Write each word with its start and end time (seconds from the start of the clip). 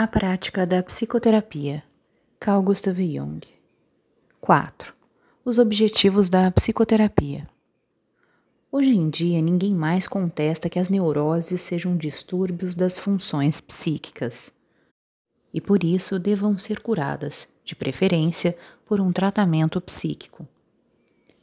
A 0.00 0.06
prática 0.06 0.64
da 0.64 0.80
psicoterapia. 0.80 1.82
Carl 2.38 2.62
Gustav 2.62 2.96
Jung. 3.00 3.40
4. 4.40 4.94
Os 5.44 5.58
objetivos 5.58 6.28
da 6.30 6.48
psicoterapia. 6.52 7.48
Hoje 8.70 8.90
em 8.90 9.10
dia, 9.10 9.42
ninguém 9.42 9.74
mais 9.74 10.06
contesta 10.06 10.70
que 10.70 10.78
as 10.78 10.88
neuroses 10.88 11.62
sejam 11.62 11.96
distúrbios 11.96 12.76
das 12.76 12.96
funções 12.96 13.60
psíquicas 13.60 14.52
e 15.52 15.60
por 15.60 15.82
isso 15.82 16.16
devam 16.20 16.56
ser 16.56 16.78
curadas, 16.78 17.48
de 17.64 17.74
preferência 17.74 18.56
por 18.86 19.00
um 19.00 19.10
tratamento 19.10 19.80
psíquico. 19.80 20.46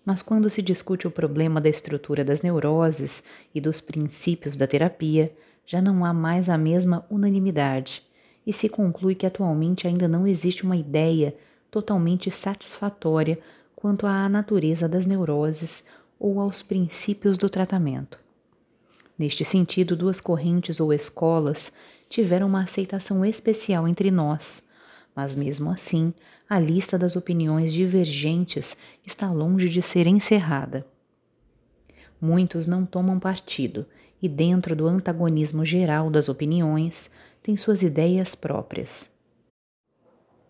Mas 0.05 0.21
quando 0.21 0.49
se 0.49 0.61
discute 0.61 1.05
o 1.05 1.11
problema 1.11 1.59
da 1.59 1.67
estrutura 1.67 2.23
das 2.23 2.41
neuroses 2.41 3.21
e 3.53 3.59
dos 3.59 3.81
princípios 3.81 4.55
da 4.55 4.65
terapia, 4.65 5.35
já 5.65 5.81
não 5.81 6.05
há 6.05 6.13
mais 6.13 6.47
a 6.47 6.57
mesma 6.57 7.05
unanimidade 7.09 8.05
e 8.46 8.54
se 8.54 8.70
conclui 8.70 9.16
que 9.16 9.25
atualmente 9.25 9.88
ainda 9.88 10.08
não 10.08 10.27
existe 10.27 10.63
uma 10.63 10.77
ideia 10.77 11.36
totalmente 11.72 12.30
satisfatória 12.30 13.40
quanto 13.76 14.08
à 14.08 14.30
natureza 14.30 14.88
das 14.88 15.05
neuroses 15.05 15.84
ou 16.20 16.40
aos 16.40 16.63
princípios 16.63 17.38
do 17.38 17.50
tratamento. 17.50 18.20
Neste 19.17 19.45
sentido, 19.45 19.95
duas 19.95 20.20
correntes 20.20 20.80
ou 20.80 20.94
escolas 20.94 21.72
tiveram 22.09 22.48
uma 22.48 22.63
aceitação 22.63 23.26
especial 23.26 23.88
entre 23.88 24.12
nós, 24.12 24.64
mas 25.16 25.34
mesmo 25.34 25.70
assim, 25.70 26.14
a 26.50 26.59
lista 26.59 26.98
das 26.98 27.16
opiniões 27.16 27.73
divergentes 27.73 28.77
está 29.05 29.31
longe 29.31 29.70
de 29.70 29.81
ser 29.81 30.05
encerrada. 30.05 30.86
Muitos 32.20 32.67
não 32.67 32.86
tomam 32.86 33.20
partido 33.20 33.86
e, 34.22 34.30
dentro 34.30 34.75
do 34.75 34.88
antagonismo 34.88 35.66
geral 35.66 36.09
das 36.09 36.30
opiniões, 36.30 37.12
tem 37.45 37.55
suas 37.55 37.84
ideias 37.84 38.34
próprias. 38.34 39.12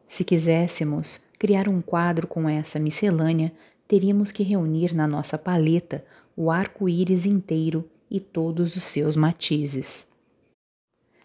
Se 0.07 0.23
quiséssemos 0.23 1.19
criar 1.37 1.67
um 1.67 1.81
quadro 1.81 2.25
com 2.25 2.47
essa 2.47 2.79
miscelânea, 2.79 3.51
teríamos 3.85 4.31
que 4.31 4.43
reunir 4.43 4.95
na 4.95 5.05
nossa 5.05 5.37
paleta 5.37 6.05
o 6.37 6.49
arco-íris 6.49 7.25
inteiro 7.25 7.83
e 8.09 8.21
todos 8.21 8.77
os 8.77 8.83
seus 8.83 9.17
matizes. 9.17 10.07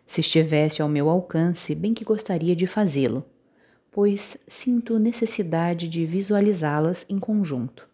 Se 0.05 0.21
estivesse 0.23 0.83
ao 0.83 0.89
meu 0.89 1.09
alcance, 1.09 1.73
bem 1.73 1.95
que 1.95 2.05
gostaria 2.05 2.57
de 2.57 2.67
fazê-lo, 2.67 3.25
pois 3.93 4.39
sinto 4.49 4.99
necessidade 4.99 5.87
de 5.87 6.05
visualizá-las 6.05 7.07
em 7.09 7.21
conjunto. 7.21 7.89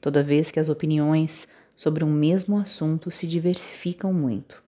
Toda 0.00 0.22
vez 0.22 0.52
que 0.52 0.60
as 0.60 0.68
opiniões 0.68 1.48
sobre 1.74 2.04
um 2.04 2.12
mesmo 2.12 2.56
assunto 2.56 3.10
se 3.10 3.26
diversificam 3.26 4.12
muito. 4.12 4.69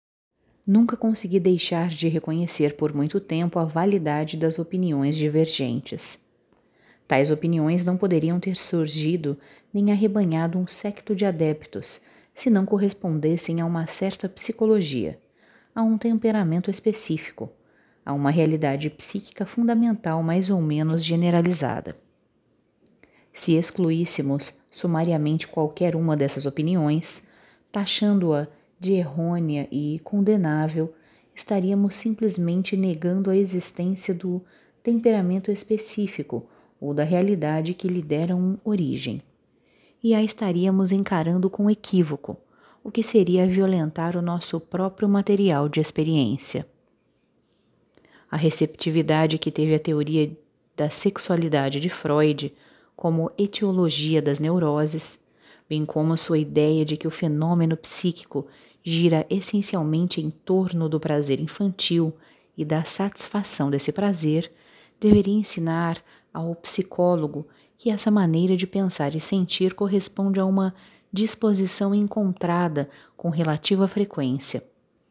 Nunca 0.73 0.95
consegui 0.95 1.37
deixar 1.37 1.89
de 1.89 2.07
reconhecer 2.07 2.77
por 2.77 2.93
muito 2.93 3.19
tempo 3.19 3.59
a 3.59 3.65
validade 3.65 4.37
das 4.37 4.57
opiniões 4.57 5.17
divergentes. 5.17 6.17
Tais 7.05 7.29
opiniões 7.29 7.83
não 7.83 7.97
poderiam 7.97 8.39
ter 8.39 8.55
surgido 8.55 9.37
nem 9.73 9.91
arrebanhado 9.91 10.57
um 10.57 10.65
secto 10.65 11.13
de 11.13 11.25
adeptos 11.25 11.99
se 12.33 12.49
não 12.49 12.65
correspondessem 12.65 13.59
a 13.59 13.65
uma 13.65 13.85
certa 13.85 14.29
psicologia, 14.29 15.19
a 15.75 15.83
um 15.83 15.97
temperamento 15.97 16.71
específico, 16.71 17.49
a 18.05 18.13
uma 18.13 18.31
realidade 18.31 18.89
psíquica 18.89 19.45
fundamental 19.45 20.23
mais 20.23 20.49
ou 20.49 20.61
menos 20.61 21.03
generalizada. 21.03 21.97
Se 23.33 23.55
excluíssemos 23.55 24.53
sumariamente 24.71 25.49
qualquer 25.49 25.97
uma 25.97 26.15
dessas 26.15 26.45
opiniões, 26.45 27.27
taxando-a 27.73 28.47
de 28.81 28.93
errônea 28.93 29.67
e 29.71 30.01
condenável, 30.03 30.91
estaríamos 31.35 31.93
simplesmente 31.93 32.75
negando 32.75 33.29
a 33.29 33.37
existência 33.37 34.11
do 34.11 34.41
temperamento 34.81 35.51
específico 35.51 36.49
ou 36.79 36.91
da 36.91 37.03
realidade 37.03 37.75
que 37.75 37.87
lhe 37.87 38.01
deram 38.01 38.59
origem. 38.65 39.21
E 40.03 40.15
a 40.15 40.23
estaríamos 40.23 40.91
encarando 40.91 41.47
com 41.47 41.69
equívoco, 41.69 42.35
o 42.83 42.89
que 42.89 43.03
seria 43.03 43.45
violentar 43.45 44.17
o 44.17 44.21
nosso 44.21 44.59
próprio 44.59 45.07
material 45.07 45.69
de 45.69 45.79
experiência. 45.79 46.65
A 48.31 48.35
receptividade 48.35 49.37
que 49.37 49.51
teve 49.51 49.75
a 49.75 49.79
teoria 49.79 50.35
da 50.75 50.89
sexualidade 50.89 51.79
de 51.79 51.89
Freud 51.89 52.51
como 52.95 53.31
etiologia 53.37 54.23
das 54.23 54.39
neuroses, 54.39 55.23
bem 55.69 55.85
como 55.85 56.13
a 56.13 56.17
sua 56.17 56.39
ideia 56.39 56.83
de 56.83 56.97
que 56.97 57.07
o 57.07 57.11
fenômeno 57.11 57.77
psíquico 57.77 58.47
gira 58.83 59.25
essencialmente 59.29 60.21
em 60.21 60.29
torno 60.29 60.89
do 60.89 60.99
prazer 60.99 61.39
infantil 61.39 62.13
e 62.57 62.65
da 62.65 62.83
satisfação 62.83 63.69
desse 63.69 63.91
prazer, 63.91 64.51
deveria 64.99 65.33
ensinar 65.33 66.03
ao 66.33 66.55
psicólogo 66.55 67.47
que 67.77 67.89
essa 67.89 68.11
maneira 68.11 68.55
de 68.55 68.67
pensar 68.67 69.15
e 69.15 69.19
sentir 69.19 69.73
corresponde 69.73 70.39
a 70.39 70.45
uma 70.45 70.73
disposição 71.11 71.93
encontrada 71.93 72.89
com 73.17 73.29
relativa 73.29 73.87
frequência, 73.87 74.63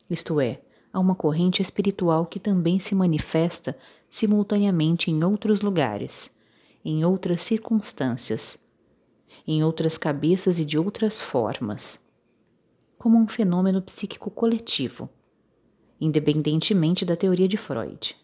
isto 0.08 0.41
é, 0.41 0.60
a 0.92 0.98
uma 0.98 1.14
corrente 1.14 1.62
espiritual 1.62 2.26
que 2.26 2.41
também 2.41 2.78
se 2.78 2.94
manifesta 2.94 3.76
simultaneamente 4.08 5.10
em 5.10 5.22
outros 5.22 5.60
lugares, 5.60 6.34
em 6.84 7.04
outras 7.04 7.42
circunstâncias, 7.42 8.58
em 9.47 9.62
outras 9.62 9.98
cabeças 9.98 10.58
e 10.58 10.64
de 10.64 10.78
outras 10.78 11.20
formas 11.20 12.09
como 13.00 13.16
um 13.16 13.27
fenômeno 13.27 13.81
psíquico 13.81 14.31
coletivo, 14.31 15.09
independentemente 15.99 17.03
da 17.03 17.16
teoria 17.16 17.49
de 17.49 17.56
Freud. 17.56 18.15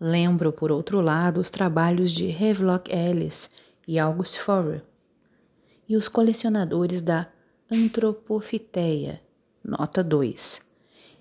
Lembro, 0.00 0.50
por 0.50 0.72
outro 0.72 1.02
lado, 1.02 1.38
os 1.38 1.50
trabalhos 1.50 2.10
de 2.10 2.30
Havelock 2.30 2.90
Ellis 2.90 3.50
e 3.86 3.98
August 3.98 4.38
Forer, 4.38 4.82
e 5.86 5.94
os 5.94 6.08
colecionadores 6.08 7.02
da 7.02 7.28
Antropofiteia, 7.70 9.20
nota 9.62 10.02
2, 10.02 10.62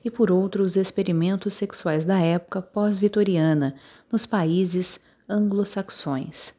e 0.06 0.09
por 0.09 0.31
outros 0.31 0.78
experimentos 0.78 1.56
sexuais 1.56 2.06
da 2.06 2.19
época 2.19 2.62
pós-vitoriana 2.62 3.75
nos 4.09 4.25
países 4.25 4.98
anglo-saxões, 5.28 6.54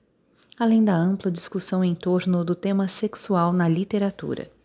além 0.59 0.85
da 0.85 0.95
ampla 0.95 1.31
discussão 1.31 1.83
em 1.83 1.95
torno 1.95 2.45
do 2.45 2.55
tema 2.55 2.87
sexual 2.87 3.51
na 3.51 3.67
literatura 3.67 4.58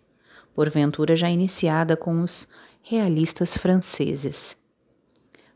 porventura 0.53 1.15
já 1.15 1.29
iniciada 1.29 1.97
com 1.97 2.21
os 2.21 2.47
realistas 2.81 3.57
franceses. 3.57 4.57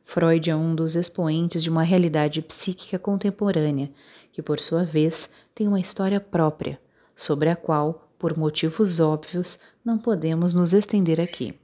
Freud 0.04 0.50
é 0.50 0.56
um 0.56 0.74
dos 0.74 0.96
expoentes 0.96 1.62
de 1.62 1.70
uma 1.70 1.84
realidade 1.84 2.42
psíquica 2.42 2.98
contemporânea, 2.98 3.92
que 4.32 4.42
por 4.42 4.60
sua 4.60 4.86
vez 4.86 5.30
tem 5.54 5.68
uma 5.68 5.80
história 5.80 6.20
própria, 6.20 6.80
sobre 7.16 7.50
a 7.50 7.56
qual, 7.56 8.10
por 8.18 8.38
motivos 8.38 9.00
óbvios, 9.00 9.60
não 9.84 9.98
podemos 9.98 10.54
nos 10.54 10.74
estender 10.74 11.20
aqui. 11.20 11.60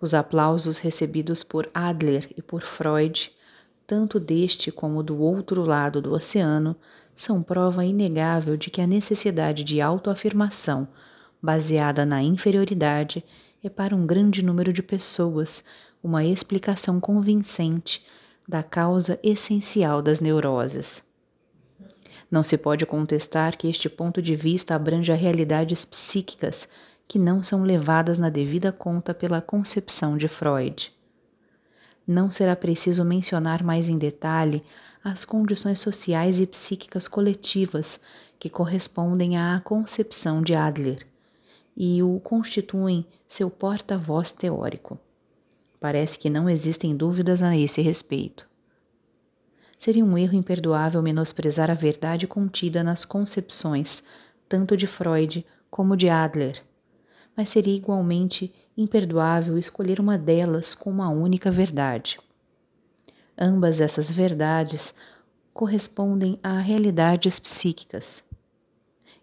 Os 0.00 0.12
aplausos 0.14 0.78
recebidos 0.78 1.42
por 1.42 1.70
Adler 1.72 2.30
e 2.36 2.42
por 2.42 2.62
Freud, 2.62 3.32
tanto 3.86 4.20
deste 4.20 4.70
como 4.70 5.02
do 5.02 5.18
outro 5.18 5.62
lado 5.62 6.00
do 6.00 6.12
oceano, 6.12 6.76
são 7.14 7.42
prova 7.42 7.84
inegável 7.84 8.56
de 8.56 8.70
que 8.70 8.80
a 8.80 8.86
necessidade 8.86 9.64
de 9.64 9.80
autoafirmação 9.80 10.88
baseada 11.42 12.04
na 12.04 12.22
inferioridade, 12.22 13.24
é 13.62 13.68
para 13.68 13.94
um 13.94 14.06
grande 14.06 14.42
número 14.42 14.72
de 14.72 14.82
pessoas 14.82 15.62
uma 16.02 16.24
explicação 16.24 16.98
convincente 16.98 18.04
da 18.48 18.62
causa 18.62 19.18
essencial 19.22 20.02
das 20.02 20.20
neuroses. 20.20 21.02
Não 22.30 22.42
se 22.42 22.56
pode 22.56 22.86
contestar 22.86 23.56
que 23.56 23.68
este 23.68 23.88
ponto 23.88 24.22
de 24.22 24.34
vista 24.34 24.74
abrange 24.74 25.12
realidades 25.12 25.84
psíquicas 25.84 26.68
que 27.06 27.18
não 27.18 27.42
são 27.42 27.64
levadas 27.64 28.18
na 28.18 28.30
devida 28.30 28.72
conta 28.72 29.12
pela 29.12 29.40
concepção 29.40 30.16
de 30.16 30.28
Freud. 30.28 30.92
Não 32.06 32.30
será 32.30 32.56
preciso 32.56 33.04
mencionar 33.04 33.62
mais 33.62 33.88
em 33.88 33.98
detalhe 33.98 34.62
as 35.02 35.24
condições 35.24 35.80
sociais 35.80 36.40
e 36.40 36.46
psíquicas 36.46 37.08
coletivas 37.08 38.00
que 38.38 38.48
correspondem 38.48 39.36
à 39.36 39.60
concepção 39.64 40.40
de 40.40 40.54
Adler 40.54 41.09
e 41.76 42.02
o 42.02 42.20
constituem 42.20 43.06
seu 43.26 43.50
porta-voz 43.50 44.32
teórico. 44.32 44.98
Parece 45.78 46.18
que 46.18 46.28
não 46.28 46.48
existem 46.48 46.96
dúvidas 46.96 47.42
a 47.42 47.56
esse 47.56 47.80
respeito. 47.80 48.48
Seria 49.78 50.04
um 50.04 50.18
erro 50.18 50.34
imperdoável 50.34 51.00
menosprezar 51.00 51.70
a 51.70 51.74
verdade 51.74 52.26
contida 52.26 52.84
nas 52.84 53.04
concepções 53.04 54.02
tanto 54.48 54.76
de 54.76 54.86
Freud 54.86 55.46
como 55.70 55.96
de 55.96 56.08
Adler, 56.08 56.62
mas 57.36 57.48
seria 57.48 57.74
igualmente 57.74 58.52
imperdoável 58.76 59.56
escolher 59.56 60.00
uma 60.00 60.18
delas 60.18 60.74
como 60.74 61.02
a 61.02 61.08
única 61.08 61.50
verdade. 61.50 62.18
Ambas 63.38 63.80
essas 63.80 64.10
verdades 64.10 64.94
correspondem 65.54 66.38
a 66.42 66.58
realidades 66.58 67.38
psíquicas 67.38 68.24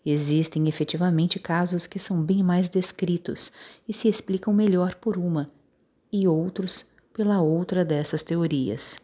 Existem 0.09 0.69
efetivamente 0.69 1.37
casos 1.37 1.85
que 1.85 1.99
são 1.99 2.23
bem 2.23 2.41
mais 2.41 2.69
descritos 2.69 3.51
e 3.85 3.91
se 3.91 4.07
explicam 4.07 4.53
melhor 4.53 4.95
por 4.95 5.17
uma, 5.17 5.51
e 6.09 6.25
outros 6.25 6.89
pela 7.13 7.41
outra 7.41 7.83
dessas 7.83 8.23
teorias. 8.23 8.97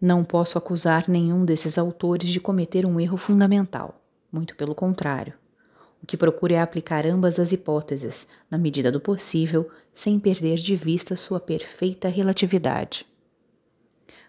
Não 0.00 0.24
posso 0.24 0.58
acusar 0.58 1.08
nenhum 1.08 1.44
desses 1.44 1.78
autores 1.78 2.28
de 2.28 2.40
cometer 2.40 2.84
um 2.84 2.98
erro 2.98 3.16
fundamental, 3.16 4.02
muito 4.32 4.56
pelo 4.56 4.74
contrário. 4.74 5.34
O 6.02 6.06
que 6.06 6.16
procuro 6.16 6.52
é 6.52 6.60
aplicar 6.60 7.06
ambas 7.06 7.38
as 7.38 7.52
hipóteses, 7.52 8.26
na 8.50 8.58
medida 8.58 8.90
do 8.90 8.98
possível, 8.98 9.70
sem 9.94 10.18
perder 10.18 10.56
de 10.56 10.74
vista 10.74 11.14
sua 11.14 11.38
perfeita 11.38 12.08
relatividade. 12.08 13.06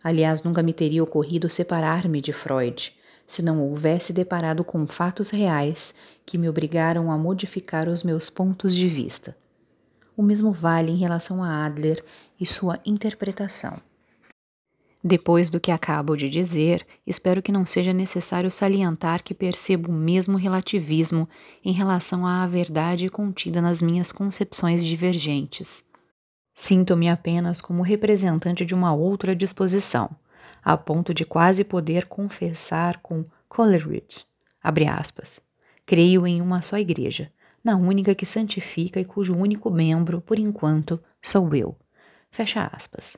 Aliás, 0.04 0.44
nunca 0.44 0.62
me 0.62 0.74
teria 0.74 1.04
ocorrido 1.04 1.50
separar-me 1.50 2.22
de 2.22 2.32
Freud, 2.32 2.96
se 3.28 3.42
não 3.44 3.60
houvesse 3.62 4.14
deparado 4.14 4.64
com 4.64 4.88
fatos 4.88 5.30
reais 5.30 5.94
que 6.26 6.38
me 6.38 6.48
obrigaram 6.48 7.12
a 7.12 7.18
modificar 7.18 7.90
os 7.90 8.02
meus 8.02 8.30
pontos 8.30 8.74
de 8.74 8.88
vista. 8.88 9.36
O 10.16 10.24
mesmo 10.24 10.54
vale 10.54 10.92
em 10.92 10.98
relação 10.98 11.44
a 11.44 11.66
Adler 11.66 12.04
e 12.40 12.46
sua 12.46 12.80
interpretação. 12.86 13.78
Depois 15.04 15.50
do 15.50 15.60
que 15.60 15.72
acabo 15.72 16.16
de 16.16 16.28
dizer, 16.28 16.86
espero 17.06 17.42
que 17.42 17.52
não 17.52 17.66
seja 17.66 17.94
necessário 17.94 18.50
salientar 18.50 19.24
que 19.24 19.34
percebo 19.34 19.92
o 19.92 19.94
mesmo 19.94 20.38
relativismo 20.38 21.30
em 21.64 21.72
relação 21.72 22.26
à 22.26 22.48
verdade 22.48 23.10
contida 23.10 23.62
nas 23.62 23.82
minhas 23.82 24.12
concepções 24.12 24.84
divergentes. 24.84 25.86
Sinto-me 26.56 27.08
apenas 27.08 27.62
como 27.62 27.84
representante 27.84 28.66
de 28.66 28.74
uma 28.74 28.92
outra 28.92 29.36
disposição, 29.36 30.10
a 30.70 30.76
ponto 30.76 31.14
de 31.14 31.24
quase 31.24 31.64
poder 31.64 32.08
confessar 32.08 32.98
com 32.98 33.24
Coleridge, 33.48 34.26
abre 34.62 34.86
aspas, 34.86 35.40
creio 35.86 36.28
em 36.28 36.42
uma 36.42 36.62
só 36.62 36.78
igreja, 36.78 37.32
na 37.64 37.78
única 37.78 38.14
que 38.14 38.26
santifica 38.26 39.00
e 39.00 39.06
cujo 39.06 39.34
único 39.34 39.72
membro, 39.72 40.20
por 40.20 40.38
enquanto, 40.38 41.02
sou 41.22 41.56
eu. 41.56 41.74
Fecha 42.30 42.70
aspas. 42.70 43.16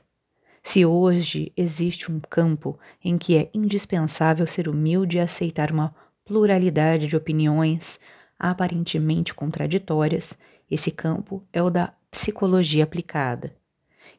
Se 0.62 0.86
hoje 0.86 1.52
existe 1.56 2.12
um 2.12 2.20
campo 2.20 2.78
em 3.02 3.18
que 3.18 3.36
é 3.36 3.50
indispensável 3.52 4.46
ser 4.46 4.68
humilde 4.68 5.16
e 5.16 5.20
aceitar 5.20 5.72
uma 5.72 5.92
pluralidade 6.24 7.08
de 7.08 7.16
opiniões 7.16 7.98
aparentemente 8.38 9.34
contraditórias, 9.34 10.38
esse 10.70 10.92
campo 10.92 11.44
é 11.52 11.60
o 11.60 11.68
da 11.68 11.92
psicologia 12.12 12.84
aplicada. 12.84 13.59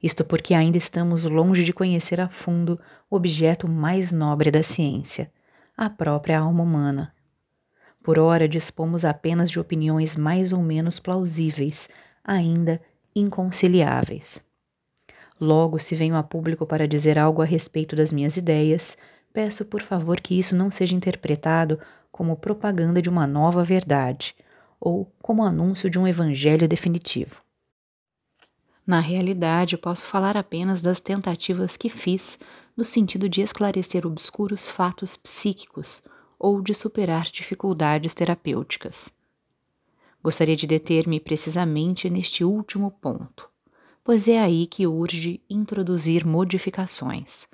Isto 0.01 0.23
porque 0.23 0.53
ainda 0.53 0.77
estamos 0.77 1.23
longe 1.25 1.63
de 1.63 1.73
conhecer 1.73 2.19
a 2.19 2.29
fundo 2.29 2.79
o 3.09 3.15
objeto 3.15 3.67
mais 3.67 4.11
nobre 4.11 4.51
da 4.51 4.63
ciência, 4.63 5.31
a 5.75 5.89
própria 5.89 6.39
alma 6.39 6.63
humana. 6.63 7.13
Por 8.03 8.17
ora 8.17 8.47
dispomos 8.47 9.05
apenas 9.05 9.49
de 9.49 9.59
opiniões 9.59 10.15
mais 10.15 10.53
ou 10.53 10.61
menos 10.61 10.99
plausíveis, 10.99 11.87
ainda 12.23 12.81
inconciliáveis. 13.15 14.41
Logo, 15.39 15.79
se 15.79 15.95
venho 15.95 16.15
a 16.15 16.23
público 16.23 16.65
para 16.65 16.87
dizer 16.87 17.17
algo 17.17 17.41
a 17.41 17.45
respeito 17.45 17.95
das 17.95 18.11
minhas 18.11 18.37
ideias, 18.37 18.97
peço 19.33 19.65
por 19.65 19.81
favor 19.81 20.19
que 20.19 20.37
isso 20.37 20.55
não 20.55 20.69
seja 20.69 20.95
interpretado 20.95 21.79
como 22.11 22.35
propaganda 22.35 23.01
de 23.01 23.09
uma 23.09 23.25
nova 23.25 23.63
verdade 23.63 24.35
ou 24.79 25.11
como 25.21 25.43
anúncio 25.43 25.89
de 25.89 25.99
um 25.99 26.07
evangelho 26.07 26.67
definitivo. 26.67 27.37
Na 28.85 28.99
realidade, 28.99 29.77
posso 29.77 30.03
falar 30.03 30.35
apenas 30.35 30.81
das 30.81 30.99
tentativas 30.99 31.77
que 31.77 31.89
fiz 31.89 32.39
no 32.75 32.83
sentido 32.83 33.29
de 33.29 33.41
esclarecer 33.41 34.05
obscuros 34.05 34.67
fatos 34.67 35.15
psíquicos 35.15 36.01
ou 36.39 36.61
de 36.61 36.73
superar 36.73 37.23
dificuldades 37.25 38.15
terapêuticas. 38.15 39.11
Gostaria 40.23 40.55
de 40.55 40.67
deter-me 40.67 41.19
precisamente 41.19 42.09
neste 42.09 42.43
último 42.43 42.91
ponto 42.91 43.51
pois 44.03 44.27
é 44.27 44.39
aí 44.39 44.65
que 44.65 44.87
urge 44.87 45.41
introduzir 45.49 46.25
modificações. 46.25 47.47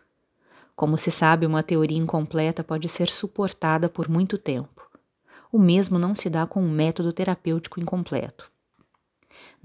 Como 0.76 0.98
se 0.98 1.12
sabe, 1.12 1.46
uma 1.46 1.64
teoria 1.64 1.98
incompleta 1.98 2.64
pode 2.64 2.88
ser 2.88 3.10
suportada 3.10 3.90
por 3.90 4.08
muito 4.08 4.38
tempo. 4.38 4.88
O 5.52 5.60
mesmo 5.60 5.98
não 5.98 6.14
se 6.14 6.30
dá 6.30 6.46
com 6.46 6.62
um 6.62 6.70
método 6.70 7.12
terapêutico 7.12 7.80
incompleto. 7.80 8.52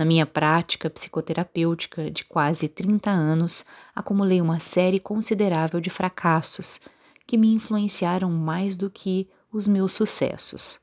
Na 0.03 0.07
minha 0.07 0.27
prática 0.27 0.91
psicoterapêutica 0.91 2.11
de 2.11 2.25
quase 2.25 2.67
30 2.67 3.09
anos, 3.09 3.65
acumulei 3.95 4.41
uma 4.41 4.59
série 4.59 4.99
considerável 4.99 5.81
de 5.81 5.91
fracassos 5.91 6.81
que 7.25 7.39
me 7.39 7.55
influenciaram 7.55 8.29
mais 8.29 8.77
do 8.77 8.91
que 8.91 9.29
os 9.53 9.69
meus 9.69 9.93
sucessos. 9.93 10.81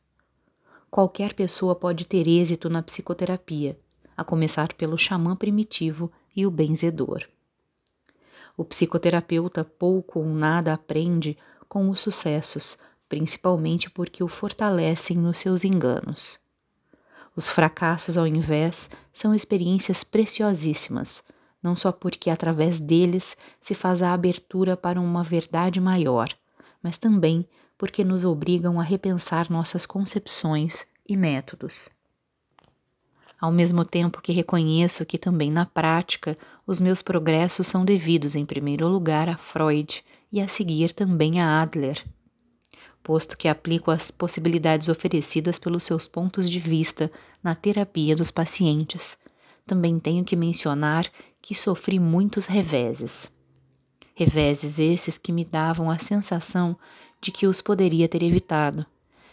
Qualquer 0.89 1.33
pessoa 1.33 1.75
pode 1.75 2.06
ter 2.06 2.30
êxito 2.30 2.69
na 2.69 2.81
psicoterapia, 2.81 3.77
a 4.16 4.24
começar 4.24 4.71
pelo 4.71 4.98
xamã 4.98 5.36
primitivo 5.36 6.10
e 6.33 6.48
o 6.48 6.50
benzedor. 6.50 7.27
O 8.56 8.63
psicoterapeuta 8.63 9.66
pouco 9.66 10.19
ou 10.19 10.27
nada 10.27 10.74
aprende 10.74 11.38
com 11.68 11.89
os 11.89 12.00
sucessos, 12.00 12.77
principalmente 13.10 13.89
porque 13.89 14.24
o 14.24 14.30
fortalecem 14.30 15.18
nos 15.18 15.39
seus 15.39 15.66
enganos. 15.66 16.39
Os 17.36 17.48
fracassos, 17.48 18.18
ao 18.18 18.28
invés, 18.28 18.90
são 19.14 19.34
experiências 19.34 20.04
preciosíssimas, 20.04 21.24
não 21.62 21.76
só 21.76 21.92
porque 21.92 22.30
através 22.30 22.80
deles 22.80 23.38
se 23.62 23.74
faz 23.74 24.02
a 24.02 24.14
abertura 24.14 24.76
para 24.76 25.00
uma 25.00 25.24
verdade 25.24 25.80
maior, 25.80 26.30
mas 26.81 26.98
também 26.98 27.48
porque 27.78 28.04
nos 28.04 28.26
obrigam 28.26 28.80
a 28.80 28.84
repensar 28.84 29.50
nossas 29.50 29.86
concepções 29.86 30.86
e 31.08 31.16
métodos 31.16 31.90
ao 33.40 33.52
mesmo 33.52 33.86
tempo 33.86 34.22
que 34.22 34.34
reconheço 34.34 35.06
que 35.06 35.18
também 35.18 35.50
na 35.50 35.66
prática 35.66 36.38
os 36.68 36.80
meus 36.80 37.02
progressos 37.02 37.68
são 37.68 37.86
devidos 37.86 38.36
em 38.36 38.46
primeiro 38.46 38.88
lugar 38.88 39.30
a 39.30 39.38
Freud 39.38 40.04
e 40.31 40.42
a 40.42 40.48
seguir 40.48 40.92
também 40.94 41.40
a 41.40 41.62
Adler. 41.62 42.04
Posto 43.04 43.38
que 43.38 43.48
aplico 43.48 43.92
as 43.92 44.12
possibilidades 44.12 44.90
oferecidas 44.90 45.57
pelos 45.57 45.84
seus 45.84 46.07
pontos 46.07 46.50
de 46.50 46.60
vista 46.60 47.12
na 47.44 47.56
terapia 47.56 48.16
dos 48.16 48.30
pacientes, 48.30 49.18
também 49.66 50.00
tenho 50.00 50.24
que 50.24 50.36
mencionar 50.36 51.10
que 51.42 51.56
sofri 51.56 52.00
muitos 52.00 52.46
reveses. 52.46 53.31
Reveses 54.13 54.80
esses 54.80 55.18
que 55.18 55.31
me 55.31 55.46
davam 55.46 55.90
a 55.90 55.98
sensação 55.98 56.78
de 57.22 57.31
que 57.31 57.48
os 57.48 57.62
poderia 57.62 58.07
ter 58.07 58.22
evitado, 58.24 58.86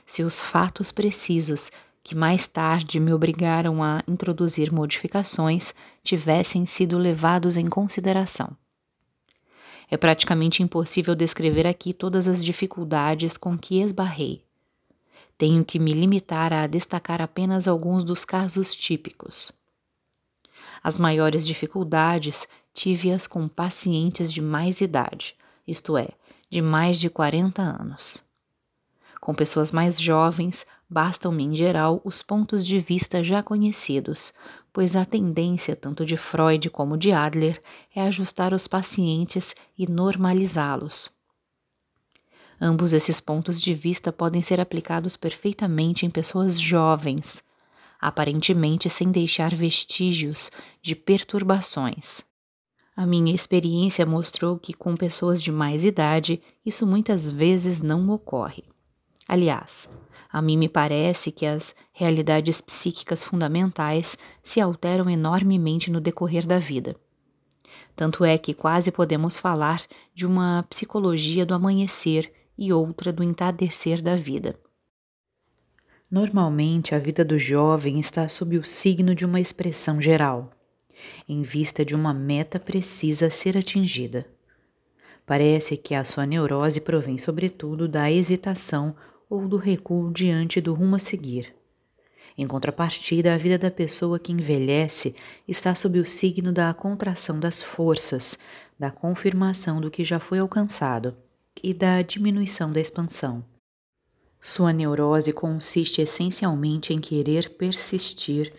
se 0.06 0.22
os 0.22 0.42
fatos 0.42 0.92
precisos 0.92 1.70
que 2.02 2.14
mais 2.14 2.46
tarde 2.46 3.00
me 3.00 3.12
obrigaram 3.12 3.82
a 3.82 4.00
introduzir 4.06 4.72
modificações 4.72 5.74
tivessem 6.04 6.64
sido 6.64 6.96
levados 6.96 7.56
em 7.56 7.66
consideração. 7.66 8.56
É 9.88 9.96
praticamente 9.96 10.62
impossível 10.62 11.14
descrever 11.14 11.66
aqui 11.66 11.92
todas 11.92 12.26
as 12.26 12.44
dificuldades 12.44 13.36
com 13.36 13.56
que 13.56 13.80
esbarrei. 13.80 14.42
Tenho 15.38 15.64
que 15.64 15.78
me 15.78 15.92
limitar 15.92 16.52
a 16.52 16.66
destacar 16.66 17.20
apenas 17.20 17.68
alguns 17.68 18.02
dos 18.02 18.24
casos 18.24 18.74
típicos. 18.74 19.52
As 20.82 20.98
maiores 20.98 21.46
dificuldades 21.46 22.48
tive-as 22.72 23.26
com 23.26 23.46
pacientes 23.48 24.32
de 24.32 24.40
mais 24.40 24.80
idade, 24.80 25.36
isto 25.66 25.96
é, 25.96 26.08
de 26.50 26.60
mais 26.62 26.98
de 26.98 27.08
40 27.10 27.62
anos. 27.62 28.22
Com 29.20 29.34
pessoas 29.34 29.72
mais 29.72 30.00
jovens, 30.00 30.66
bastam-me 30.88 31.44
em 31.44 31.54
geral 31.54 32.00
os 32.04 32.22
pontos 32.22 32.64
de 32.64 32.78
vista 32.78 33.22
já 33.22 33.42
conhecidos, 33.42 34.32
pois 34.76 34.94
a 34.94 35.06
tendência 35.06 35.74
tanto 35.74 36.04
de 36.04 36.18
Freud 36.18 36.68
como 36.68 36.98
de 36.98 37.10
Adler 37.10 37.62
é 37.94 38.02
ajustar 38.02 38.52
os 38.52 38.68
pacientes 38.68 39.56
e 39.78 39.90
normalizá-los. 39.90 41.08
Ambos 42.60 42.92
esses 42.92 43.18
pontos 43.18 43.58
de 43.58 43.72
vista 43.72 44.12
podem 44.12 44.42
ser 44.42 44.60
aplicados 44.60 45.16
perfeitamente 45.16 46.04
em 46.04 46.10
pessoas 46.10 46.60
jovens, 46.60 47.42
aparentemente 47.98 48.90
sem 48.90 49.10
deixar 49.10 49.54
vestígios 49.54 50.52
de 50.82 50.94
perturbações. 50.94 52.22
A 52.94 53.06
minha 53.06 53.34
experiência 53.34 54.04
mostrou 54.04 54.58
que 54.58 54.74
com 54.74 54.94
pessoas 54.94 55.42
de 55.42 55.50
mais 55.50 55.86
idade 55.86 56.42
isso 56.66 56.86
muitas 56.86 57.30
vezes 57.30 57.80
não 57.80 58.10
ocorre. 58.10 58.62
Aliás, 59.26 59.88
a 60.36 60.42
mim 60.42 60.58
me 60.58 60.68
parece 60.68 61.32
que 61.32 61.46
as 61.46 61.74
realidades 61.94 62.60
psíquicas 62.60 63.22
fundamentais 63.22 64.18
se 64.44 64.60
alteram 64.60 65.08
enormemente 65.08 65.90
no 65.90 65.98
decorrer 65.98 66.46
da 66.46 66.58
vida. 66.58 66.94
Tanto 67.96 68.22
é 68.22 68.36
que 68.36 68.52
quase 68.52 68.92
podemos 68.92 69.38
falar 69.38 69.80
de 70.14 70.26
uma 70.26 70.62
psicologia 70.68 71.46
do 71.46 71.54
amanhecer 71.54 72.30
e 72.58 72.70
outra 72.70 73.10
do 73.10 73.24
entardecer 73.24 74.02
da 74.02 74.14
vida. 74.14 74.60
Normalmente, 76.10 76.94
a 76.94 76.98
vida 76.98 77.24
do 77.24 77.38
jovem 77.38 77.98
está 77.98 78.28
sob 78.28 78.58
o 78.58 78.64
signo 78.64 79.14
de 79.14 79.24
uma 79.24 79.40
expressão 79.40 79.98
geral, 79.98 80.50
em 81.26 81.40
vista 81.40 81.82
de 81.82 81.94
uma 81.94 82.12
meta 82.12 82.60
precisa 82.60 83.30
ser 83.30 83.56
atingida. 83.56 84.26
Parece 85.24 85.78
que 85.78 85.94
a 85.94 86.04
sua 86.04 86.26
neurose 86.26 86.82
provém, 86.82 87.16
sobretudo, 87.16 87.88
da 87.88 88.12
hesitação 88.12 88.94
ou 89.28 89.48
do 89.48 89.56
recuo 89.56 90.12
diante 90.12 90.60
do 90.60 90.74
rumo 90.74 90.96
a 90.96 90.98
seguir. 90.98 91.54
Em 92.38 92.46
contrapartida, 92.46 93.32
a 93.32 93.38
vida 93.38 93.56
da 93.56 93.70
pessoa 93.70 94.18
que 94.18 94.32
envelhece 94.32 95.14
está 95.48 95.74
sob 95.74 95.98
o 95.98 96.04
signo 96.04 96.52
da 96.52 96.72
contração 96.74 97.40
das 97.40 97.62
forças, 97.62 98.38
da 98.78 98.90
confirmação 98.90 99.80
do 99.80 99.90
que 99.90 100.04
já 100.04 100.18
foi 100.18 100.38
alcançado 100.38 101.14
e 101.62 101.72
da 101.72 102.02
diminuição 102.02 102.70
da 102.70 102.80
expansão. 102.80 103.42
Sua 104.40 104.72
neurose 104.72 105.32
consiste 105.32 106.02
essencialmente 106.02 106.92
em 106.92 107.00
querer 107.00 107.50
persistir 107.50 108.52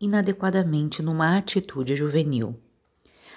inadequadamente 0.00 1.02
numa 1.02 1.36
atitude 1.36 1.96
juvenil. 1.96 2.54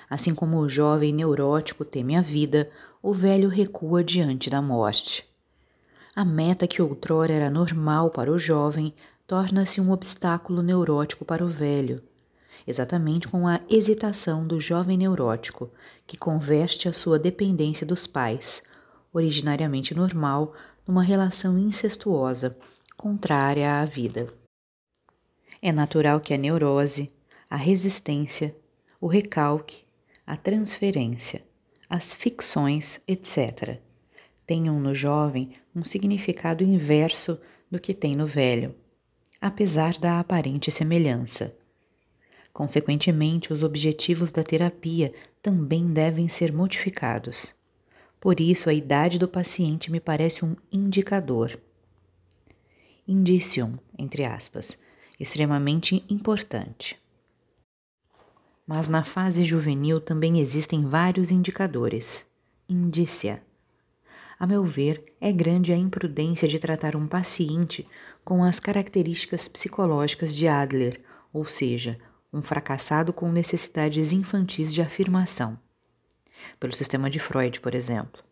Assim 0.09 0.33
como 0.33 0.57
o 0.57 0.69
jovem 0.69 1.13
neurótico 1.13 1.83
teme 1.83 2.15
a 2.15 2.21
vida, 2.21 2.69
o 3.01 3.13
velho 3.13 3.49
recua 3.49 4.03
diante 4.03 4.49
da 4.49 4.61
morte. 4.61 5.28
A 6.19 6.25
meta 6.25 6.67
que 6.67 6.81
outrora 6.81 7.31
era 7.31 7.49
normal 7.49 8.09
para 8.09 8.29
o 8.29 8.37
jovem 8.37 8.93
torna-se 9.25 9.79
um 9.79 9.89
obstáculo 9.89 10.61
neurótico 10.61 11.23
para 11.23 11.45
o 11.45 11.47
velho, 11.47 12.03
exatamente 12.67 13.25
com 13.25 13.47
a 13.47 13.57
hesitação 13.69 14.45
do 14.45 14.59
jovem 14.59 14.97
neurótico, 14.97 15.71
que 16.05 16.17
converte 16.17 16.89
a 16.89 16.91
sua 16.91 17.17
dependência 17.17 17.87
dos 17.87 18.05
pais, 18.05 18.61
originariamente 19.13 19.95
normal, 19.95 20.53
numa 20.85 21.03
relação 21.03 21.57
incestuosa, 21.57 22.57
contrária 22.97 23.79
à 23.79 23.85
vida. 23.85 24.27
É 25.61 25.71
natural 25.71 26.19
que 26.19 26.33
a 26.33 26.37
neurose, 26.37 27.09
a 27.49 27.55
resistência, 27.55 28.53
o 28.99 29.07
recalque, 29.07 29.85
a 30.27 30.35
transferência, 30.35 31.45
as 31.89 32.13
ficções, 32.13 32.99
etc., 33.07 33.79
tenham 34.45 34.79
no 34.79 34.95
jovem 34.95 35.51
um 35.79 35.83
significado 35.83 36.63
inverso 36.63 37.39
do 37.71 37.79
que 37.79 37.93
tem 37.93 38.15
no 38.15 38.25
velho 38.27 38.75
apesar 39.41 39.97
da 39.97 40.19
aparente 40.19 40.71
semelhança. 40.71 41.55
Consequentemente, 42.51 43.53
os 43.53 43.63
objetivos 43.63 44.31
da 44.31 44.43
terapia 44.43 45.13
também 45.41 45.91
devem 45.93 46.27
ser 46.27 46.51
modificados. 46.51 47.55
Por 48.19 48.39
isso, 48.39 48.69
a 48.69 48.73
idade 48.73 49.17
do 49.17 49.27
paciente 49.27 49.89
me 49.89 49.99
parece 49.99 50.43
um 50.43 50.55
indicador. 50.71 51.57
Indicium, 53.07 53.77
entre 53.97 54.25
aspas, 54.25 54.77
extremamente 55.17 56.03
importante. 56.09 56.99
Mas 58.67 58.87
na 58.87 59.03
fase 59.03 59.45
juvenil 59.45 60.01
também 60.01 60.39
existem 60.39 60.85
vários 60.85 61.31
indicadores. 61.31 62.25
Indícia. 62.67 63.41
A 64.39 64.47
meu 64.47 64.63
ver, 64.63 65.03
é 65.19 65.33
grande 65.33 65.73
a 65.73 65.77
imprudência 65.77 66.47
de 66.47 66.57
tratar 66.59 66.95
um 66.95 67.05
paciente 67.05 67.85
com 68.23 68.41
as 68.41 68.57
características 68.57 69.49
psicológicas 69.49 70.33
de 70.33 70.47
Adler, 70.47 71.01
ou 71.33 71.43
seja, 71.45 71.99
um 72.31 72.41
fracassado 72.41 73.11
com 73.11 73.29
necessidades 73.29 74.13
infantis 74.13 74.73
de 74.73 74.81
afirmação, 74.81 75.59
pelo 76.57 76.71
sistema 76.71 77.09
de 77.09 77.19
Freud, 77.19 77.59
por 77.59 77.75
exemplo. 77.75 78.23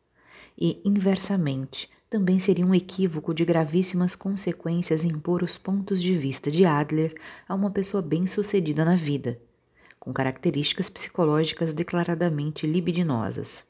E, 0.57 0.81
inversamente, 0.85 1.89
também 2.09 2.39
seria 2.39 2.65
um 2.65 2.73
equívoco 2.73 3.33
de 3.33 3.43
gravíssimas 3.43 4.15
consequências 4.15 5.03
impor 5.03 5.43
os 5.43 5.57
pontos 5.57 6.01
de 6.01 6.13
vista 6.13 6.49
de 6.49 6.63
Adler 6.63 7.13
a 7.49 7.53
uma 7.53 7.69
pessoa 7.69 8.01
bem-sucedida 8.01 8.85
na 8.85 8.95
vida, 8.95 9.41
com 9.99 10.13
características 10.13 10.89
psicológicas 10.89 11.73
declaradamente 11.73 12.65
libidinosas. 12.65 13.66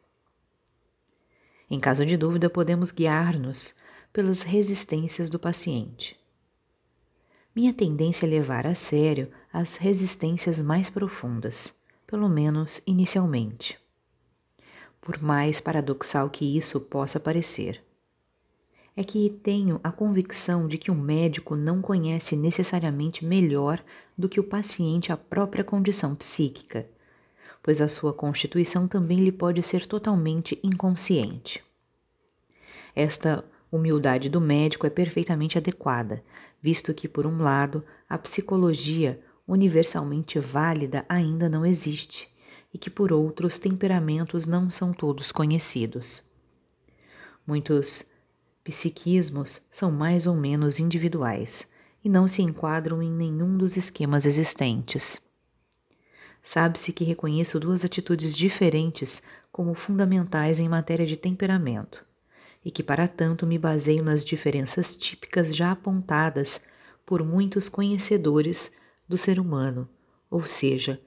Em 1.69 1.79
caso 1.79 2.05
de 2.05 2.15
dúvida, 2.15 2.49
podemos 2.49 2.91
guiar-nos 2.91 3.75
pelas 4.13 4.43
resistências 4.43 5.29
do 5.29 5.37
paciente. 5.37 6.17
Minha 7.53 7.73
tendência 7.73 8.25
é 8.25 8.29
levar 8.29 8.65
a 8.65 8.73
sério 8.73 9.29
as 9.51 9.75
resistências 9.75 10.61
mais 10.61 10.89
profundas, 10.89 11.73
pelo 12.05 12.29
menos 12.29 12.81
inicialmente. 12.87 13.77
Por 15.01 15.21
mais 15.21 15.59
paradoxal 15.59 16.29
que 16.29 16.57
isso 16.57 16.79
possa 16.79 17.19
parecer, 17.19 17.83
é 18.95 19.03
que 19.03 19.29
tenho 19.29 19.79
a 19.83 19.91
convicção 19.91 20.67
de 20.67 20.77
que 20.77 20.89
o 20.89 20.95
médico 20.95 21.55
não 21.55 21.81
conhece 21.81 22.35
necessariamente 22.35 23.25
melhor 23.25 23.83
do 24.17 24.29
que 24.29 24.39
o 24.39 24.43
paciente 24.43 25.11
a 25.11 25.17
própria 25.17 25.63
condição 25.63 26.15
psíquica, 26.15 26.89
pois 27.67 27.81
a 27.81 27.89
sua 27.89 28.13
constituição 28.13 28.87
também 28.87 29.19
lhe 29.19 29.31
pode 29.31 29.61
ser 29.61 29.85
totalmente 29.85 30.57
inconsciente. 30.63 31.61
Esta 32.95 33.43
humildade 33.69 34.29
do 34.29 34.39
médico 34.39 34.87
é 34.87 34.89
perfeitamente 34.89 35.57
adequada, 35.57 36.23
visto 36.61 36.93
que, 36.93 37.09
por 37.09 37.25
um 37.25 37.39
lado, 37.39 37.83
a 38.07 38.17
psicologia 38.17 39.19
universalmente 39.45 40.39
válida 40.39 41.05
ainda 41.09 41.49
não 41.49 41.65
existe 41.65 42.33
e 42.73 42.77
que, 42.77 42.89
por 42.89 43.11
outro, 43.11 43.45
os 43.45 43.59
temperamentos 43.59 44.45
não 44.45 44.71
são 44.71 44.93
todos 44.93 45.33
conhecidos. 45.33 46.23
Muitos 47.45 48.05
psiquismos 48.63 49.65
são 49.69 49.91
mais 49.91 50.25
ou 50.25 50.37
menos 50.37 50.79
individuais 50.79 51.67
e 52.01 52.07
não 52.07 52.29
se 52.29 52.41
enquadram 52.41 53.03
em 53.03 53.11
nenhum 53.11 53.57
dos 53.57 53.75
esquemas 53.75 54.25
existentes. 54.25 55.19
Sabe-se 56.47 56.93
que 56.93 57.03
reconheço 57.03 57.59
duas 57.59 57.83
atitudes 57.83 58.33
diferentes 58.33 59.21
como 59.51 59.73
fundamentais 59.73 60.59
em 60.59 60.69
matéria 60.69 61.05
de 61.05 61.17
temperamento 61.17 62.07
e 62.63 62.71
que, 62.71 62.81
para 62.81 63.05
tanto, 63.05 63.45
me 63.45 63.59
baseio 63.59 64.01
nas 64.01 64.23
diferenças 64.23 64.95
típicas 64.95 65.53
já 65.53 65.73
apontadas 65.73 66.61
por 67.05 67.21
muitos 67.21 67.67
conhecedores 67.67 68.71
do 69.09 69.17
ser 69.17 69.41
humano, 69.41 69.89
ou 70.31 70.47
seja, 70.47 71.01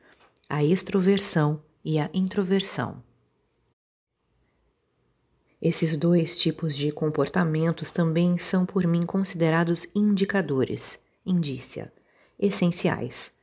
a 0.46 0.62
extroversão 0.62 1.62
e 1.82 1.98
a 1.98 2.10
introversão. 2.12 3.02
Esses 5.58 5.96
dois 5.96 6.38
tipos 6.38 6.76
de 6.76 6.92
comportamentos 6.92 7.90
também 7.90 8.36
são 8.36 8.66
por 8.66 8.86
mim 8.86 9.06
considerados 9.06 9.86
indicadores, 9.94 11.02
indícia, 11.24 11.90
essenciais. 12.38 13.39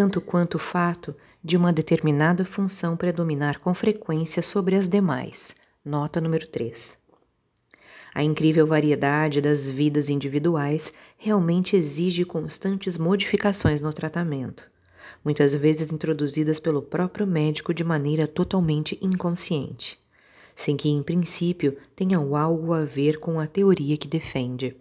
Tanto 0.00 0.18
quanto 0.18 0.54
o 0.54 0.58
fato 0.58 1.14
de 1.44 1.58
uma 1.58 1.74
determinada 1.74 2.42
função 2.42 2.96
predominar 2.96 3.60
com 3.60 3.74
frequência 3.74 4.42
sobre 4.42 4.74
as 4.74 4.88
demais, 4.88 5.54
Nota 5.84 6.22
número 6.22 6.46
3. 6.46 6.96
A 8.14 8.24
incrível 8.24 8.66
variedade 8.66 9.42
das 9.42 9.70
vidas 9.70 10.08
individuais 10.08 10.90
realmente 11.18 11.76
exige 11.76 12.24
constantes 12.24 12.96
modificações 12.96 13.82
no 13.82 13.92
tratamento, 13.92 14.70
muitas 15.22 15.54
vezes 15.54 15.92
introduzidas 15.92 16.58
pelo 16.58 16.80
próprio 16.80 17.26
médico 17.26 17.74
de 17.74 17.84
maneira 17.84 18.26
totalmente 18.26 18.98
inconsciente, 19.02 19.98
sem 20.54 20.78
que, 20.78 20.88
em 20.88 21.02
princípio, 21.02 21.76
tenham 21.94 22.34
algo 22.34 22.72
a 22.72 22.86
ver 22.86 23.20
com 23.20 23.38
a 23.38 23.46
teoria 23.46 23.98
que 23.98 24.08
defende. 24.08 24.74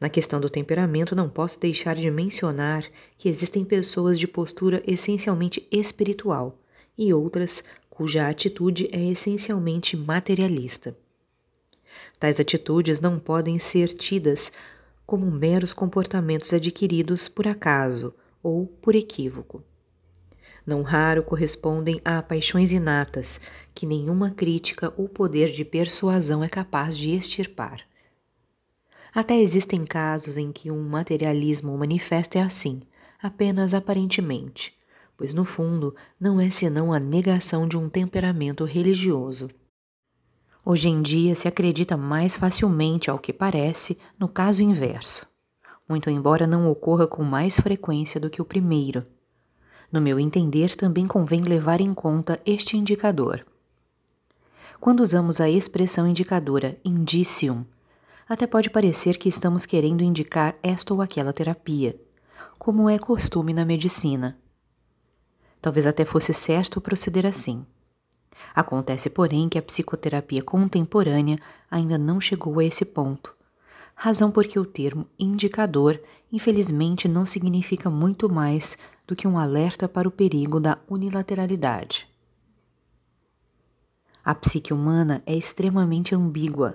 Na 0.00 0.08
questão 0.08 0.40
do 0.40 0.48
temperamento, 0.48 1.16
não 1.16 1.28
posso 1.28 1.58
deixar 1.58 1.96
de 1.96 2.10
mencionar 2.10 2.84
que 3.16 3.28
existem 3.28 3.64
pessoas 3.64 4.18
de 4.18 4.28
postura 4.28 4.82
essencialmente 4.86 5.66
espiritual 5.72 6.58
e 6.96 7.12
outras 7.12 7.64
cuja 7.90 8.28
atitude 8.28 8.88
é 8.92 9.04
essencialmente 9.10 9.96
materialista. 9.96 10.96
Tais 12.18 12.38
atitudes 12.38 13.00
não 13.00 13.18
podem 13.18 13.58
ser 13.58 13.88
tidas 13.88 14.52
como 15.04 15.30
meros 15.30 15.72
comportamentos 15.72 16.52
adquiridos 16.52 17.28
por 17.28 17.48
acaso 17.48 18.14
ou 18.42 18.66
por 18.66 18.94
equívoco. 18.94 19.64
Não 20.66 20.82
raro 20.82 21.22
correspondem 21.22 22.00
a 22.04 22.22
paixões 22.22 22.72
inatas 22.72 23.40
que 23.74 23.86
nenhuma 23.86 24.30
crítica 24.30 24.92
ou 24.96 25.08
poder 25.08 25.50
de 25.50 25.64
persuasão 25.64 26.44
é 26.44 26.48
capaz 26.48 26.96
de 26.96 27.10
extirpar. 27.10 27.80
Até 29.18 29.36
existem 29.36 29.84
casos 29.84 30.38
em 30.38 30.52
que 30.52 30.70
um 30.70 30.80
materialismo 30.88 31.76
manifesto 31.76 32.38
é 32.38 32.40
assim, 32.40 32.80
apenas 33.20 33.74
aparentemente, 33.74 34.72
pois 35.16 35.34
no 35.34 35.44
fundo 35.44 35.92
não 36.20 36.40
é 36.40 36.50
senão 36.50 36.92
a 36.92 37.00
negação 37.00 37.66
de 37.66 37.76
um 37.76 37.88
temperamento 37.88 38.64
religioso. 38.64 39.50
Hoje 40.64 40.88
em 40.88 41.02
dia 41.02 41.34
se 41.34 41.48
acredita 41.48 41.96
mais 41.96 42.36
facilmente 42.36 43.10
ao 43.10 43.18
que 43.18 43.32
parece 43.32 43.98
no 44.16 44.28
caso 44.28 44.62
inverso, 44.62 45.26
muito 45.88 46.08
embora 46.08 46.46
não 46.46 46.68
ocorra 46.68 47.08
com 47.08 47.24
mais 47.24 47.58
frequência 47.58 48.20
do 48.20 48.30
que 48.30 48.40
o 48.40 48.44
primeiro. 48.44 49.04
No 49.90 50.00
meu 50.00 50.20
entender, 50.20 50.76
também 50.76 51.08
convém 51.08 51.40
levar 51.40 51.80
em 51.80 51.92
conta 51.92 52.40
este 52.46 52.76
indicador. 52.76 53.44
Quando 54.78 55.00
usamos 55.00 55.40
a 55.40 55.50
expressão 55.50 56.06
indicadora 56.06 56.78
indicium, 56.84 57.64
até 58.28 58.46
pode 58.46 58.68
parecer 58.68 59.16
que 59.16 59.28
estamos 59.28 59.64
querendo 59.64 60.02
indicar 60.02 60.54
esta 60.62 60.92
ou 60.92 61.00
aquela 61.00 61.32
terapia, 61.32 61.98
como 62.58 62.88
é 62.88 62.98
costume 62.98 63.54
na 63.54 63.64
medicina. 63.64 64.38
Talvez 65.62 65.86
até 65.86 66.04
fosse 66.04 66.34
certo 66.34 66.80
proceder 66.80 67.24
assim. 67.24 67.64
Acontece, 68.54 69.10
porém, 69.10 69.48
que 69.48 69.58
a 69.58 69.62
psicoterapia 69.62 70.42
contemporânea 70.42 71.38
ainda 71.70 71.96
não 71.96 72.20
chegou 72.20 72.58
a 72.58 72.64
esse 72.64 72.84
ponto, 72.84 73.34
razão 73.94 74.30
porque 74.30 74.58
o 74.58 74.64
termo 74.64 75.06
indicador, 75.18 76.00
infelizmente, 76.30 77.08
não 77.08 77.26
significa 77.26 77.90
muito 77.90 78.32
mais 78.32 78.76
do 79.06 79.16
que 79.16 79.26
um 79.26 79.38
alerta 79.38 79.88
para 79.88 80.06
o 80.06 80.12
perigo 80.12 80.60
da 80.60 80.78
unilateralidade. 80.88 82.06
A 84.22 84.34
psique 84.34 84.74
humana 84.74 85.22
é 85.24 85.34
extremamente 85.34 86.14
ambígua. 86.14 86.74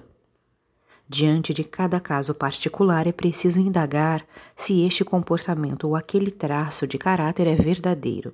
Diante 1.07 1.53
de 1.53 1.63
cada 1.63 1.99
caso 1.99 2.33
particular, 2.33 3.05
é 3.05 3.11
preciso 3.11 3.59
indagar 3.59 4.25
se 4.55 4.81
este 4.81 5.03
comportamento 5.03 5.87
ou 5.87 5.95
aquele 5.95 6.31
traço 6.31 6.87
de 6.87 6.97
caráter 6.97 7.45
é 7.45 7.55
verdadeiro, 7.55 8.33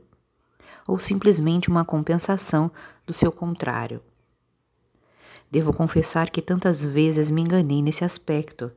ou 0.88 1.00
simplesmente 1.00 1.68
uma 1.68 1.84
compensação 1.84 2.72
do 3.06 3.14
seu 3.14 3.32
contrário. 3.32 4.02
Devo 5.52 5.74
confessar 5.74 6.30
que 6.30 6.44
tantas 6.44 6.86
vezes 6.86 7.32
me 7.32 7.42
enganei 7.42 7.82
nesse 7.82 8.06
aspecto, 8.06 8.72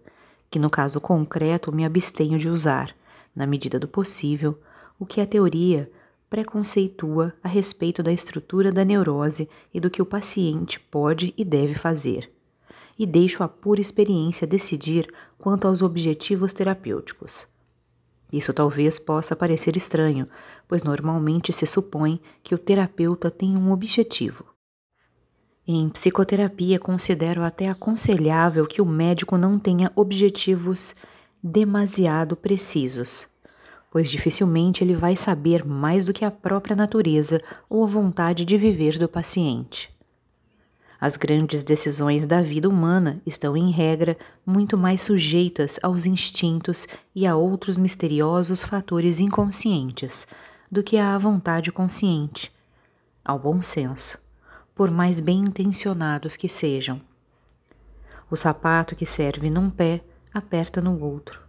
que 0.51 0.59
no 0.59 0.71
caso 0.71 1.01
concreto 1.01 1.71
me 1.71 1.85
abstenho 1.85 2.39
de 2.39 2.49
usar, 2.49 2.95
na 3.37 3.47
medida 3.47 3.79
do 3.79 3.87
possível, 3.87 4.59
o 4.99 5.05
que 5.05 5.21
a 5.21 5.27
teoria 5.27 5.91
preconceitua 6.31 7.35
a 7.43 7.49
respeito 7.49 8.03
da 8.03 8.11
estrutura 8.11 8.73
da 8.73 8.87
neurose 8.87 9.51
e 9.73 9.79
do 9.79 9.91
que 9.91 10.01
o 10.01 10.07
paciente 10.07 10.81
pode 10.81 11.35
e 11.37 11.45
deve 11.45 11.75
fazer, 11.75 12.32
e 13.03 13.07
deixo 13.07 13.43
a 13.43 13.49
pura 13.49 13.81
experiência 13.81 14.47
decidir 14.47 15.13
quanto 15.39 15.67
aos 15.67 15.83
objetivos 15.83 16.53
terapêuticos. 16.53 17.47
Isso 18.33 18.53
talvez 18.53 18.99
possa 18.99 19.37
parecer 19.37 19.77
estranho, 19.77 20.29
pois 20.67 20.83
normalmente 20.83 21.53
se 21.53 21.67
supõe 21.67 22.21
que 22.43 22.55
o 22.55 22.59
terapeuta 22.59 23.31
tem 23.31 23.57
um 23.57 23.73
objetivo. 23.73 24.45
Em 25.67 25.89
psicoterapia, 25.89 26.79
considero 26.79 27.43
até 27.43 27.69
aconselhável 27.69 28.67
que 28.67 28.81
o 28.81 28.87
médico 28.87 29.37
não 29.37 29.59
tenha 29.59 29.93
objetivos 29.95 30.95
demasiado 31.43 32.37
precisos 32.37 33.29
pois 33.93 34.11
dificilmente 34.11 34.83
ele 34.83 34.97
vai 34.97 35.15
saber 35.15 35.67
mais 35.67 36.07
do 36.07 36.15
que 36.15 36.25
a 36.25 36.31
própria 36.31 36.75
natureza 36.75 37.43
ou 37.69 37.85
a 37.85 37.87
vontade 37.87 38.43
de 38.43 38.57
viver 38.57 38.99
do 38.99 39.07
paciente. 39.07 39.92
As 41.05 41.17
grandes 41.17 41.65
decisões 41.65 42.27
da 42.27 42.41
vida 42.43 42.69
humana 42.69 43.21
estão, 43.27 43.57
em 43.57 43.73
regra, 43.73 44.17
muito 44.47 44.79
mais 44.79 45.01
sujeitas 45.01 45.81
aos 45.83 46.07
instintos 46.07 46.87
e 47.13 47.27
a 47.27 47.35
outros 47.35 47.77
misteriosos 47.77 48.63
fatores 48.63 49.19
inconscientes 49.19 50.29
do 50.71 50.81
que 50.81 50.99
à 50.99 51.19
vontade 51.19 51.73
consciente, 51.73 52.53
ao 53.25 53.37
bom 53.37 53.61
senso, 53.61 54.17
por 54.77 54.93
mais 54.93 55.19
bem 55.19 55.41
intencionados 55.41 56.37
que 56.37 56.49
sejam. 56.49 57.01
O 58.31 58.37
sapato 58.37 58.95
que 58.95 59.05
serve 59.05 59.51
num 59.51 59.71
pé 59.71 60.05
aperta 60.33 60.81
no 60.81 61.03
outro 61.03 61.43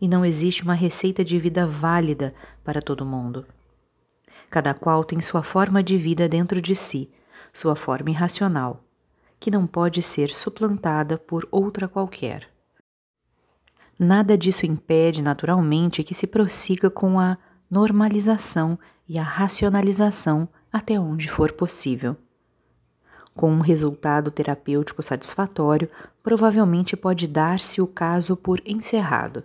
e 0.00 0.06
não 0.06 0.24
existe 0.24 0.62
uma 0.62 0.72
receita 0.72 1.24
de 1.24 1.36
vida 1.36 1.66
válida 1.66 2.32
para 2.62 2.80
todo 2.80 3.04
mundo. 3.04 3.44
Cada 4.48 4.72
qual 4.72 5.02
tem 5.02 5.18
sua 5.18 5.42
forma 5.42 5.82
de 5.82 5.98
vida 5.98 6.28
dentro 6.28 6.62
de 6.62 6.76
si, 6.76 7.10
sua 7.52 7.74
forma 7.74 8.10
irracional, 8.10 8.83
que 9.44 9.50
não 9.50 9.66
pode 9.66 10.00
ser 10.00 10.30
suplantada 10.30 11.18
por 11.18 11.46
outra 11.50 11.86
qualquer. 11.86 12.48
Nada 13.98 14.38
disso 14.38 14.64
impede, 14.64 15.22
naturalmente, 15.22 16.02
que 16.02 16.14
se 16.14 16.26
prossiga 16.26 16.88
com 16.88 17.20
a 17.20 17.36
normalização 17.70 18.78
e 19.06 19.18
a 19.18 19.22
racionalização 19.22 20.48
até 20.72 20.98
onde 20.98 21.28
for 21.28 21.52
possível. 21.52 22.16
Com 23.34 23.52
um 23.52 23.60
resultado 23.60 24.30
terapêutico 24.30 25.02
satisfatório, 25.02 25.90
provavelmente 26.22 26.96
pode 26.96 27.28
dar-se 27.28 27.82
o 27.82 27.86
caso 27.86 28.38
por 28.38 28.62
encerrado. 28.64 29.44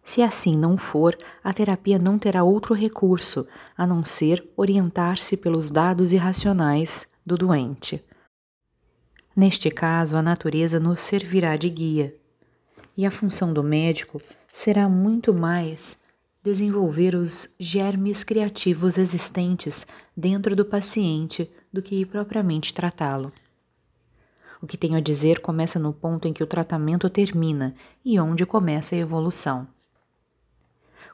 Se 0.00 0.22
assim 0.22 0.56
não 0.56 0.78
for, 0.78 1.18
a 1.42 1.52
terapia 1.52 1.98
não 1.98 2.20
terá 2.20 2.44
outro 2.44 2.72
recurso 2.72 3.48
a 3.76 3.84
não 3.84 4.04
ser 4.04 4.48
orientar-se 4.56 5.36
pelos 5.36 5.72
dados 5.72 6.12
irracionais 6.12 7.08
do 7.26 7.36
doente. 7.36 8.00
Neste 9.36 9.70
caso, 9.70 10.16
a 10.16 10.22
natureza 10.22 10.80
nos 10.80 10.98
servirá 11.00 11.56
de 11.56 11.68
guia, 11.68 12.16
e 12.96 13.04
a 13.04 13.10
função 13.10 13.52
do 13.52 13.62
médico 13.62 14.18
será 14.50 14.88
muito 14.88 15.34
mais 15.34 15.98
desenvolver 16.42 17.14
os 17.14 17.46
germes 17.60 18.24
criativos 18.24 18.96
existentes 18.96 19.86
dentro 20.16 20.56
do 20.56 20.64
paciente 20.64 21.50
do 21.70 21.82
que 21.82 22.06
propriamente 22.06 22.72
tratá-lo. 22.72 23.30
O 24.62 24.66
que 24.66 24.78
tenho 24.78 24.96
a 24.96 25.00
dizer 25.00 25.40
começa 25.40 25.78
no 25.78 25.92
ponto 25.92 26.26
em 26.26 26.32
que 26.32 26.42
o 26.42 26.46
tratamento 26.46 27.10
termina 27.10 27.74
e 28.02 28.18
onde 28.18 28.46
começa 28.46 28.94
a 28.94 28.98
evolução. 28.98 29.68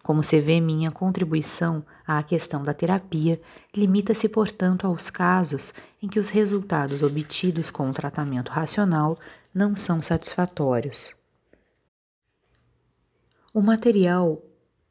Como 0.03 0.23
se 0.23 0.40
vê, 0.40 0.61
minha 0.61 0.90
contribuição 0.90 1.85
à 2.07 2.23
questão 2.23 2.62
da 2.62 2.75
terapia 2.75 3.40
limita-se, 3.75 4.29
portanto, 4.29 4.87
aos 4.87 5.11
casos 5.11 5.73
em 6.03 6.09
que 6.09 6.18
os 6.18 6.29
resultados 6.29 7.03
obtidos 7.03 7.71
com 7.71 7.88
o 7.88 7.92
tratamento 7.92 8.51
racional 8.51 9.18
não 9.55 9.77
são 9.77 10.01
satisfatórios. 10.03 11.14
O 13.53 13.61
material 13.61 14.40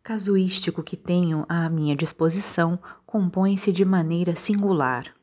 casuístico 0.04 0.84
que 0.84 0.98
tenho 0.98 1.46
à 1.48 1.70
minha 1.70 1.96
disposição 1.96 2.80
compõe-se 3.06 3.72
de 3.72 3.86
maneira 3.86 4.36
singular. 4.36 5.16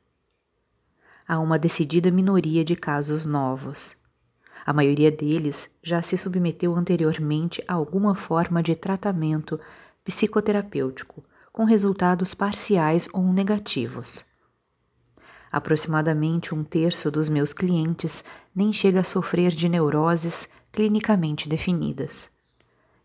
Há 1.27 1.39
uma 1.39 1.59
decidida 1.59 2.11
minoria 2.11 2.65
de 2.65 2.75
casos 2.75 3.27
novos. 3.27 3.98
A 4.65 4.73
maioria 4.73 5.11
deles 5.11 5.71
já 5.83 6.03
se 6.03 6.17
submeteu 6.17 6.75
anteriormente 6.75 7.63
a 7.67 7.75
alguma 7.75 8.15
forma 8.15 8.63
de 8.63 8.75
tratamento 8.75 9.59
psicoterapêutico, 10.05 11.25
com 11.53 11.65
resultados 11.65 12.35
parciais 12.35 13.09
ou 13.13 13.33
negativos. 13.33 14.25
Aproximadamente 15.51 16.55
um 16.55 16.63
terço 16.63 17.11
dos 17.11 17.29
meus 17.29 17.53
clientes 17.53 18.23
nem 18.55 18.73
chega 18.73 19.01
a 19.01 19.05
sofrer 19.05 19.51
de 19.51 19.69
neuroses 19.69 20.49
clinicamente 20.71 21.49
definidas. 21.49 22.31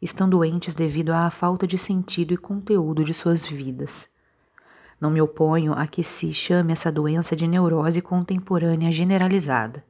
Estão 0.02 0.30
doentes 0.30 0.76
devido 0.76 1.12
à 1.12 1.30
falta 1.30 1.66
de 1.66 1.78
sentido 1.78 2.34
e 2.34 2.38
conteúdo 2.38 3.06
de 3.06 3.14
suas 3.14 3.46
vidas. 3.46 4.10
Não 5.00 5.10
me 5.10 5.22
oponho 5.22 5.74
a 5.74 5.86
que 5.86 6.04
se 6.04 6.34
chame 6.34 6.74
essa 6.74 6.92
doença 6.92 7.36
de 7.36 7.48
neurose 7.48 8.02
contemporânea 8.02 8.92
generalizada. 8.92 9.84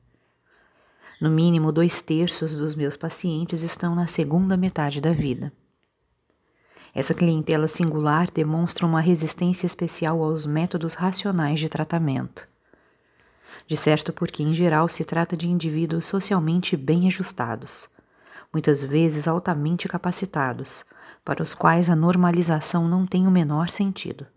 No 1.19 1.29
mínimo, 1.29 1.71
dois 1.71 2.01
terços 2.01 2.57
dos 2.57 2.75
meus 2.75 2.97
pacientes 2.97 3.63
estão 3.63 3.95
na 3.95 4.07
segunda 4.07 4.57
metade 4.57 4.99
da 4.99 5.13
vida. 5.13 5.53
Essa 6.93 7.13
clientela 7.13 7.67
singular 7.67 8.29
demonstra 8.29 8.85
uma 8.85 9.01
resistência 9.01 9.65
especial 9.65 10.23
aos 10.23 10.45
métodos 10.45 10.93
racionais 10.93 11.59
de 11.59 11.67
tratamento. 11.67 12.47
De 13.65 13.75
certo, 13.75 14.13
porque 14.13 14.43
em 14.43 14.53
geral 14.53 14.87
se 14.89 15.03
trata 15.03 15.35
de 15.35 15.49
indivíduos 15.49 16.05
socialmente 16.05 16.77
bem 16.77 17.07
ajustados, 17.07 17.89
muitas 18.51 18.83
vezes 18.83 19.27
altamente 19.27 19.87
capacitados, 19.87 20.85
para 21.25 21.41
os 21.41 21.55
quais 21.55 21.89
a 21.89 21.95
normalização 21.95 22.87
não 22.87 23.07
tem 23.07 23.25
o 23.25 23.31
menor 23.31 23.69
sentido. 23.69 24.27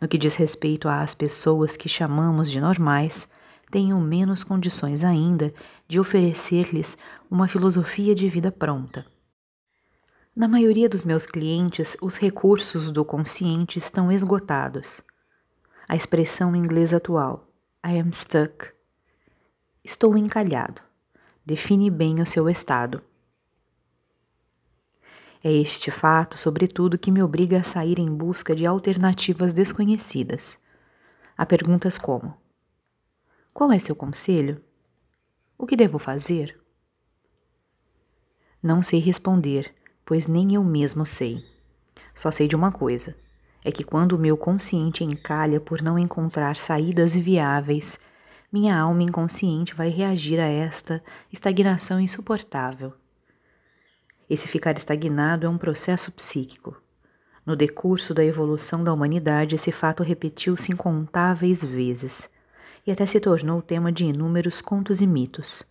No 0.00 0.08
que 0.08 0.18
diz 0.18 0.34
respeito 0.34 0.88
às 0.88 1.14
pessoas 1.14 1.76
que 1.76 1.88
chamamos 1.88 2.50
de 2.50 2.60
normais, 2.60 3.28
tenho 3.72 3.98
menos 3.98 4.44
condições 4.44 5.02
ainda 5.02 5.52
de 5.88 5.98
oferecer-lhes 5.98 6.98
uma 7.30 7.48
filosofia 7.48 8.14
de 8.14 8.28
vida 8.28 8.52
pronta. 8.52 9.06
Na 10.36 10.46
maioria 10.46 10.90
dos 10.90 11.04
meus 11.04 11.24
clientes, 11.24 11.96
os 12.02 12.18
recursos 12.18 12.90
do 12.90 13.02
consciente 13.02 13.78
estão 13.78 14.12
esgotados. 14.12 15.00
A 15.88 15.96
expressão 15.96 16.54
inglesa 16.54 16.98
atual, 16.98 17.48
I 17.84 17.98
am 17.98 18.12
stuck, 18.12 18.70
estou 19.82 20.18
encalhado, 20.18 20.82
define 21.44 21.88
bem 21.88 22.20
o 22.20 22.26
seu 22.26 22.50
estado. 22.50 23.02
É 25.42 25.50
este 25.50 25.90
fato, 25.90 26.36
sobretudo, 26.36 26.98
que 26.98 27.10
me 27.10 27.22
obriga 27.22 27.58
a 27.58 27.62
sair 27.62 27.98
em 27.98 28.14
busca 28.14 28.54
de 28.54 28.66
alternativas 28.66 29.54
desconhecidas. 29.54 30.58
Há 31.36 31.46
perguntas 31.46 31.96
como: 31.96 32.41
qual 33.54 33.70
é 33.70 33.78
seu 33.78 33.94
conselho? 33.94 34.64
O 35.58 35.66
que 35.66 35.76
devo 35.76 35.98
fazer? 35.98 36.58
Não 38.62 38.82
sei 38.82 38.98
responder, 38.98 39.74
pois 40.06 40.26
nem 40.26 40.54
eu 40.54 40.64
mesmo 40.64 41.04
sei. 41.04 41.44
Só 42.14 42.30
sei 42.30 42.48
de 42.48 42.56
uma 42.56 42.72
coisa: 42.72 43.14
é 43.62 43.70
que 43.70 43.84
quando 43.84 44.12
o 44.12 44.18
meu 44.18 44.38
consciente 44.38 45.04
encalha 45.04 45.60
por 45.60 45.82
não 45.82 45.98
encontrar 45.98 46.56
saídas 46.56 47.14
viáveis, 47.14 48.00
minha 48.50 48.74
alma 48.74 49.02
inconsciente 49.02 49.74
vai 49.74 49.90
reagir 49.90 50.40
a 50.40 50.46
esta 50.46 51.04
estagnação 51.30 52.00
insuportável. 52.00 52.94
Esse 54.30 54.48
ficar 54.48 54.78
estagnado 54.78 55.46
é 55.46 55.48
um 55.48 55.58
processo 55.58 56.10
psíquico. 56.10 56.80
No 57.44 57.54
decurso 57.54 58.14
da 58.14 58.24
evolução 58.24 58.82
da 58.82 58.94
humanidade, 58.94 59.56
esse 59.56 59.70
fato 59.70 60.02
repetiu-se 60.02 60.72
incontáveis 60.72 61.62
vezes 61.62 62.30
e 62.86 62.90
até 62.90 63.06
se 63.06 63.20
tornou 63.20 63.62
tema 63.62 63.92
de 63.92 64.04
inúmeros 64.04 64.60
contos 64.60 65.00
e 65.00 65.06
mitos, 65.06 65.64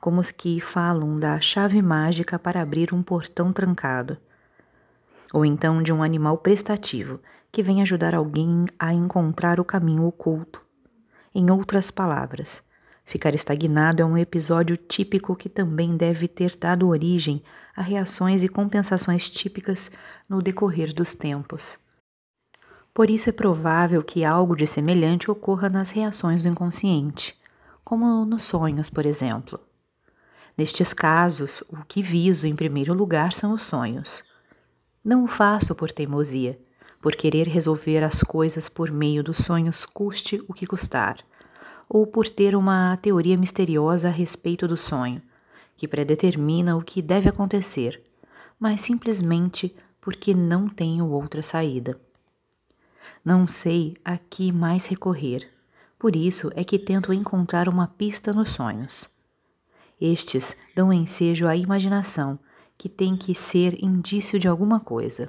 como 0.00 0.20
os 0.20 0.30
que 0.30 0.60
falam 0.60 1.18
da 1.18 1.40
chave 1.40 1.80
mágica 1.82 2.38
para 2.38 2.60
abrir 2.60 2.92
um 2.92 3.02
portão 3.02 3.52
trancado. 3.52 4.16
Ou 5.32 5.44
então 5.44 5.82
de 5.82 5.92
um 5.92 6.02
animal 6.02 6.38
prestativo 6.38 7.20
que 7.52 7.62
vem 7.62 7.82
ajudar 7.82 8.14
alguém 8.14 8.64
a 8.78 8.92
encontrar 8.92 9.60
o 9.60 9.64
caminho 9.64 10.04
oculto. 10.04 10.62
Em 11.34 11.50
outras 11.50 11.90
palavras, 11.90 12.62
ficar 13.04 13.34
estagnado 13.34 14.02
é 14.02 14.04
um 14.04 14.16
episódio 14.16 14.76
típico 14.76 15.36
que 15.36 15.48
também 15.48 15.96
deve 15.96 16.26
ter 16.26 16.56
dado 16.56 16.88
origem 16.88 17.42
a 17.76 17.82
reações 17.82 18.42
e 18.42 18.48
compensações 18.48 19.30
típicas 19.30 19.90
no 20.28 20.42
decorrer 20.42 20.92
dos 20.92 21.14
tempos. 21.14 21.78
Por 22.92 23.10
isso 23.10 23.28
é 23.28 23.32
provável 23.32 24.02
que 24.02 24.24
algo 24.24 24.56
de 24.56 24.66
semelhante 24.66 25.30
ocorra 25.30 25.68
nas 25.68 25.90
reações 25.90 26.42
do 26.42 26.48
inconsciente, 26.48 27.36
como 27.84 28.24
nos 28.24 28.42
sonhos, 28.42 28.90
por 28.90 29.06
exemplo. 29.06 29.60
Nestes 30.56 30.92
casos, 30.92 31.62
o 31.68 31.84
que 31.86 32.02
viso 32.02 32.46
em 32.46 32.56
primeiro 32.56 32.92
lugar 32.92 33.32
são 33.32 33.52
os 33.52 33.62
sonhos. 33.62 34.24
Não 35.04 35.24
o 35.24 35.28
faço 35.28 35.74
por 35.74 35.92
teimosia, 35.92 36.58
por 37.00 37.14
querer 37.14 37.46
resolver 37.46 38.02
as 38.02 38.22
coisas 38.22 38.68
por 38.68 38.90
meio 38.90 39.22
dos 39.22 39.38
sonhos, 39.38 39.86
custe 39.86 40.42
o 40.48 40.52
que 40.52 40.66
custar, 40.66 41.18
ou 41.88 42.06
por 42.06 42.28
ter 42.28 42.56
uma 42.56 42.96
teoria 42.96 43.36
misteriosa 43.36 44.08
a 44.08 44.10
respeito 44.10 44.66
do 44.66 44.76
sonho, 44.76 45.22
que 45.76 45.86
predetermina 45.86 46.76
o 46.76 46.82
que 46.82 47.00
deve 47.00 47.28
acontecer, 47.28 48.02
mas 48.58 48.80
simplesmente 48.80 49.74
porque 50.00 50.34
não 50.34 50.68
tenho 50.68 51.08
outra 51.08 51.42
saída. 51.42 51.98
Não 53.24 53.46
sei 53.46 53.96
a 54.04 54.16
que 54.16 54.52
mais 54.52 54.86
recorrer, 54.86 55.50
por 55.98 56.14
isso 56.14 56.50
é 56.54 56.62
que 56.62 56.78
tento 56.78 57.12
encontrar 57.12 57.68
uma 57.68 57.86
pista 57.86 58.32
nos 58.32 58.50
sonhos. 58.50 59.10
Estes 60.00 60.56
dão 60.74 60.92
ensejo 60.92 61.46
à 61.48 61.56
imaginação, 61.56 62.38
que 62.76 62.88
tem 62.88 63.16
que 63.16 63.34
ser 63.34 63.82
indício 63.82 64.38
de 64.38 64.46
alguma 64.46 64.78
coisa. 64.78 65.28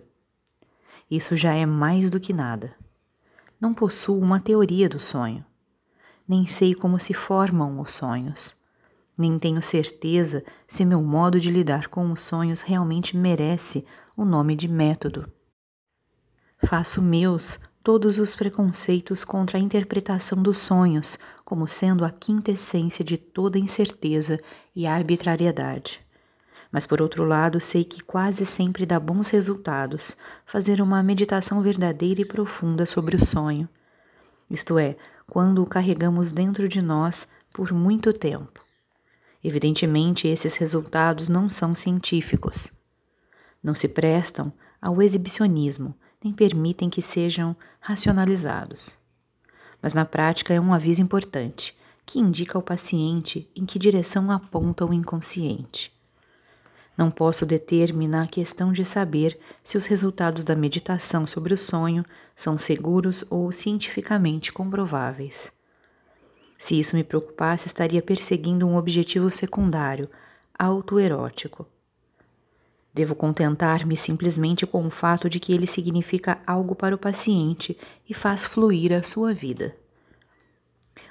Isso 1.10 1.36
já 1.36 1.54
é 1.54 1.66
mais 1.66 2.12
do 2.12 2.20
que 2.20 2.32
nada. 2.32 2.76
Não 3.60 3.74
possuo 3.74 4.22
uma 4.22 4.40
teoria 4.40 4.88
do 4.88 5.00
sonho. 5.00 5.44
Nem 6.28 6.46
sei 6.46 6.76
como 6.76 7.00
se 7.00 7.14
formam 7.14 7.80
os 7.80 7.94
sonhos. 7.94 8.56
Nem 9.18 9.40
tenho 9.40 9.62
certeza 9.62 10.44
se 10.68 10.86
meu 10.86 11.02
modo 11.02 11.40
de 11.40 11.50
lidar 11.50 11.88
com 11.88 12.12
os 12.12 12.22
sonhos 12.22 12.62
realmente 12.62 13.18
merece 13.18 13.84
o 14.16 14.24
nome 14.24 14.56
de 14.56 14.68
método. 14.68 15.26
Faço 16.64 17.02
meus 17.02 17.60
todos 17.84 18.18
os 18.20 18.36
preconceitos 18.36 19.24
contra 19.24 19.58
a 19.58 19.62
interpretação 19.62 20.42
dos 20.42 20.58
sonhos 20.58 21.18
como 21.46 21.68
sendo 21.68 22.06
a 22.06 22.12
quintessência 22.12 23.04
de 23.04 23.18
toda 23.18 23.58
incerteza 23.58 24.38
e 24.76 24.86
arbitrariedade. 24.86 26.02
Mas 26.72 26.86
por 26.86 27.02
outro 27.02 27.24
lado, 27.24 27.60
sei 27.60 27.84
que 27.84 28.04
quase 28.04 28.46
sempre 28.46 28.86
dá 28.86 29.00
bons 29.00 29.30
resultados 29.30 30.16
fazer 30.46 30.82
uma 30.82 31.02
meditação 31.02 31.62
verdadeira 31.62 32.22
e 32.22 32.26
profunda 32.26 32.86
sobre 32.86 33.16
o 33.16 33.26
sonho. 33.26 33.68
Isto 34.50 34.78
é, 34.78 34.96
quando 35.28 35.64
o 35.64 35.66
carregamos 35.66 36.32
dentro 36.32 36.68
de 36.68 36.82
nós 36.82 37.28
por 37.52 37.72
muito 37.72 38.14
tempo. 38.14 38.64
Evidentemente, 39.44 40.28
esses 40.28 40.58
resultados 40.58 41.30
não 41.30 41.50
são 41.50 41.74
científicos. 41.74 42.72
Não 43.64 43.74
se 43.74 43.88
prestam 43.88 44.52
ao 44.82 45.02
exibicionismo, 45.02 45.96
nem 46.24 46.34
permitem 46.34 46.90
que 46.90 47.02
sejam 47.02 47.56
racionalizados. 47.80 48.98
Mas 49.82 49.94
na 49.94 50.06
prática 50.06 50.54
é 50.54 50.60
um 50.60 50.74
aviso 50.74 51.02
importante, 51.02 51.78
que 52.06 52.20
indica 52.20 52.58
ao 52.58 52.62
paciente 52.62 53.50
em 53.56 53.66
que 53.66 53.80
direção 53.80 54.32
aponta 54.32 54.86
o 54.86 54.94
inconsciente. 54.94 55.94
Não 56.98 57.10
posso 57.10 57.46
deter-me 57.46 58.08
na 58.08 58.28
questão 58.28 58.74
de 58.74 58.84
saber 58.84 59.40
se 59.64 59.78
os 59.78 59.86
resultados 59.86 60.44
da 60.44 60.56
meditação 60.56 61.26
sobre 61.26 61.54
o 61.54 61.58
sonho 61.58 62.04
são 62.36 62.58
seguros 62.58 63.24
ou 63.30 63.52
cientificamente 63.54 64.52
comprováveis. 64.52 65.50
Se 66.58 66.78
isso 66.78 66.98
me 66.98 67.06
preocupasse, 67.06 67.68
estaria 67.68 68.02
perseguindo 68.02 68.68
um 68.68 68.76
objetivo 68.76 69.30
secundário, 69.32 70.10
autoerótico. 70.58 71.66
Devo 72.94 73.16
contentar-me 73.16 73.96
simplesmente 73.96 74.66
com 74.66 74.86
o 74.86 74.90
fato 74.90 75.30
de 75.30 75.40
que 75.40 75.54
ele 75.54 75.68
significa 75.68 76.42
algo 76.46 76.76
para 76.76 76.96
o 76.96 76.98
paciente 76.98 77.78
e 78.10 78.14
faz 78.14 78.44
fluir 78.44 78.92
a 78.92 79.04
sua 79.04 79.34
vida. 79.34 79.76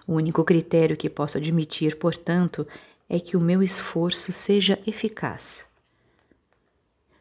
O 0.07 0.15
único 0.15 0.45
critério 0.45 0.97
que 0.97 1.09
posso 1.09 1.39
admitir, 1.39 1.97
portanto, 1.97 2.67
é 3.09 3.21
que 3.21 3.37
o 3.37 3.41
meu 3.41 3.63
esforço 3.63 4.33
seja 4.33 4.79
eficaz. 4.87 5.67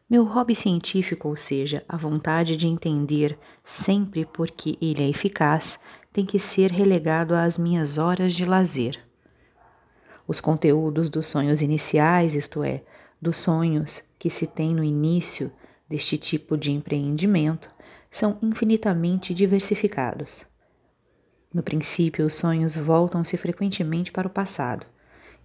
Meu 0.10 0.24
hobby 0.24 0.56
científico, 0.56 1.28
ou 1.28 1.36
seja, 1.36 1.84
a 1.88 1.98
vontade 1.98 2.56
de 2.56 2.66
entender 2.66 3.38
sempre 3.62 4.26
porque 4.26 4.78
ele 4.82 5.04
é 5.04 5.10
eficaz, 5.10 5.78
tem 6.14 6.26
que 6.26 6.40
ser 6.40 6.72
relegado 6.72 7.36
às 7.36 7.58
minhas 7.58 7.98
horas 7.98 8.34
de 8.34 8.46
lazer. 8.46 8.98
Os 10.26 10.40
conteúdos 10.40 11.10
dos 11.10 11.28
sonhos 11.28 11.62
iniciais, 11.62 12.36
isto 12.36 12.64
é, 12.64 12.84
dos 13.22 13.38
sonhos 13.38 14.04
que 14.20 14.30
se 14.30 14.48
tem 14.48 14.74
no 14.74 14.84
início 14.84 15.52
deste 15.90 16.18
tipo 16.18 16.58
de 16.58 16.72
empreendimento, 16.72 17.70
são 18.10 18.38
infinitamente 18.42 19.34
diversificados. 19.34 20.46
No 21.54 21.64
princípio, 21.64 22.26
os 22.26 22.34
sonhos 22.34 22.76
voltam-se 22.76 23.38
frequentemente 23.38 24.12
para 24.12 24.28
o 24.28 24.32
passado 24.32 24.86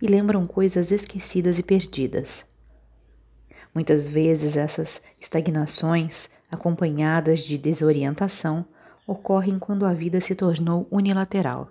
e 0.01 0.07
lembram 0.07 0.47
coisas 0.47 0.91
esquecidas 0.91 1.59
e 1.59 1.63
perdidas. 1.63 2.45
Muitas 3.75 4.09
vezes 4.09 4.57
essas 4.57 5.01
estagnações, 5.21 6.29
acompanhadas 6.51 7.41
de 7.41 7.57
desorientação, 7.57 8.67
ocorrem 9.07 9.59
quando 9.59 9.87
a 9.87 9.93
vida 9.93 10.21
se 10.21 10.35
tornou 10.35 10.87
unilateral. 10.91 11.71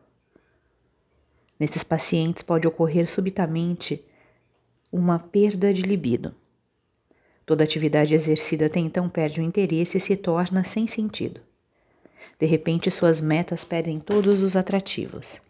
Nesses 1.59 1.83
pacientes 1.83 2.41
pode 2.41 2.67
ocorrer 2.67 3.07
subitamente 3.07 4.03
uma 4.91 5.17
perda 5.19 5.73
de 5.73 5.81
libido. 5.81 6.33
Toda 7.45 7.63
atividade 7.63 8.13
exercida 8.13 8.65
até 8.65 8.79
então 8.79 9.09
perde 9.09 9.41
o 9.41 9.43
interesse 9.43 9.97
e 9.97 10.01
se 10.01 10.15
torna 10.15 10.63
sem 10.63 10.87
sentido. 10.87 11.41
De 12.39 12.45
repente, 12.45 12.89
suas 12.91 13.21
metas 13.21 13.63
perdem 13.63 13.99
todos 13.99 14.41
os 14.41 14.55
atrativos, 14.55 15.41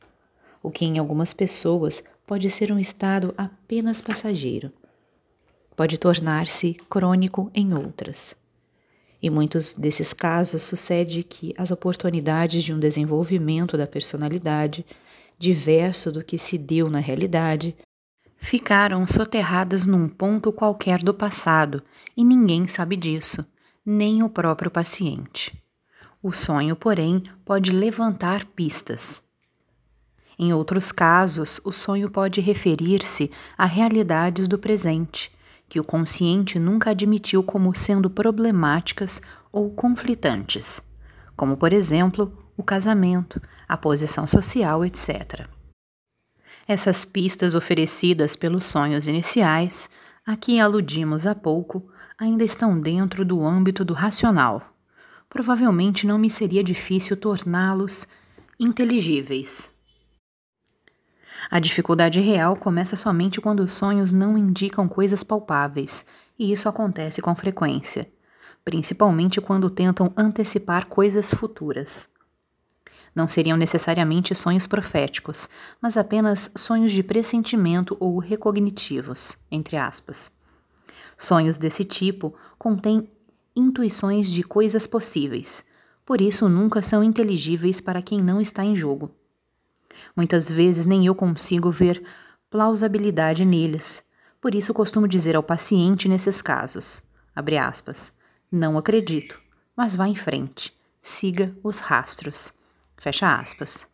o 0.61 0.69
que 0.69 0.85
em 0.85 0.97
algumas 0.97 1.33
pessoas 1.33 2.03
pode 2.25 2.49
ser 2.49 2.71
um 2.71 2.79
estado 2.79 3.33
apenas 3.37 4.01
passageiro 4.01 4.71
pode 5.81 5.97
tornar-se 5.97 6.75
crônico 6.87 7.49
em 7.55 7.73
outras. 7.73 8.35
Em 9.19 9.31
muitos 9.31 9.73
desses 9.73 10.13
casos, 10.13 10.61
sucede 10.61 11.23
que 11.23 11.55
as 11.57 11.71
oportunidades 11.71 12.63
de 12.63 12.71
um 12.71 12.79
desenvolvimento 12.79 13.75
da 13.75 13.87
personalidade, 13.87 14.85
diverso 15.39 16.11
do 16.11 16.23
que 16.23 16.37
se 16.37 16.55
deu 16.55 16.87
na 16.87 16.99
realidade, 16.99 17.75
ficaram 18.41 19.07
soterradas 19.07 19.85
num 19.85 20.09
ponto 20.09 20.51
qualquer 20.51 21.01
do 21.03 21.13
passado 21.13 21.81
e 22.17 22.25
ninguém 22.25 22.67
sabe 22.67 22.97
disso, 22.97 23.45
nem 23.85 24.23
o 24.23 24.29
próprio 24.29 24.71
paciente. 24.71 25.63
O 26.21 26.33
sonho, 26.33 26.75
porém, 26.75 27.23
pode 27.45 27.71
levantar 27.71 28.45
pistas. 28.45 29.23
Em 30.37 30.51
outros 30.53 30.91
casos, 30.91 31.61
o 31.63 31.71
sonho 31.71 32.09
pode 32.09 32.41
referir-se 32.41 33.31
a 33.57 33.65
realidades 33.65 34.47
do 34.47 34.57
presente 34.57 35.31
que 35.69 35.79
o 35.79 35.83
consciente 35.83 36.59
nunca 36.59 36.89
admitiu 36.89 37.41
como 37.41 37.73
sendo 37.73 38.09
problemáticas 38.09 39.21
ou 39.51 39.69
conflitantes, 39.71 40.81
como, 41.35 41.55
por 41.55 41.71
exemplo, 41.71 42.37
o 42.57 42.63
casamento, 42.63 43.41
a 43.69 43.77
posição 43.77 44.27
social, 44.27 44.83
etc. 44.83 45.47
Essas 46.71 47.03
pistas 47.03 47.53
oferecidas 47.53 48.37
pelos 48.37 48.63
sonhos 48.63 49.05
iniciais, 49.05 49.89
a 50.25 50.37
que 50.37 50.57
aludimos 50.57 51.27
há 51.27 51.35
pouco, 51.35 51.91
ainda 52.17 52.45
estão 52.45 52.79
dentro 52.79 53.25
do 53.25 53.45
âmbito 53.45 53.83
do 53.83 53.93
racional. 53.93 54.73
Provavelmente 55.27 56.07
não 56.07 56.17
me 56.17 56.29
seria 56.29 56.63
difícil 56.63 57.17
torná-los 57.17 58.07
inteligíveis. 58.57 59.69
A 61.49 61.59
dificuldade 61.59 62.21
real 62.21 62.55
começa 62.55 62.95
somente 62.95 63.41
quando 63.41 63.59
os 63.59 63.73
sonhos 63.73 64.13
não 64.13 64.37
indicam 64.37 64.87
coisas 64.87 65.25
palpáveis, 65.25 66.05
e 66.39 66.53
isso 66.53 66.69
acontece 66.69 67.21
com 67.21 67.35
frequência, 67.35 68.09
principalmente 68.63 69.41
quando 69.41 69.69
tentam 69.69 70.13
antecipar 70.15 70.85
coisas 70.85 71.31
futuras. 71.31 72.07
Não 73.13 73.27
seriam 73.27 73.57
necessariamente 73.57 74.33
sonhos 74.33 74.65
proféticos, 74.67 75.49
mas 75.81 75.97
apenas 75.97 76.49
sonhos 76.55 76.91
de 76.91 77.03
pressentimento 77.03 77.97
ou 77.99 78.17
recognitivos, 78.19 79.37
entre 79.51 79.75
aspas. 79.75 80.31
Sonhos 81.17 81.57
desse 81.57 81.83
tipo 81.83 82.33
contêm 82.57 83.09
intuições 83.55 84.31
de 84.31 84.43
coisas 84.43 84.87
possíveis, 84.87 85.63
por 86.05 86.21
isso 86.21 86.47
nunca 86.47 86.81
são 86.81 87.03
inteligíveis 87.03 87.81
para 87.81 88.01
quem 88.01 88.19
não 88.19 88.39
está 88.39 88.63
em 88.63 88.75
jogo. 88.75 89.11
Muitas 90.15 90.49
vezes 90.49 90.85
nem 90.85 91.05
eu 91.05 91.13
consigo 91.13 91.69
ver 91.69 92.03
plausibilidade 92.49 93.45
neles. 93.45 94.03
Por 94.39 94.55
isso 94.55 94.73
costumo 94.73 95.07
dizer 95.07 95.35
ao 95.35 95.43
paciente 95.43 96.09
nesses 96.09 96.41
casos, 96.41 97.03
abre 97.35 97.57
aspas, 97.57 98.11
não 98.51 98.77
acredito, 98.77 99.39
mas 99.75 99.95
vá 99.95 100.07
em 100.07 100.15
frente, 100.15 100.73
siga 101.01 101.51
os 101.63 101.79
rastros. 101.79 102.53
Fecha 103.01 103.35
aspas. 103.35 103.87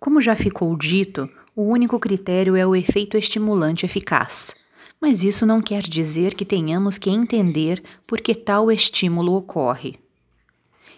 Como 0.00 0.20
já 0.20 0.34
ficou 0.34 0.76
dito, 0.76 1.30
o 1.54 1.62
único 1.62 2.00
critério 2.00 2.56
é 2.56 2.66
o 2.66 2.74
efeito 2.74 3.16
estimulante 3.16 3.86
eficaz. 3.86 4.56
Mas 5.00 5.22
isso 5.22 5.46
não 5.46 5.62
quer 5.62 5.82
dizer 5.82 6.34
que 6.34 6.44
tenhamos 6.44 6.98
que 6.98 7.10
entender 7.10 7.80
por 8.08 8.20
que 8.20 8.34
tal 8.34 8.72
estímulo 8.72 9.36
ocorre. 9.36 10.00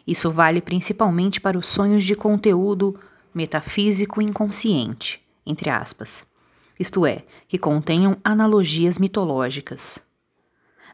Isso 0.07 0.31
vale 0.31 0.63
principalmente 0.63 1.43
para 1.43 1.59
os 1.59 1.67
sonhos 1.67 2.03
de 2.03 2.17
conteúdo 2.17 2.99
metafísico 3.35 4.23
inconsciente, 4.23 5.21
entre 5.45 5.69
aspas, 5.69 6.25
isto 6.81 7.05
é, 7.05 7.27
que 7.47 7.59
contenham 7.59 8.17
analogias 8.25 8.97
mitológicas. 8.97 9.99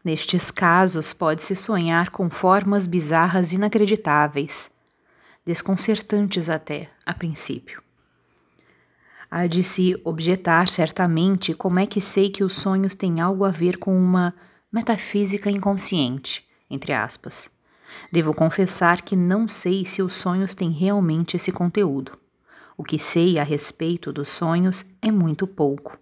Nestes 0.05 0.51
casos, 0.51 1.15
pode-se 1.15 1.55
sonhar 1.55 2.11
com 2.11 2.29
formas 2.29 2.89
bizarras 2.89 3.53
inacreditáveis, 3.53 4.69
desconcertantes 5.45 6.49
até, 6.49 6.91
a 7.05 7.13
princípio. 7.13 7.83
Há 9.31 9.47
de 9.47 9.63
se 9.63 9.99
objetar 10.05 10.69
certamente 10.69 11.55
como 11.55 11.79
é 11.79 11.87
que 11.87 12.01
sei 12.01 12.31
que 12.31 12.45
os 12.45 12.53
sonhos 12.53 12.95
têm 12.95 13.21
algo 13.21 13.45
a 13.45 13.51
ver 13.51 13.79
com 13.79 13.97
uma 13.97 14.35
metafísica 14.71 15.51
inconsciente, 15.51 16.47
entre 16.71 16.93
aspas. 16.93 17.51
Devo 18.11 18.35
confessar 18.35 19.03
que 19.03 19.17
não 19.17 19.49
sei 19.49 19.85
se 19.87 20.03
os 20.03 20.13
sonhos 20.13 20.55
têm 20.55 20.71
realmente 20.71 21.37
esse 21.37 21.51
conteúdo. 21.51 22.13
O 22.77 22.85
que 22.85 22.99
sei 22.99 23.39
a 23.39 23.43
respeito 23.43 24.13
dos 24.13 24.29
sonhos 24.29 24.85
é 25.01 25.11
muito 25.11 25.47
pouco. 25.47 25.99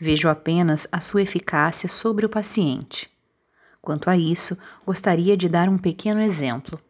Vejo 0.00 0.28
apenas 0.28 0.86
a 0.92 1.00
sua 1.00 1.22
eficácia 1.22 1.88
sobre 1.88 2.24
o 2.24 2.28
paciente. 2.28 3.10
Quanto 3.80 4.08
a 4.08 4.16
isso, 4.16 4.56
gostaria 4.86 5.36
de 5.36 5.48
dar 5.48 5.68
um 5.68 5.78
pequeno 5.78 6.20
exemplo. 6.20 6.80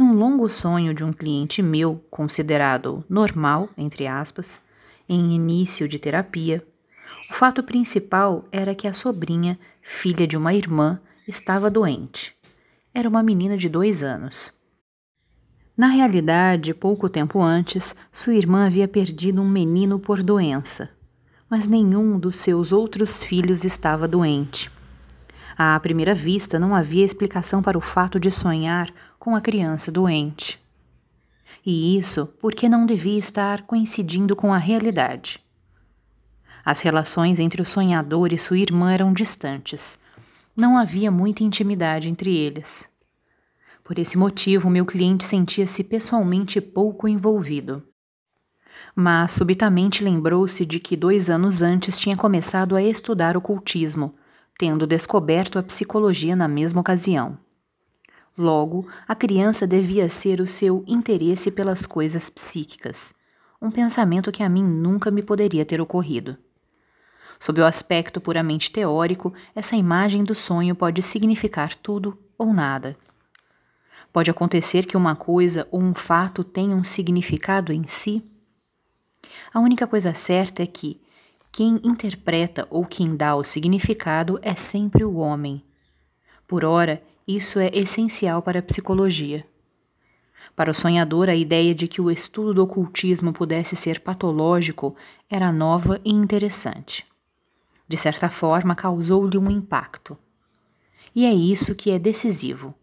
Num 0.00 0.14
longo 0.14 0.48
sonho 0.48 0.94
de 0.94 1.04
um 1.04 1.12
cliente 1.12 1.60
meu, 1.60 2.02
considerado 2.10 3.04
normal, 3.06 3.68
entre 3.76 4.06
aspas, 4.06 4.58
em 5.06 5.34
início 5.34 5.86
de 5.86 5.98
terapia, 5.98 6.66
o 7.30 7.34
fato 7.34 7.62
principal 7.62 8.42
era 8.50 8.74
que 8.74 8.88
a 8.88 8.94
sobrinha, 8.94 9.58
filha 9.82 10.26
de 10.26 10.38
uma 10.38 10.54
irmã, 10.54 10.98
estava 11.28 11.68
doente. 11.68 12.34
Era 12.94 13.10
uma 13.10 13.22
menina 13.22 13.58
de 13.58 13.68
dois 13.68 14.02
anos. 14.02 14.50
Na 15.76 15.88
realidade, 15.88 16.72
pouco 16.72 17.06
tempo 17.06 17.42
antes, 17.42 17.94
sua 18.10 18.32
irmã 18.32 18.64
havia 18.64 18.88
perdido 18.88 19.42
um 19.42 19.48
menino 19.50 19.98
por 19.98 20.22
doença, 20.22 20.88
mas 21.46 21.68
nenhum 21.68 22.18
dos 22.18 22.36
seus 22.36 22.72
outros 22.72 23.22
filhos 23.22 23.66
estava 23.66 24.08
doente. 24.08 24.70
À 25.58 25.78
primeira 25.78 26.14
vista, 26.14 26.58
não 26.58 26.74
havia 26.74 27.04
explicação 27.04 27.60
para 27.60 27.76
o 27.76 27.82
fato 27.82 28.18
de 28.18 28.30
sonhar 28.30 28.90
com 29.20 29.36
a 29.36 29.40
criança 29.40 29.92
doente. 29.92 30.58
E 31.64 31.94
isso 31.98 32.26
porque 32.40 32.70
não 32.70 32.86
devia 32.86 33.18
estar 33.18 33.62
coincidindo 33.66 34.34
com 34.34 34.52
a 34.52 34.56
realidade. 34.56 35.38
As 36.64 36.80
relações 36.80 37.38
entre 37.38 37.60
o 37.60 37.66
sonhador 37.66 38.32
e 38.32 38.38
sua 38.38 38.58
irmã 38.58 38.90
eram 38.90 39.12
distantes. 39.12 39.98
Não 40.56 40.78
havia 40.78 41.10
muita 41.10 41.44
intimidade 41.44 42.08
entre 42.08 42.34
eles. 42.34 42.88
Por 43.84 43.98
esse 43.98 44.16
motivo, 44.16 44.70
meu 44.70 44.86
cliente 44.86 45.24
sentia-se 45.24 45.84
pessoalmente 45.84 46.58
pouco 46.58 47.06
envolvido. 47.06 47.82
Mas 48.94 49.32
subitamente 49.32 50.02
lembrou-se 50.02 50.64
de 50.64 50.80
que 50.80 50.96
dois 50.96 51.28
anos 51.28 51.60
antes 51.60 52.00
tinha 52.00 52.16
começado 52.16 52.74
a 52.74 52.82
estudar 52.82 53.36
ocultismo, 53.36 54.14
tendo 54.58 54.86
descoberto 54.86 55.58
a 55.58 55.62
psicologia 55.62 56.34
na 56.34 56.48
mesma 56.48 56.80
ocasião. 56.80 57.36
Logo, 58.40 58.88
a 59.06 59.14
criança 59.14 59.66
devia 59.66 60.08
ser 60.08 60.40
o 60.40 60.46
seu 60.46 60.82
interesse 60.86 61.50
pelas 61.50 61.84
coisas 61.84 62.30
psíquicas, 62.30 63.12
um 63.60 63.70
pensamento 63.70 64.32
que 64.32 64.42
a 64.42 64.48
mim 64.48 64.64
nunca 64.64 65.10
me 65.10 65.22
poderia 65.22 65.62
ter 65.62 65.78
ocorrido. 65.78 66.38
Sob 67.38 67.60
o 67.60 67.66
aspecto 67.66 68.18
puramente 68.18 68.72
teórico, 68.72 69.34
essa 69.54 69.76
imagem 69.76 70.24
do 70.24 70.34
sonho 70.34 70.74
pode 70.74 71.02
significar 71.02 71.74
tudo 71.74 72.18
ou 72.38 72.54
nada. 72.54 72.96
Pode 74.10 74.30
acontecer 74.30 74.86
que 74.86 74.96
uma 74.96 75.14
coisa 75.14 75.68
ou 75.70 75.78
um 75.78 75.92
fato 75.92 76.42
tenha 76.42 76.74
um 76.74 76.82
significado 76.82 77.74
em 77.74 77.86
si? 77.86 78.24
A 79.52 79.60
única 79.60 79.86
coisa 79.86 80.14
certa 80.14 80.62
é 80.62 80.66
que 80.66 80.98
quem 81.52 81.78
interpreta 81.84 82.66
ou 82.70 82.86
quem 82.86 83.14
dá 83.14 83.36
o 83.36 83.44
significado 83.44 84.38
é 84.40 84.54
sempre 84.54 85.04
o 85.04 85.16
homem. 85.16 85.62
Por 86.48 86.64
ora, 86.64 87.02
isso 87.34 87.58
é 87.58 87.70
essencial 87.72 88.42
para 88.42 88.58
a 88.58 88.62
psicologia. 88.62 89.46
Para 90.56 90.70
o 90.70 90.74
sonhador, 90.74 91.28
a 91.28 91.34
ideia 91.34 91.74
de 91.74 91.86
que 91.86 92.00
o 92.00 92.10
estudo 92.10 92.54
do 92.54 92.64
ocultismo 92.64 93.32
pudesse 93.32 93.76
ser 93.76 94.00
patológico 94.00 94.96
era 95.28 95.52
nova 95.52 96.00
e 96.04 96.10
interessante. 96.10 97.06
De 97.88 97.96
certa 97.96 98.28
forma, 98.28 98.74
causou-lhe 98.74 99.38
um 99.38 99.50
impacto. 99.50 100.18
E 101.14 101.24
é 101.24 101.32
isso 101.32 101.74
que 101.74 101.90
é 101.90 101.98
decisivo. 101.98 102.74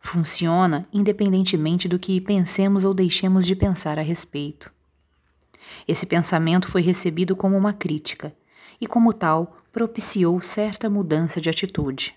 Funciona 0.00 0.88
independentemente 0.92 1.86
do 1.86 1.98
que 1.98 2.20
pensemos 2.20 2.84
ou 2.84 2.92
deixemos 2.92 3.46
de 3.46 3.54
pensar 3.54 3.98
a 3.98 4.02
respeito. 4.02 4.72
Esse 5.86 6.06
pensamento 6.06 6.68
foi 6.68 6.82
recebido 6.82 7.36
como 7.36 7.56
uma 7.56 7.72
crítica 7.72 8.34
e, 8.80 8.86
como 8.86 9.12
tal, 9.12 9.58
propiciou 9.70 10.42
certa 10.42 10.90
mudança 10.90 11.40
de 11.40 11.48
atitude. 11.48 12.14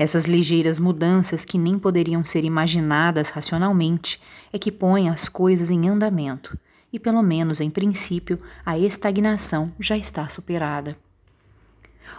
Essas 0.00 0.24
ligeiras 0.24 0.78
mudanças 0.78 1.44
que 1.44 1.58
nem 1.58 1.78
poderiam 1.78 2.24
ser 2.24 2.42
imaginadas 2.42 3.28
racionalmente 3.28 4.18
é 4.50 4.58
que 4.58 4.72
põem 4.72 5.10
as 5.10 5.28
coisas 5.28 5.68
em 5.68 5.90
andamento 5.90 6.58
e, 6.90 6.98
pelo 6.98 7.20
menos 7.22 7.60
em 7.60 7.68
princípio, 7.68 8.40
a 8.64 8.78
estagnação 8.78 9.74
já 9.78 9.98
está 9.98 10.26
superada. 10.26 10.96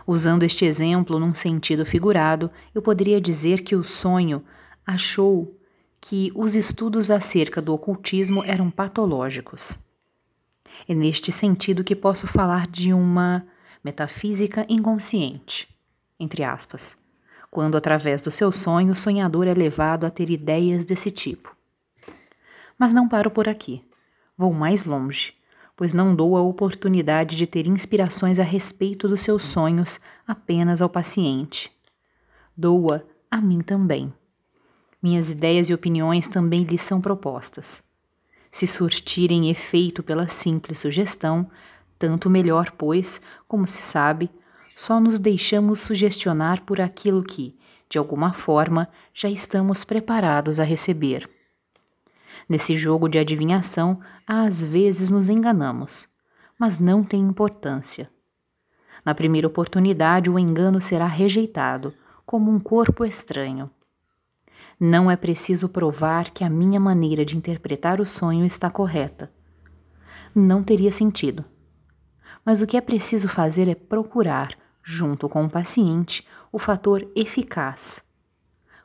Usando 0.06 0.44
este 0.44 0.64
exemplo 0.64 1.18
num 1.18 1.34
sentido 1.34 1.84
figurado, 1.84 2.52
eu 2.76 2.84
poderia 2.84 3.20
dizer 3.20 3.64
que 3.64 3.76
o 3.76 3.84
sonho 3.84 4.44
achou 4.86 5.60
que 6.00 6.32
os 6.36 6.54
estudos 6.54 7.10
acerca 7.10 7.60
do 7.60 7.74
ocultismo 7.74 8.44
eram 8.46 8.70
patológicos. 8.70 9.80
É 10.88 10.94
neste 10.94 11.32
sentido 11.32 11.84
que 11.84 11.96
posso 11.96 12.28
falar 12.28 12.68
de 12.68 12.94
uma 12.94 13.44
metafísica 13.84 14.68
inconsciente, 14.70 15.68
entre 16.20 16.44
aspas, 16.44 17.01
quando 17.52 17.78
através 17.78 18.24
do 18.24 18.32
seu 18.32 18.52
sonho 18.52 18.94
o 18.94 18.96
sonhador 18.96 19.46
é 19.46 19.54
levado 19.54 20.06
a 20.06 20.10
ter 20.10 20.32
ideias 20.32 20.86
desse 20.86 21.12
tipo. 21.12 21.56
Mas 22.80 22.94
não 22.94 23.08
paro 23.08 23.30
por 23.30 23.48
aqui. 23.48 23.84
Vou 24.36 24.52
mais 24.54 24.86
longe 24.86 25.40
pois 25.82 25.94
não 25.94 26.14
dou 26.14 26.38
a 26.38 26.42
oportunidade 26.44 27.36
de 27.36 27.48
ter 27.48 27.66
inspirações 27.66 28.40
a 28.40 28.44
respeito 28.44 29.08
dos 29.08 29.22
seus 29.22 29.42
sonhos 29.42 30.00
apenas 30.28 30.80
ao 30.80 30.88
paciente. 30.88 31.72
Doa 32.56 33.04
a 33.32 33.42
mim 33.42 33.62
também. 33.62 34.14
Minhas 35.02 35.32
ideias 35.32 35.72
e 35.72 35.74
opiniões 35.74 36.28
também 36.28 36.66
lhe 36.66 36.78
são 36.78 37.02
propostas. 37.02 37.82
Se 38.52 38.68
surtirem 38.68 39.50
efeito 39.50 40.04
pela 40.04 40.28
simples 40.28 40.78
sugestão, 40.78 41.50
tanto 41.98 42.30
melhor, 42.30 42.70
pois, 42.78 43.20
como 43.48 43.68
se 43.68 43.82
sabe, 43.82 44.30
só 44.82 45.00
nos 45.00 45.20
deixamos 45.20 45.80
sugestionar 45.82 46.64
por 46.64 46.82
aquilo 46.82 47.22
que, 47.22 47.56
de 47.88 48.00
alguma 48.00 48.34
forma, 48.34 48.90
já 49.14 49.30
estamos 49.30 49.84
preparados 49.84 50.60
a 50.60 50.64
receber. 50.64 51.30
Nesse 52.50 52.76
jogo 52.76 53.08
de 53.08 53.20
adivinhação, 53.20 54.00
às 54.26 54.64
vezes 54.64 55.08
nos 55.08 55.30
enganamos, 55.30 56.10
mas 56.58 56.80
não 56.80 57.04
tem 57.04 57.22
importância. 57.22 58.10
Na 59.06 59.14
primeira 59.14 59.46
oportunidade, 59.46 60.32
o 60.32 60.40
engano 60.40 60.82
será 60.82 61.06
rejeitado, 61.06 61.94
como 62.26 62.50
um 62.50 62.60
corpo 62.60 63.06
estranho. 63.06 63.70
Não 64.80 65.12
é 65.12 65.16
preciso 65.16 65.70
provar 65.70 66.32
que 66.32 66.44
a 66.44 66.50
minha 66.50 66.80
maneira 66.80 67.24
de 67.24 67.38
interpretar 67.38 68.02
o 68.02 68.08
sonho 68.08 68.44
está 68.46 68.68
correta. 68.72 69.32
Não 70.34 70.64
teria 70.64 70.92
sentido. 70.92 71.46
Mas 72.44 72.64
o 72.64 72.66
que 72.66 72.76
é 72.76 72.82
preciso 72.82 73.30
fazer 73.30 73.68
é 73.68 73.76
procurar, 73.76 74.60
junto 74.84 75.30
com 75.30 75.46
o 75.46 75.50
paciente, 75.50 76.28
o 76.52 76.60
fator 76.60 77.08
eficaz. 77.16 78.04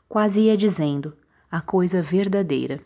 Quase 0.08 0.42
ia 0.42 0.56
dizendo, 0.56 1.16
a 1.50 1.60
coisa 1.60 2.02
verdadeira. 2.02 2.80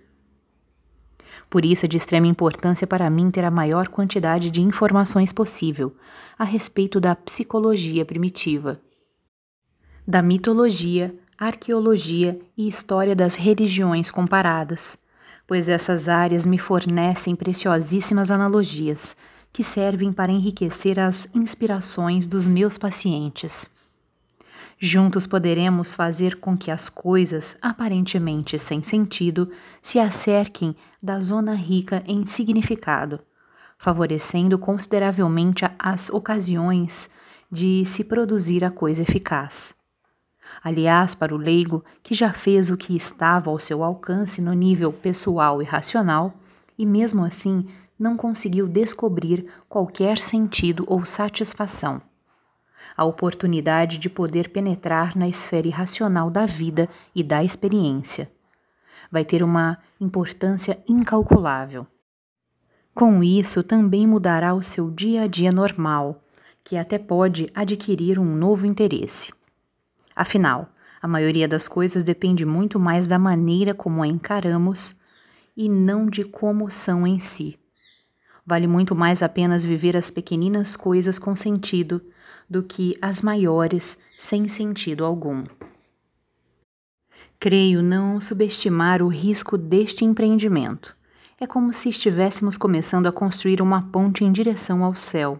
Por 1.48 1.64
isso 1.64 1.84
é 1.84 1.88
de 1.88 1.96
extrema 1.96 2.26
importância 2.26 2.86
para 2.86 3.10
mim 3.10 3.30
ter 3.30 3.44
a 3.44 3.50
maior 3.50 3.88
quantidade 3.88 4.50
de 4.50 4.62
informações 4.62 5.32
possível 5.32 5.94
a 6.38 6.44
respeito 6.44 7.00
da 7.00 7.14
psicologia 7.14 8.04
primitiva, 8.04 8.80
da 10.06 10.22
mitologia, 10.22 11.14
arqueologia 11.38 12.40
e 12.56 12.68
história 12.68 13.14
das 13.14 13.34
religiões 13.34 14.10
comparadas, 14.10 14.98
pois 15.46 15.68
essas 15.68 16.08
áreas 16.08 16.46
me 16.46 16.58
fornecem 16.58 17.34
preciosíssimas 17.34 18.30
analogias 18.30 19.16
que 19.52 19.64
servem 19.64 20.12
para 20.12 20.32
enriquecer 20.32 20.98
as 20.98 21.28
inspirações 21.34 22.26
dos 22.26 22.46
meus 22.46 22.78
pacientes. 22.78 23.68
Juntos 24.78 25.26
poderemos 25.26 25.92
fazer 25.92 26.36
com 26.36 26.56
que 26.56 26.70
as 26.70 26.88
coisas, 26.88 27.56
aparentemente 27.60 28.58
sem 28.58 28.82
sentido, 28.82 29.50
se 29.82 29.98
acerquem 29.98 30.74
da 31.02 31.20
zona 31.20 31.54
rica 31.54 32.02
em 32.06 32.24
significado, 32.24 33.20
favorecendo 33.76 34.58
consideravelmente 34.58 35.66
as 35.78 36.08
ocasiões 36.08 37.10
de 37.52 37.84
se 37.84 38.04
produzir 38.04 38.64
a 38.64 38.70
coisa 38.70 39.02
eficaz. 39.02 39.74
Aliás, 40.62 41.14
para 41.14 41.34
o 41.34 41.38
leigo 41.38 41.84
que 42.02 42.14
já 42.14 42.32
fez 42.32 42.70
o 42.70 42.76
que 42.76 42.96
estava 42.96 43.50
ao 43.50 43.58
seu 43.60 43.84
alcance 43.84 44.40
no 44.40 44.52
nível 44.52 44.92
pessoal 44.92 45.60
e 45.60 45.64
racional, 45.64 46.34
e 46.78 46.86
mesmo 46.86 47.24
assim 47.24 47.66
não 48.00 48.16
conseguiu 48.16 48.66
descobrir 48.66 49.44
qualquer 49.68 50.18
sentido 50.18 50.84
ou 50.88 51.04
satisfação. 51.04 52.00
A 52.96 53.04
oportunidade 53.04 53.98
de 53.98 54.08
poder 54.08 54.48
penetrar 54.48 55.14
na 55.14 55.28
esfera 55.28 55.68
irracional 55.68 56.30
da 56.30 56.46
vida 56.46 56.88
e 57.14 57.22
da 57.22 57.44
experiência 57.44 58.30
vai 59.10 59.24
ter 59.24 59.42
uma 59.42 59.78
importância 60.00 60.82
incalculável. 60.88 61.86
Com 62.94 63.22
isso, 63.22 63.62
também 63.62 64.06
mudará 64.06 64.54
o 64.54 64.62
seu 64.62 64.90
dia 64.90 65.22
a 65.22 65.26
dia 65.26 65.52
normal, 65.52 66.22
que 66.64 66.76
até 66.76 66.98
pode 66.98 67.50
adquirir 67.54 68.18
um 68.18 68.34
novo 68.34 68.66
interesse. 68.66 69.32
Afinal, 70.14 70.68
a 71.00 71.08
maioria 71.08 71.48
das 71.48 71.66
coisas 71.66 72.02
depende 72.02 72.44
muito 72.44 72.78
mais 72.78 73.06
da 73.06 73.18
maneira 73.18 73.74
como 73.74 74.02
a 74.02 74.06
encaramos 74.06 74.96
e 75.56 75.68
não 75.68 76.06
de 76.06 76.24
como 76.24 76.70
são 76.70 77.06
em 77.06 77.18
si. 77.18 77.58
Vale 78.50 78.66
muito 78.66 78.96
mais 78.96 79.22
apenas 79.22 79.64
viver 79.64 79.96
as 79.96 80.10
pequeninas 80.10 80.74
coisas 80.74 81.20
com 81.20 81.36
sentido 81.36 82.02
do 82.48 82.64
que 82.64 82.96
as 83.00 83.22
maiores 83.22 83.96
sem 84.18 84.48
sentido 84.48 85.04
algum. 85.04 85.44
Creio 87.38 87.80
não 87.80 88.20
subestimar 88.20 89.04
o 89.04 89.06
risco 89.06 89.56
deste 89.56 90.04
empreendimento. 90.04 90.96
É 91.38 91.46
como 91.46 91.72
se 91.72 91.90
estivéssemos 91.90 92.56
começando 92.56 93.06
a 93.06 93.12
construir 93.12 93.62
uma 93.62 93.82
ponte 93.82 94.24
em 94.24 94.32
direção 94.32 94.84
ao 94.84 94.96
céu. 94.96 95.38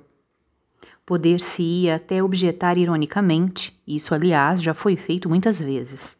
Poder-se-ia 1.05 1.96
até 1.96 2.23
objetar 2.23 2.79
ironicamente, 2.79 3.77
isso 3.88 4.14
aliás 4.14 4.62
já 4.62 4.73
foi 4.73 4.94
feito 4.94 5.29
muitas 5.29 5.61
vezes, 5.61 6.16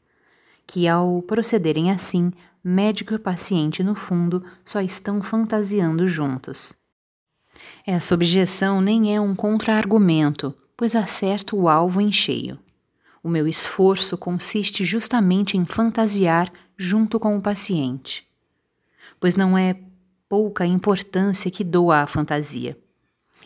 que 0.66 0.88
ao 0.88 1.22
procederem 1.22 1.92
assim, 1.92 2.33
médico 2.64 3.14
e 3.14 3.18
paciente 3.20 3.81
no 3.85 3.94
fundo 3.94 4.42
só 4.64 4.81
estão 4.81 5.22
fantasiando 5.22 6.09
juntos. 6.09 6.80
Essa 7.92 8.14
objeção 8.14 8.81
nem 8.81 9.16
é 9.16 9.20
um 9.20 9.35
contra-argumento, 9.35 10.55
pois 10.76 10.94
acerto 10.94 11.57
o 11.57 11.68
alvo 11.68 12.00
em 12.00 12.12
cheio. 12.12 12.57
O 13.20 13.29
meu 13.29 13.48
esforço 13.48 14.16
consiste 14.16 14.85
justamente 14.85 15.57
em 15.57 15.64
fantasiar 15.66 16.53
junto 16.79 17.18
com 17.18 17.37
o 17.37 17.42
paciente, 17.42 18.24
pois 19.18 19.35
não 19.35 19.59
é 19.59 19.76
pouca 20.29 20.64
importância 20.64 21.50
que 21.50 21.64
dou 21.64 21.90
à 21.90 22.07
fantasia. 22.07 22.79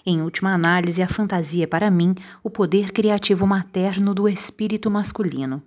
Em 0.05 0.21
última 0.21 0.53
análise, 0.53 1.01
a 1.01 1.09
fantasia 1.09 1.65
é 1.65 1.67
para 1.67 1.91
mim 1.91 2.15
o 2.43 2.51
poder 2.51 2.93
criativo 2.93 3.47
materno 3.47 4.13
do 4.13 4.29
espírito 4.29 4.91
masculino. 4.91 5.63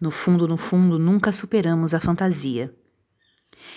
No 0.00 0.12
fundo, 0.12 0.46
no 0.46 0.56
fundo, 0.56 0.96
nunca 0.96 1.32
superamos 1.32 1.92
a 1.92 1.98
fantasia. 1.98 2.72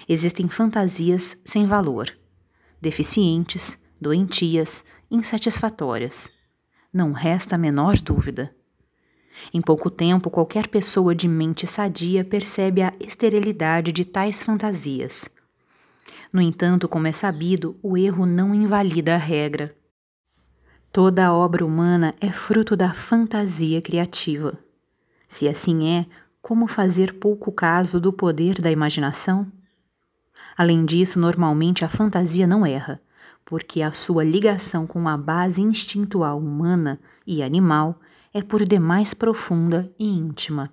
Existem 0.08 0.48
fantasias 0.48 1.36
sem 1.44 1.66
valor, 1.66 2.16
deficientes, 2.80 3.82
doentias, 4.00 4.86
insatisfatórias. 5.10 6.32
Não 6.92 7.12
resta 7.12 7.56
a 7.56 7.58
menor 7.58 7.98
dúvida. 8.00 8.54
Em 9.54 9.62
pouco 9.62 9.90
tempo, 9.90 10.30
qualquer 10.30 10.68
pessoa 10.68 11.14
de 11.14 11.28
mente 11.28 11.68
sadia 11.68 12.26
percebe 12.26 12.82
a 12.82 12.92
esterilidade 13.00 13.92
de 13.92 14.04
tais 14.04 14.42
fantasias 14.42 15.30
no 16.32 16.42
entanto, 16.42 16.88
como 16.88 17.08
é 17.08 17.12
sabido, 17.12 17.78
o 17.82 17.98
erro 17.98 18.26
não 18.26 18.54
invalida 18.54 19.16
a 19.16 19.18
regra. 19.18 19.76
Toda 20.92 21.26
a 21.26 21.34
obra 21.34 21.66
humana 21.66 22.14
é 22.20 22.32
fruto 22.32 22.76
da 22.76 22.94
fantasia 22.94 23.82
criativa. 23.82 24.58
Se 25.28 25.48
assim 25.48 25.90
é, 25.90 26.06
como 26.42 26.68
fazer 26.68 27.16
pouco 27.16 27.52
caso 27.52 28.00
do 28.00 28.12
poder 28.12 28.60
da 28.60 28.72
imaginação? 28.72 29.52
Além 30.58 30.86
disso, 30.86 31.20
normalmente 31.20 31.86
a 31.86 31.90
fantasia 31.90 32.48
não 32.48 32.66
erra, 32.66 33.02
porque 33.48 33.82
a 33.82 33.94
sua 33.94 34.26
ligação 34.26 34.86
com 34.86 35.08
a 35.08 35.16
base 35.16 35.62
instintual 35.62 36.38
humana 36.38 37.00
e 37.26 37.42
animal 37.42 37.98
é 38.34 38.42
por 38.42 38.66
demais 38.66 39.14
profunda 39.14 39.90
e 39.98 40.06
íntima. 40.06 40.70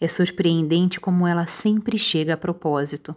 É 0.00 0.06
surpreendente 0.06 1.00
como 1.00 1.26
ela 1.26 1.48
sempre 1.48 1.98
chega 1.98 2.34
a 2.34 2.36
propósito. 2.36 3.14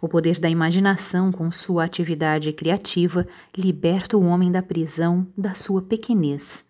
O 0.00 0.08
poder 0.08 0.40
da 0.40 0.48
imaginação, 0.48 1.30
com 1.30 1.52
sua 1.52 1.84
atividade 1.84 2.50
criativa, 2.50 3.26
liberta 3.54 4.16
o 4.16 4.24
homem 4.24 4.50
da 4.50 4.62
prisão 4.62 5.30
da 5.36 5.52
sua 5.52 5.82
pequenez, 5.82 6.64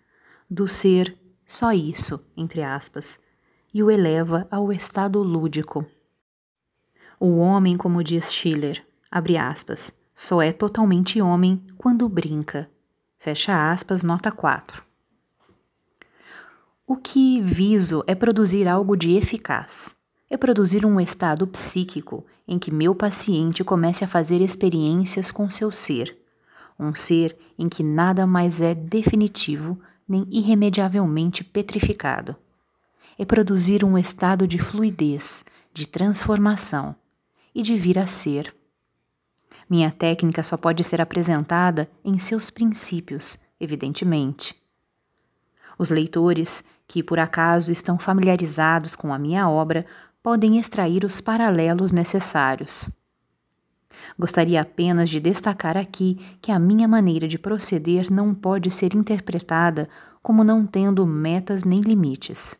do 0.50 0.66
ser 0.66 1.16
só 1.46 1.72
isso, 1.72 2.18
entre 2.36 2.64
aspas, 2.64 3.20
e 3.72 3.80
o 3.80 3.92
eleva 3.92 4.44
ao 4.50 4.72
estado 4.72 5.22
lúdico. 5.22 5.86
O 7.20 7.36
homem, 7.36 7.76
como 7.76 8.02
diz 8.02 8.32
Schiller, 8.32 8.84
abre 9.08 9.36
aspas, 9.36 10.03
só 10.24 10.40
é 10.40 10.52
totalmente 10.52 11.20
homem 11.20 11.62
quando 11.76 12.08
brinca. 12.08 12.70
Fecha 13.18 13.70
aspas, 13.70 14.02
nota 14.02 14.32
4. 14.32 14.82
O 16.86 16.96
que 16.96 17.42
viso 17.42 18.02
é 18.06 18.14
produzir 18.14 18.66
algo 18.66 18.96
de 18.96 19.10
eficaz 19.12 19.94
é 20.30 20.36
produzir 20.38 20.86
um 20.86 20.98
estado 20.98 21.46
psíquico 21.46 22.24
em 22.48 22.58
que 22.58 22.72
meu 22.72 22.94
paciente 22.94 23.62
comece 23.62 24.02
a 24.02 24.08
fazer 24.08 24.40
experiências 24.40 25.30
com 25.30 25.50
seu 25.50 25.70
ser, 25.70 26.16
um 26.80 26.94
ser 26.94 27.36
em 27.58 27.68
que 27.68 27.82
nada 27.82 28.26
mais 28.26 28.62
é 28.62 28.74
definitivo 28.74 29.78
nem 30.08 30.26
irremediavelmente 30.30 31.44
petrificado. 31.44 32.34
É 33.18 33.26
produzir 33.26 33.84
um 33.84 33.98
estado 33.98 34.48
de 34.48 34.58
fluidez, 34.58 35.44
de 35.70 35.86
transformação 35.86 36.96
e 37.54 37.60
de 37.60 37.76
vir 37.76 37.98
a 37.98 38.06
ser. 38.06 38.63
Minha 39.68 39.90
técnica 39.90 40.42
só 40.42 40.56
pode 40.56 40.84
ser 40.84 41.00
apresentada 41.00 41.88
em 42.04 42.18
seus 42.18 42.50
princípios, 42.50 43.38
evidentemente. 43.58 44.54
Os 45.78 45.90
leitores 45.90 46.64
que 46.86 47.02
por 47.02 47.18
acaso 47.18 47.72
estão 47.72 47.98
familiarizados 47.98 48.94
com 48.94 49.12
a 49.12 49.18
minha 49.18 49.48
obra 49.48 49.86
podem 50.22 50.58
extrair 50.58 51.04
os 51.04 51.20
paralelos 51.20 51.92
necessários. 51.92 52.88
Gostaria 54.18 54.60
apenas 54.60 55.08
de 55.08 55.20
destacar 55.20 55.76
aqui 55.76 56.20
que 56.40 56.52
a 56.52 56.58
minha 56.58 56.86
maneira 56.86 57.26
de 57.26 57.38
proceder 57.38 58.10
não 58.10 58.34
pode 58.34 58.70
ser 58.70 58.94
interpretada 58.94 59.88
como 60.22 60.44
não 60.44 60.66
tendo 60.66 61.06
metas 61.06 61.64
nem 61.64 61.80
limites. 61.80 62.56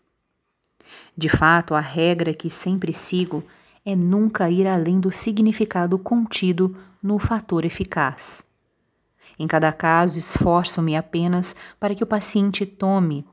De 1.16 1.28
fato, 1.28 1.74
a 1.74 1.80
regra 1.80 2.34
que 2.34 2.50
sempre 2.50 2.92
sigo 2.92 3.44
é 3.84 3.94
nunca 3.94 4.50
ir 4.50 4.66
além 4.66 4.98
do 4.98 5.10
significado 5.10 5.98
contido 5.98 6.76
no 7.02 7.18
fator 7.18 7.64
eficaz. 7.64 8.44
Em 9.38 9.46
cada 9.46 9.72
caso, 9.72 10.18
esforço-me 10.18 10.96
apenas 10.96 11.54
para 11.78 11.94
que 11.94 12.04
o 12.04 12.06
paciente 12.06 12.64
tome, 12.64 13.26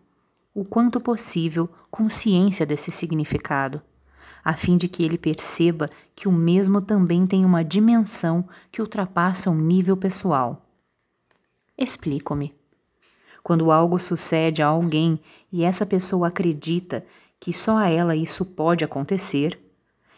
o 0.54 0.66
quanto 0.66 1.00
possível, 1.00 1.70
consciência 1.90 2.66
desse 2.66 2.92
significado 2.92 3.82
a 4.44 4.54
fim 4.54 4.78
de 4.78 4.88
que 4.88 5.04
ele 5.04 5.18
perceba 5.18 5.90
que 6.16 6.28
o 6.28 6.32
mesmo 6.32 6.82
também 6.82 7.26
tem 7.28 7.46
uma 7.46 7.64
dimensão 7.64 8.48
que 8.72 8.82
ultrapassa 8.82 9.50
o 9.50 9.54
um 9.54 9.58
nível 9.58 9.96
pessoal. 9.96 10.66
Explico-me. 11.78 12.54
Quando 13.44 13.72
algo 13.72 14.00
sucede 14.00 14.62
a 14.62 14.68
alguém 14.68 15.20
e 15.52 15.64
essa 15.64 15.86
pessoa 15.86 16.28
acredita 16.28 17.04
que 17.40 17.52
só 17.52 17.78
a 17.78 17.90
ela 17.90 18.16
isso 18.16 18.46
pode 18.46 18.84
acontecer, 18.84 19.60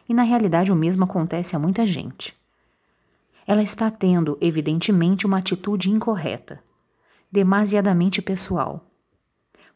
e 0.08 0.14
na 0.14 0.24
realidade 0.24 0.72
o 0.72 0.76
mesmo 0.76 1.04
acontece 1.04 1.56
a 1.56 1.60
muita 1.60 1.86
gente. 1.86 2.34
Ela 3.46 3.62
está 3.62 3.92
tendo, 3.92 4.38
evidentemente, 4.40 5.26
uma 5.26 5.40
atitude 5.40 5.90
incorreta, 5.90 6.64
demasiadamente 7.32 8.22
pessoal. 8.22 8.86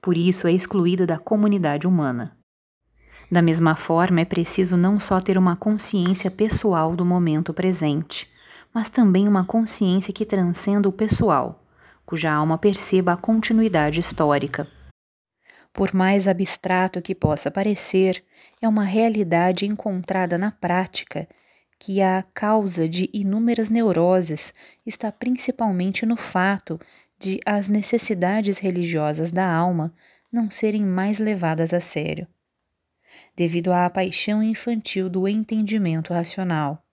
Por 0.02 0.16
isso 0.16 0.48
é 0.48 0.54
excluída 0.54 1.06
da 1.06 1.18
comunidade 1.18 1.88
humana. 1.88 2.38
Da 3.30 3.42
mesma 3.42 3.76
forma, 3.76 4.22
é 4.22 4.26
preciso 4.26 4.78
não 4.78 5.00
só 5.00 5.20
ter 5.20 5.38
uma 5.38 5.56
consciência 5.56 6.32
pessoal 6.32 6.96
do 6.96 7.06
momento 7.06 7.54
presente, 7.54 8.30
mas 8.74 8.90
também 8.90 9.28
uma 9.28 9.44
consciência 9.44 10.14
que 10.14 10.26
transcenda 10.26 10.88
o 10.88 10.94
pessoal, 10.94 11.62
cuja 12.06 12.32
alma 12.32 12.58
perceba 12.58 13.14
a 13.14 13.18
continuidade 13.18 14.00
histórica. 14.00 14.68
Por 15.74 15.94
mais 15.94 16.28
abstrato 16.28 17.02
que 17.02 17.14
possa 17.14 17.52
parecer, 17.52 18.24
é 18.62 18.68
uma 18.68 18.84
realidade 18.84 19.66
encontrada 19.66 20.38
na 20.38 20.52
prática 20.52 21.28
que 21.80 22.02
a 22.02 22.24
causa 22.24 22.90
de 22.90 23.10
inúmeras 23.14 23.70
neuroses 23.70 24.54
está 24.86 25.12
principalmente 25.12 26.06
no 26.06 26.18
fato 26.18 26.80
de 27.20 27.40
as 27.46 27.70
necessidades 27.70 28.58
religiosas 28.58 29.32
da 29.32 29.52
alma 29.52 29.94
não 30.32 30.50
serem 30.50 30.84
mais 30.84 31.20
levadas 31.20 31.74
a 31.74 31.80
sério, 31.80 32.28
devido 33.36 33.72
à 33.72 33.90
paixão 33.90 34.42
infantil 34.42 35.08
do 35.08 35.28
entendimento 35.28 36.14
racional. 36.14 36.84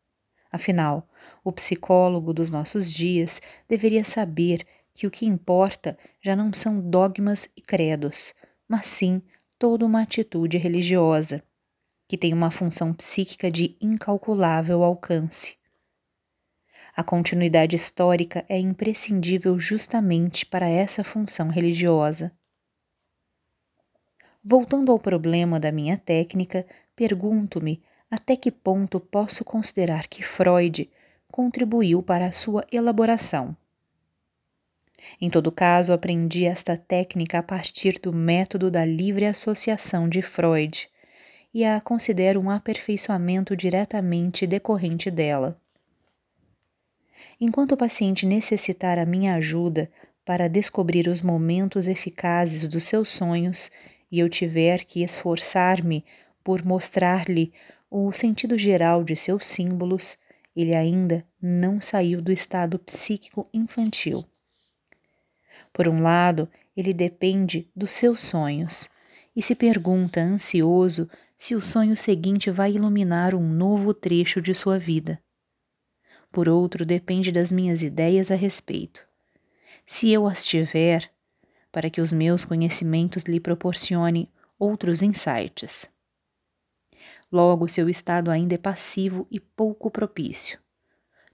Afinal, 0.52 1.08
o 1.42 1.50
psicólogo 1.50 2.32
dos 2.32 2.50
nossos 2.50 2.92
dias 2.92 3.40
deveria 3.68 4.04
saber 4.04 4.66
que 4.92 5.06
o 5.06 5.10
que 5.10 5.26
importa 5.26 5.98
já 6.22 6.36
não 6.36 6.52
são 6.52 6.78
dogmas 6.78 7.48
e 7.56 7.60
credos, 7.60 8.34
mas 8.68 8.86
sim 8.86 9.20
toda 9.58 9.84
uma 9.84 10.02
atitude 10.02 10.58
religiosa 10.58 11.42
que 12.14 12.18
tem 12.18 12.32
uma 12.32 12.52
função 12.52 12.94
psíquica 12.94 13.50
de 13.50 13.76
incalculável 13.80 14.84
alcance. 14.84 15.56
A 16.94 17.02
continuidade 17.02 17.74
histórica 17.74 18.44
é 18.48 18.56
imprescindível 18.56 19.58
justamente 19.58 20.46
para 20.46 20.68
essa 20.68 21.02
função 21.02 21.48
religiosa. 21.48 22.30
Voltando 24.44 24.92
ao 24.92 24.98
problema 25.00 25.58
da 25.58 25.72
minha 25.72 25.98
técnica, 25.98 26.64
pergunto-me 26.94 27.82
até 28.08 28.36
que 28.36 28.52
ponto 28.52 29.00
posso 29.00 29.44
considerar 29.44 30.06
que 30.06 30.22
Freud 30.22 30.88
contribuiu 31.32 32.00
para 32.00 32.26
a 32.26 32.32
sua 32.32 32.64
elaboração. 32.70 33.56
Em 35.20 35.28
todo 35.28 35.50
caso, 35.50 35.92
aprendi 35.92 36.44
esta 36.44 36.76
técnica 36.76 37.40
a 37.40 37.42
partir 37.42 37.98
do 37.98 38.12
método 38.12 38.70
da 38.70 38.84
livre 38.84 39.26
associação 39.26 40.08
de 40.08 40.22
Freud, 40.22 40.88
e 41.55 41.64
a 41.64 41.80
considero 41.80 42.40
um 42.40 42.50
aperfeiçoamento 42.50 43.55
diretamente 43.55 44.44
decorrente 44.44 45.09
dela. 45.09 45.57
Enquanto 47.40 47.72
o 47.72 47.76
paciente 47.76 48.26
necessitar 48.26 48.98
a 48.98 49.07
minha 49.07 49.36
ajuda 49.36 49.88
para 50.24 50.48
descobrir 50.48 51.07
os 51.07 51.22
momentos 51.22 51.86
eficazes 51.86 52.66
dos 52.66 52.82
seus 52.82 53.09
sonhos 53.09 53.70
e 54.11 54.18
eu 54.18 54.28
tiver 54.28 54.84
que 54.84 55.05
esforçar-me 55.05 56.05
por 56.42 56.64
mostrar-lhe 56.64 57.52
o 57.88 58.12
sentido 58.12 58.59
geral 58.59 59.05
de 59.05 59.14
seus 59.14 59.46
símbolos, 59.46 60.18
ele 60.57 60.74
ainda 60.74 61.24
não 61.40 61.80
saiu 61.80 62.20
do 62.20 62.32
estado 62.32 62.78
psíquico 62.80 63.48
infantil. 63.52 64.24
Por 65.72 65.86
um 65.86 66.02
lado, 66.02 66.48
ele 66.76 66.92
depende 66.92 67.68
dos 67.74 67.92
seus 67.92 68.20
sonhos 68.20 68.88
e 69.36 69.42
se 69.42 69.55
pergunta 69.55 70.20
ansioso 70.20 71.09
se 71.45 71.55
o 71.55 71.61
sonho 71.61 71.95
seguinte 71.95 72.51
vai 72.51 72.72
iluminar 72.72 73.34
um 73.34 73.47
novo 73.47 73.92
trecho 73.92 74.40
de 74.40 74.55
sua 74.55 74.78
vida. 74.78 75.22
Por 76.32 76.49
outro, 76.49 76.86
depende 76.86 77.30
das 77.30 77.53
minhas 77.53 77.82
ideias 77.82 78.30
a 78.30 78.34
respeito. 78.34 79.07
Se 79.84 80.11
eu 80.11 80.26
as 80.26 80.47
tiver, 80.47 81.12
para 81.70 81.90
que 81.90 82.01
os 82.01 82.14
meus 82.14 82.47
conhecimentos 82.47 83.24
lhe 83.24 83.38
proporcionem 83.38 84.26
outros 84.59 85.03
insights. 85.03 85.86
Logo, 87.30 87.68
seu 87.68 87.90
estado 87.90 88.30
ainda 88.30 88.55
é 88.55 88.59
passivo 88.59 89.26
e 89.30 89.38
pouco 89.38 89.90
propício. 89.90 90.59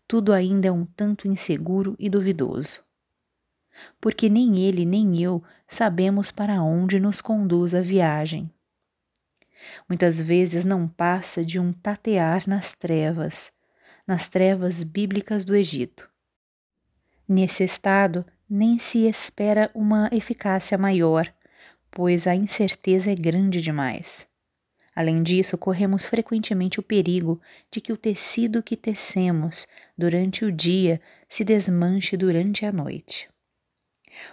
Tudo 0.08 0.32
ainda 0.32 0.66
é 0.66 0.72
um 0.72 0.84
tanto 0.84 1.28
inseguro 1.28 1.94
e 2.00 2.10
duvidoso. 2.10 2.82
Porque 4.00 4.28
nem 4.28 4.58
ele 4.58 4.84
nem 4.84 5.22
eu 5.22 5.40
sabemos 5.68 6.32
para 6.32 6.60
onde 6.60 6.98
nos 6.98 7.20
conduz 7.20 7.76
a 7.76 7.80
viagem. 7.80 8.50
Muitas 9.88 10.20
vezes 10.20 10.64
não 10.64 10.88
passa 10.88 11.44
de 11.44 11.58
um 11.58 11.72
tatear 11.72 12.48
nas 12.48 12.74
trevas, 12.74 13.52
nas 14.06 14.28
trevas 14.28 14.82
bíblicas 14.82 15.44
do 15.44 15.54
Egito. 15.54 16.08
Nesse 17.28 17.62
estado, 17.62 18.24
nem 18.48 18.78
se 18.78 19.06
espera 19.06 19.70
uma 19.74 20.08
eficácia 20.12 20.76
maior, 20.76 21.32
pois 21.90 22.26
a 22.26 22.34
incerteza 22.34 23.12
é 23.12 23.14
grande 23.14 23.60
demais. 23.60 24.26
Além 24.94 25.22
disso, 25.22 25.56
corremos 25.56 26.04
frequentemente 26.04 26.80
o 26.80 26.82
perigo 26.82 27.40
de 27.70 27.80
que 27.80 27.92
o 27.92 27.96
tecido 27.96 28.62
que 28.62 28.76
tecemos 28.76 29.68
durante 29.96 30.44
o 30.44 30.50
dia 30.50 31.00
se 31.28 31.44
desmanche 31.44 32.16
durante 32.16 32.66
a 32.66 32.72
noite. 32.72 33.28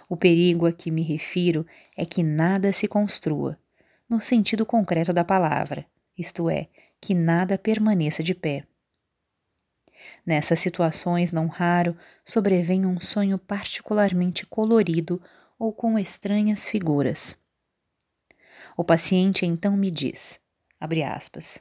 O 0.08 0.16
perigo 0.16 0.66
a 0.66 0.72
que 0.72 0.90
me 0.90 1.02
refiro 1.02 1.64
é 1.96 2.04
que 2.04 2.22
nada 2.22 2.72
se 2.72 2.88
construa, 2.88 3.58
no 4.08 4.20
sentido 4.20 4.64
concreto 4.64 5.12
da 5.12 5.22
palavra, 5.22 5.86
isto 6.16 6.48
é, 6.48 6.68
que 7.00 7.14
nada 7.14 7.58
permaneça 7.58 8.22
de 8.22 8.34
pé. 8.34 8.66
Nessas 10.24 10.60
situações, 10.60 11.32
não 11.32 11.46
raro, 11.46 11.96
sobrevém 12.24 12.86
um 12.86 13.00
sonho 13.00 13.38
particularmente 13.38 14.46
colorido 14.46 15.20
ou 15.58 15.72
com 15.72 15.98
estranhas 15.98 16.68
figuras. 16.68 17.36
O 18.76 18.84
paciente 18.84 19.44
então 19.44 19.76
me 19.76 19.90
diz, 19.90 20.40
abre 20.78 21.02
aspas, 21.02 21.60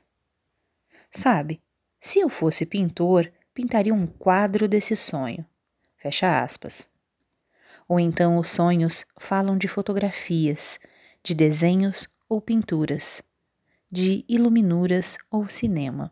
sabe, 1.12 1.62
se 2.00 2.20
eu 2.20 2.30
fosse 2.30 2.66
pintor, 2.66 3.32
pintaria 3.54 3.94
um 3.94 4.06
quadro 4.06 4.68
desse 4.68 4.96
sonho, 4.96 5.46
fecha 5.98 6.42
aspas. 6.42 6.88
Ou 7.88 8.00
então 8.00 8.38
os 8.38 8.50
sonhos 8.50 9.06
falam 9.18 9.58
de 9.58 9.68
fotografias, 9.68 10.80
de 11.24 11.34
desenhos 11.34 12.08
ou 12.30 12.42
pinturas, 12.42 13.22
de 13.90 14.26
iluminuras 14.28 15.18
ou 15.32 15.48
cinema. 15.48 16.12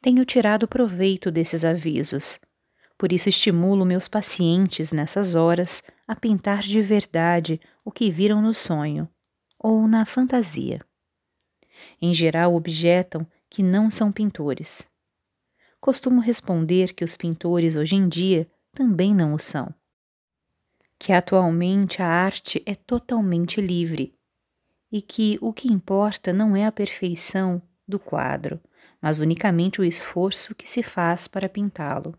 Tenho 0.00 0.24
tirado 0.24 0.66
proveito 0.66 1.30
desses 1.30 1.64
avisos, 1.64 2.40
por 2.96 3.12
isso 3.12 3.28
estimulo 3.28 3.84
meus 3.84 4.08
pacientes 4.08 4.92
nessas 4.92 5.34
horas 5.34 5.82
a 6.06 6.16
pintar 6.16 6.60
de 6.60 6.80
verdade 6.80 7.60
o 7.84 7.90
que 7.90 8.10
viram 8.10 8.40
no 8.40 8.54
sonho 8.54 9.08
ou 9.58 9.86
na 9.86 10.06
fantasia. 10.06 10.80
Em 12.00 12.12
geral, 12.14 12.54
objetam 12.54 13.26
que 13.48 13.62
não 13.62 13.90
são 13.90 14.12
pintores. 14.12 14.86
Costumo 15.80 16.20
responder 16.20 16.92
que 16.92 17.04
os 17.04 17.16
pintores 17.16 17.76
hoje 17.76 17.96
em 17.96 18.08
dia 18.08 18.46
também 18.72 19.14
não 19.14 19.34
o 19.34 19.38
são. 19.38 19.74
Que 20.98 21.12
atualmente 21.12 22.02
a 22.02 22.06
arte 22.06 22.62
é 22.66 22.74
totalmente 22.74 23.60
livre 23.60 24.14
e 24.90 25.00
que 25.00 25.38
o 25.40 25.52
que 25.52 25.72
importa 25.72 26.32
não 26.32 26.56
é 26.56 26.66
a 26.66 26.72
perfeição 26.72 27.62
do 27.86 27.98
quadro, 27.98 28.60
mas 29.00 29.18
unicamente 29.18 29.80
o 29.80 29.84
esforço 29.84 30.54
que 30.54 30.68
se 30.68 30.82
faz 30.82 31.28
para 31.28 31.48
pintá-lo. 31.48 32.18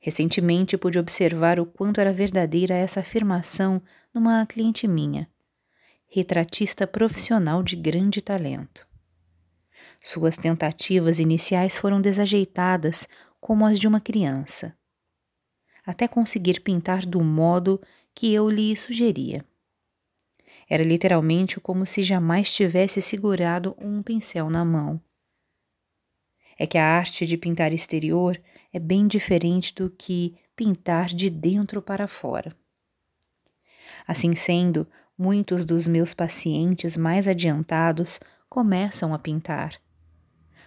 Recentemente 0.00 0.78
pude 0.78 0.98
observar 0.98 1.58
o 1.58 1.66
quanto 1.66 2.00
era 2.00 2.12
verdadeira 2.12 2.74
essa 2.74 3.00
afirmação 3.00 3.82
numa 4.14 4.46
cliente 4.46 4.86
minha, 4.86 5.28
retratista 6.06 6.86
profissional 6.86 7.62
de 7.62 7.76
grande 7.76 8.22
talento. 8.22 8.86
Suas 10.00 10.36
tentativas 10.36 11.18
iniciais 11.18 11.76
foram 11.76 12.00
desajeitadas 12.00 13.08
como 13.40 13.66
as 13.66 13.78
de 13.78 13.88
uma 13.88 14.00
criança, 14.00 14.76
até 15.84 16.06
conseguir 16.06 16.60
pintar 16.60 17.04
do 17.04 17.22
modo 17.22 17.80
que 18.14 18.32
eu 18.32 18.48
lhe 18.48 18.76
sugeria. 18.76 19.44
Era 20.68 20.82
literalmente 20.82 21.58
como 21.58 21.86
se 21.86 22.02
jamais 22.02 22.52
tivesse 22.52 23.00
segurado 23.00 23.74
um 23.80 24.02
pincel 24.02 24.50
na 24.50 24.64
mão. 24.64 25.00
É 26.58 26.66
que 26.66 26.76
a 26.76 26.84
arte 26.84 27.24
de 27.24 27.36
pintar 27.36 27.72
exterior 27.72 28.38
é 28.72 28.78
bem 28.78 29.06
diferente 29.06 29.74
do 29.74 29.88
que 29.88 30.36
pintar 30.54 31.06
de 31.06 31.30
dentro 31.30 31.80
para 31.80 32.06
fora. 32.06 32.54
Assim 34.06 34.34
sendo, 34.34 34.86
muitos 35.16 35.64
dos 35.64 35.86
meus 35.86 36.12
pacientes 36.12 36.96
mais 36.96 37.26
adiantados 37.26 38.20
começam 38.48 39.14
a 39.14 39.18
pintar. 39.18 39.80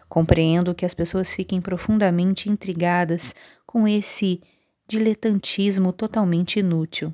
Compreendo 0.10 0.74
que 0.74 0.86
as 0.86 0.94
pessoas 0.94 1.32
fiquem 1.32 1.62
profundamente 1.62 2.50
intrigadas 2.50 3.36
com 3.66 3.88
esse 3.88 4.42
diletantismo 4.88 5.94
totalmente 5.94 6.60
inútil. 6.60 7.14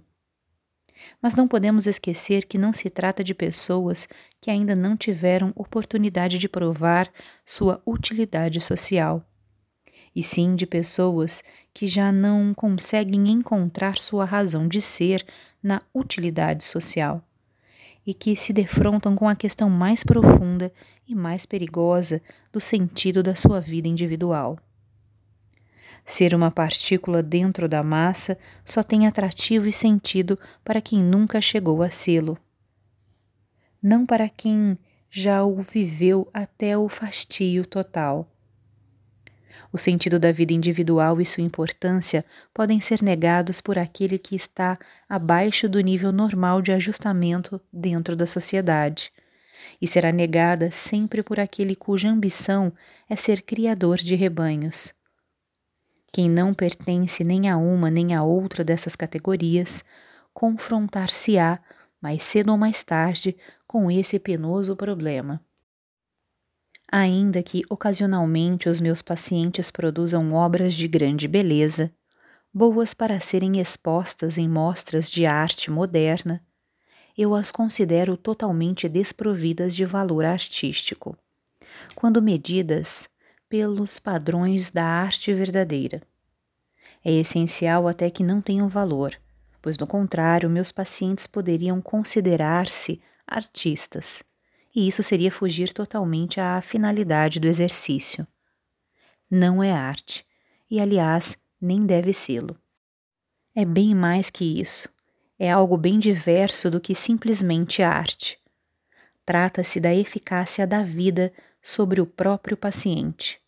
Mas 1.22 1.36
não 1.36 1.48
podemos 1.48 1.88
esquecer 1.88 2.46
que 2.46 2.58
não 2.58 2.74
se 2.74 2.90
trata 2.90 3.24
de 3.24 3.34
pessoas 3.34 4.08
que 4.42 4.52
ainda 4.52 4.76
não 4.76 4.96
tiveram 4.96 5.52
oportunidade 5.56 6.38
de 6.38 6.50
provar 6.50 7.12
sua 7.46 7.82
utilidade 7.86 8.62
social, 8.62 9.24
e 10.16 10.24
sim 10.24 10.56
de 10.56 10.66
pessoas 10.66 11.44
que 11.74 11.88
já 11.88 12.12
não 12.12 12.54
conseguem 12.54 13.30
encontrar 13.30 13.98
sua 13.98 14.26
razão 14.26 14.68
de 14.68 14.82
ser 14.82 15.26
na 15.62 15.82
utilidade 15.94 16.64
social 16.64 17.24
e 18.08 18.14
que 18.14 18.38
se 18.38 18.54
defrontam 18.54 19.18
com 19.18 19.28
a 19.28 19.36
questão 19.36 19.70
mais 19.70 20.02
profunda 20.02 20.72
e 21.06 21.14
mais 21.14 21.46
perigosa 21.46 22.22
do 22.54 22.62
sentido 22.62 23.22
da 23.22 23.36
sua 23.36 23.60
vida 23.60 23.90
individual. 23.90 24.58
Ser 26.10 26.34
uma 26.34 26.50
partícula 26.50 27.22
dentro 27.22 27.68
da 27.68 27.84
massa 27.84 28.38
só 28.64 28.82
tem 28.82 29.06
atrativo 29.06 29.68
e 29.68 29.74
sentido 29.74 30.40
para 30.64 30.80
quem 30.80 31.04
nunca 31.04 31.42
chegou 31.42 31.84
a 31.84 31.92
sê-lo. 31.92 32.40
não 33.84 34.06
para 34.06 34.30
quem 34.30 34.78
já 35.10 35.44
o 35.44 35.62
viveu 35.62 36.30
até 36.34 36.78
o 36.78 36.88
fastio 36.88 37.66
total. 37.66 38.26
O 39.72 39.78
sentido 39.78 40.18
da 40.18 40.32
vida 40.32 40.54
individual 40.54 41.20
e 41.20 41.26
sua 41.26 41.44
importância 41.44 42.24
podem 42.54 42.80
ser 42.80 43.02
negados 43.02 43.60
por 43.60 43.78
aquele 43.78 44.18
que 44.18 44.36
está 44.36 44.80
abaixo 45.10 45.68
do 45.68 45.80
nível 45.82 46.14
normal 46.14 46.62
de 46.62 46.72
ajustamento 46.72 47.60
dentro 47.72 48.16
da 48.16 48.26
sociedade, 48.26 49.12
e 49.82 49.86
será 49.86 50.12
negada 50.12 50.72
sempre 50.72 51.22
por 51.22 51.38
aquele 51.38 51.76
cuja 51.76 52.10
ambição 52.10 52.72
é 53.10 53.16
ser 53.16 53.42
criador 53.42 53.98
de 53.98 54.16
rebanhos. 54.16 54.97
Quem 56.12 56.30
não 56.30 56.54
pertence 56.54 57.24
nem 57.24 57.50
a 57.50 57.58
uma 57.58 57.92
nem 57.92 58.16
a 58.16 58.24
outra 58.24 58.64
dessas 58.64 58.96
categorias, 58.96 59.84
confrontar-se-á, 60.34 61.60
mais 62.02 62.24
cedo 62.24 62.52
ou 62.52 62.58
mais 62.58 62.84
tarde, 62.84 63.36
com 63.68 63.92
esse 63.92 64.20
penoso 64.20 64.76
problema. 64.76 65.42
Ainda 66.90 67.44
que 67.44 67.64
ocasionalmente 67.70 68.70
os 68.70 68.80
meus 68.80 69.02
pacientes 69.02 69.70
produzam 69.70 70.34
obras 70.34 70.74
de 70.74 70.88
grande 70.88 71.28
beleza, 71.28 71.92
boas 72.54 72.94
para 72.94 73.20
serem 73.20 73.60
expostas 73.60 74.38
em 74.38 74.48
mostras 74.48 75.12
de 75.12 75.26
arte 75.26 75.70
moderna, 75.70 76.42
eu 77.18 77.36
as 77.36 77.52
considero 77.52 78.16
totalmente 78.16 78.88
desprovidas 78.88 79.76
de 79.76 79.84
valor 79.86 80.24
artístico, 80.24 81.18
quando 81.96 82.22
medidas 82.22 83.10
pelos 83.50 84.00
padrões 84.00 84.72
da 84.72 84.86
arte 84.86 85.34
verdadeira. 85.34 86.02
É 87.04 87.12
essencial 87.12 87.88
até 87.88 88.10
que 88.10 88.24
não 88.24 88.42
tenham 88.42 88.68
valor, 88.68 89.18
pois, 89.62 89.78
do 89.78 89.88
contrário, 89.88 90.50
meus 90.50 90.72
pacientes 90.72 91.28
poderiam 91.28 91.82
considerar-se 91.82 93.02
artistas, 93.26 94.24
e 94.76 94.88
isso 94.88 95.02
seria 95.02 95.32
fugir 95.32 95.74
totalmente 95.74 96.40
à 96.40 96.62
finalidade 96.62 97.40
do 97.40 97.48
exercício. 97.48 98.28
Não 99.30 99.64
é 99.64 99.72
arte, 99.72 100.26
e 100.70 100.80
aliás, 100.80 101.38
nem 101.60 101.86
deve 101.86 102.14
sê-lo. 102.14 102.58
É 103.56 103.66
bem 103.66 103.96
mais 103.96 104.30
que 104.30 104.60
isso. 104.60 104.90
É 105.40 105.52
algo 105.52 105.78
bem 105.78 106.00
diverso 106.00 106.70
do 106.70 106.80
que 106.80 106.94
simplesmente 106.94 107.82
arte. 107.82 108.40
Trata-se 109.26 109.80
da 109.80 109.94
eficácia 109.94 110.66
da 110.66 110.84
vida 110.84 111.34
sobre 111.68 112.00
o 112.00 112.06
próprio 112.06 112.56
paciente. 112.56 113.42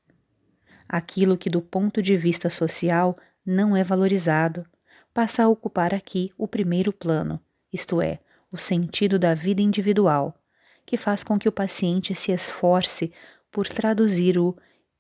Aquilo 0.90 1.38
que, 1.38 1.50
do 1.50 1.62
ponto 1.62 2.02
de 2.02 2.18
vista 2.18 2.50
social, 2.50 3.18
não 3.46 3.78
é 3.78 3.82
valorizado, 3.82 4.68
passa 5.14 5.44
a 5.44 5.48
ocupar 5.48 5.94
aqui 5.94 6.34
o 6.38 6.46
primeiro 6.46 6.92
plano, 6.92 7.40
isto 7.72 8.02
é, 8.02 8.20
o 8.52 8.58
sentido 8.58 9.18
da 9.18 9.34
vida 9.34 9.62
individual, 9.62 10.38
que 10.86 10.98
faz 10.98 11.24
com 11.24 11.40
que 11.40 11.48
o 11.48 11.52
paciente 11.52 12.14
se 12.14 12.34
esforce 12.34 13.14
por 13.50 13.70
traduzir 13.70 14.38
o 14.38 14.54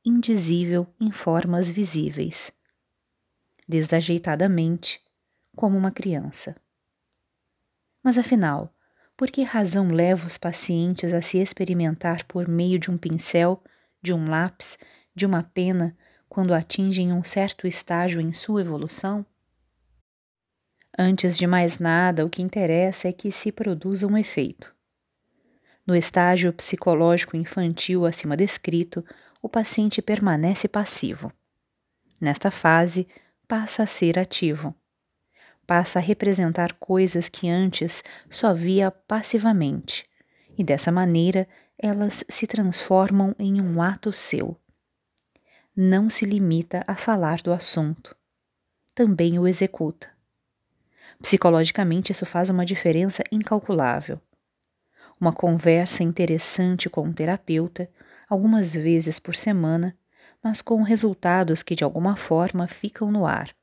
indizível 0.06 0.88
em 0.98 1.12
formas 1.12 1.70
visíveis. 1.70 2.54
Desajeitadamente, 3.68 5.02
como 5.58 5.78
uma 5.78 5.92
criança. 5.92 6.56
Mas 8.02 8.18
afinal, 8.18 8.74
por 9.20 9.30
que 9.30 9.44
razão 9.44 9.90
leva 9.90 10.26
os 10.26 10.38
pacientes 10.38 11.14
a 11.14 11.22
se 11.22 11.40
experimentar 11.40 12.24
por 12.24 12.48
meio 12.48 12.80
de 12.80 12.90
um 12.90 12.98
pincel, 12.98 13.62
de 14.02 14.14
um 14.14 14.30
lápis, 14.30 14.78
de 15.14 15.26
uma 15.26 15.44
pena, 15.44 15.94
quando 16.30 16.54
atingem 16.54 17.12
um 17.12 17.22
certo 17.22 17.68
estágio 17.68 18.22
em 18.22 18.32
sua 18.32 18.62
evolução? 18.62 19.26
Antes 20.98 21.38
de 21.38 21.46
mais 21.46 21.80
nada, 21.80 22.26
o 22.26 22.30
que 22.30 22.42
interessa 22.42 23.10
é 23.10 23.12
que 23.12 23.30
se 23.30 23.52
produza 23.52 24.08
um 24.08 24.18
efeito. 24.18 24.74
No 25.86 25.98
estágio 25.98 26.54
psicológico 26.54 27.36
infantil 27.36 28.06
acima 28.06 28.38
descrito, 28.38 29.04
o 29.42 29.50
paciente 29.50 30.02
permanece 30.02 30.66
passivo. 30.70 31.30
Nesta 32.22 32.50
fase, 32.50 33.06
passa 33.50 33.84
a 33.84 33.86
ser 33.86 34.18
ativo 34.18 34.74
passa 35.70 36.00
a 36.00 36.02
representar 36.02 36.74
coisas 36.80 37.30
que 37.30 37.48
antes 37.48 38.04
só 38.28 38.56
via 38.56 38.90
passivamente, 38.90 40.10
e 40.58 40.64
dessa 40.64 40.92
maneira 40.92 41.48
elas 41.78 42.26
se 42.28 42.48
transformam 42.48 43.36
em 43.38 43.62
um 43.62 43.80
ato 43.80 44.12
seu. 44.12 44.58
Não 45.78 46.10
se 46.10 46.26
limita 46.26 46.84
a 46.88 46.96
falar 46.96 47.44
do 47.44 47.54
assunto, 47.54 48.16
também 48.96 49.38
o 49.38 49.48
executa. 49.48 50.10
Psicologicamente, 51.22 52.14
isso 52.14 52.26
faz 52.26 52.50
uma 52.50 52.66
diferença 52.66 53.24
incalculável. 53.32 54.20
Uma 55.22 55.32
conversa 55.32 56.02
interessante 56.02 56.90
com 56.90 57.04
um 57.04 57.14
terapeuta, 57.14 57.88
algumas 58.28 58.74
vezes 58.74 59.20
por 59.20 59.36
semana, 59.36 59.96
mas 60.44 60.64
com 60.64 60.82
resultados 60.82 61.62
que 61.62 61.76
de 61.76 61.84
alguma 61.84 62.16
forma 62.16 62.68
ficam 62.68 63.12
no 63.12 63.28
ar 63.28 63.54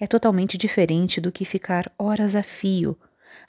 é 0.00 0.06
totalmente 0.06 0.58
diferente 0.58 1.20
do 1.20 1.32
que 1.32 1.44
ficar 1.44 1.92
horas 1.98 2.34
a 2.34 2.42
fio, 2.42 2.98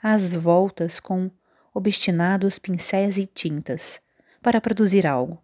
às 0.02 0.32
voltas 0.34 1.00
com 1.00 1.30
obstinados 1.72 2.58
pincéis 2.58 3.18
e 3.18 3.26
tintas, 3.26 4.00
para 4.40 4.60
produzir 4.60 5.06
algo, 5.06 5.42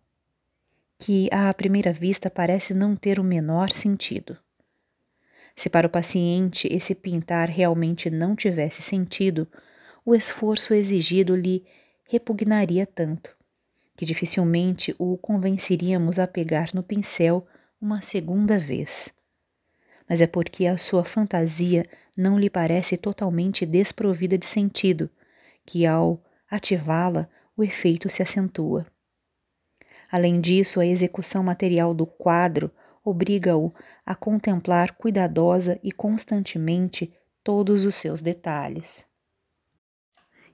que 0.98 1.28
à 1.32 1.52
primeira 1.52 1.92
vista 1.92 2.30
parece 2.30 2.72
não 2.72 2.94
ter 2.94 3.18
o 3.18 3.24
menor 3.24 3.70
sentido. 3.70 4.36
Se 5.56 5.68
para 5.68 5.86
o 5.86 5.90
paciente 5.90 6.68
esse 6.70 6.94
pintar 6.94 7.48
realmente 7.48 8.08
não 8.08 8.36
tivesse 8.36 8.80
sentido, 8.80 9.48
o 10.04 10.14
esforço 10.14 10.72
exigido 10.72 11.34
lhe 11.34 11.66
repugnaria 12.08 12.86
tanto, 12.86 13.36
que 13.96 14.06
dificilmente 14.06 14.94
o 14.98 15.18
convenceríamos 15.18 16.18
a 16.18 16.26
pegar 16.26 16.70
no 16.72 16.82
pincel 16.82 17.46
uma 17.80 18.00
segunda 18.00 18.58
vez 18.58 19.12
mas 20.10 20.20
é 20.20 20.26
porque 20.26 20.66
a 20.66 20.76
sua 20.76 21.04
fantasia 21.04 21.86
não 22.16 22.36
lhe 22.36 22.50
parece 22.50 22.96
totalmente 22.96 23.64
desprovida 23.64 24.36
de 24.36 24.44
sentido, 24.44 25.08
que 25.64 25.86
ao 25.86 26.20
ativá-la, 26.50 27.28
o 27.56 27.62
efeito 27.62 28.08
se 28.08 28.20
acentua. 28.20 28.84
Além 30.10 30.40
disso, 30.40 30.80
a 30.80 30.86
execução 30.86 31.44
material 31.44 31.94
do 31.94 32.06
quadro 32.06 32.72
obriga-o 33.04 33.72
a 34.04 34.16
contemplar 34.16 34.96
cuidadosa 34.96 35.78
e 35.80 35.92
constantemente 35.92 37.12
todos 37.44 37.84
os 37.84 37.94
seus 37.94 38.20
detalhes. 38.20 39.06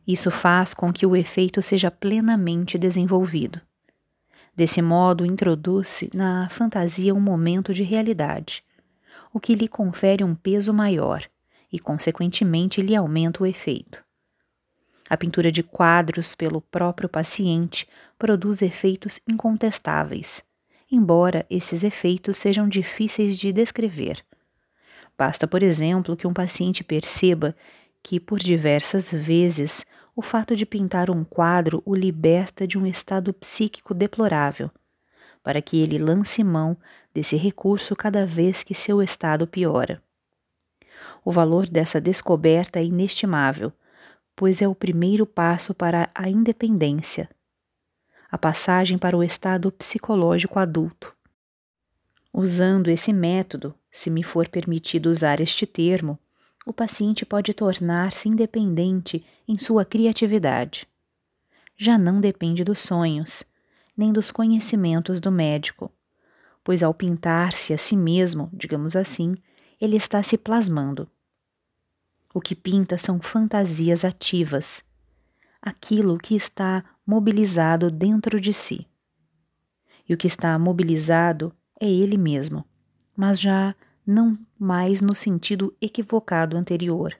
Isso 0.07 0.31
faz 0.31 0.75
com 0.75 0.93
que 0.93 1.07
o 1.07 1.17
efeito 1.17 1.63
seja 1.63 1.91
plenamente 1.91 2.79
desenvolvido. 2.79 3.63
Desse 4.55 4.83
modo, 4.83 5.25
introduz-se 5.25 6.11
na 6.13 6.47
fantasia 6.51 7.15
um 7.15 7.21
momento 7.21 7.73
de 7.73 7.83
realidade, 7.83 8.66
o 9.37 9.41
que 9.41 9.55
lhe 9.55 9.68
confere 9.68 10.24
um 10.24 10.34
peso 10.34 10.72
maior 10.72 11.22
e, 11.70 11.78
consequentemente, 11.78 12.80
lhe 12.80 12.97
aumenta 12.97 13.43
o 13.43 13.47
efeito. 13.47 14.03
A 15.11 15.14
pintura 15.14 15.53
de 15.53 15.62
quadros 15.62 16.34
pelo 16.34 16.62
próprio 16.62 17.07
paciente 17.07 17.87
produz 18.18 18.62
efeitos 18.62 19.20
incontestáveis, 19.28 20.43
embora 20.91 21.45
esses 21.51 21.84
efeitos 21.84 22.39
sejam 22.39 22.66
difíceis 22.66 23.37
de 23.37 23.53
descrever. 23.53 24.24
Basta, 25.18 25.47
por 25.47 25.62
exemplo, 25.62 26.16
que 26.16 26.26
um 26.26 26.32
paciente 26.32 26.82
perceba 26.82 27.55
que, 28.03 28.18
por 28.18 28.39
diversas 28.39 29.12
vezes, 29.12 29.84
o 30.14 30.22
fato 30.22 30.57
de 30.57 30.64
pintar 30.64 31.11
um 31.11 31.22
quadro 31.22 31.82
o 31.84 31.95
liberta 31.95 32.66
de 32.66 32.78
um 32.78 32.87
estado 32.87 33.34
psíquico 33.34 33.93
deplorável 33.93 34.70
para 35.47 35.63
que 35.63 35.81
ele 35.81 35.97
lance 35.97 36.43
mão 36.43 36.77
desse 37.15 37.37
recurso 37.37 37.95
cada 37.95 38.27
vez 38.27 38.65
que 38.65 38.75
seu 38.75 39.01
estado 39.01 39.47
piora. 39.47 40.03
O 41.25 41.31
valor 41.31 41.69
dessa 41.69 42.01
descoberta 42.01 42.81
é 42.81 42.85
inestimável, 42.85 43.73
pois 44.35 44.61
é 44.61 44.67
o 44.67 44.75
primeiro 44.75 45.25
passo 45.25 45.73
para 45.73 46.11
a 46.13 46.29
independência, 46.29 47.31
a 48.29 48.37
passagem 48.37 48.99
para 48.99 49.17
o 49.17 49.23
estado 49.23 49.71
psicológico 49.71 50.59
adulto. 50.59 51.15
Usando 52.33 52.89
esse 52.89 53.13
método, 53.13 53.73
se 53.89 54.11
me 54.11 54.25
for 54.25 54.49
permitido 54.49 55.07
usar 55.07 55.41
este 55.41 55.65
termo, 55.65 56.19
o 56.67 56.73
paciente 56.73 57.25
pode 57.25 57.55
tornar-se 57.55 58.29
independente 58.29 59.25
em 59.47 59.57
sua 59.57 59.85
criatividade. 59.85 60.89
Já 61.77 61.97
não 61.97 62.21
depende 62.21 62.65
dos 62.65 62.81
sonhos, 62.81 63.45
nem 63.97 64.13
dos 64.13 64.31
conhecimentos 64.31 65.21
do 65.21 65.33
médico, 65.33 65.91
pois 66.63 66.83
ao 66.83 66.93
pintar-se 66.93 67.73
a 67.73 67.79
si 67.79 67.97
mesmo, 67.97 68.51
digamos 68.53 68.95
assim, 68.95 69.37
ele 69.81 69.97
está 69.97 70.23
se 70.23 70.37
plasmando. 70.37 71.09
O 72.35 72.41
que 72.41 72.55
pinta 72.55 72.99
são 72.99 73.21
fantasias 73.21 74.05
ativas, 74.05 74.85
aquilo 75.63 76.19
que 76.19 76.35
está 76.35 76.85
mobilizado 77.07 77.91
dentro 77.91 78.41
de 78.41 78.53
si. 78.53 78.87
E 80.09 80.13
o 80.13 80.17
que 80.17 80.27
está 80.27 80.59
mobilizado 80.59 81.53
é 81.81 81.89
ele 81.89 82.17
mesmo, 82.17 82.65
mas 83.17 83.41
já 83.41 83.75
não 84.07 84.39
mais 84.59 85.01
no 85.01 85.15
sentido 85.15 85.75
equivocado 85.81 86.57
anterior, 86.57 87.17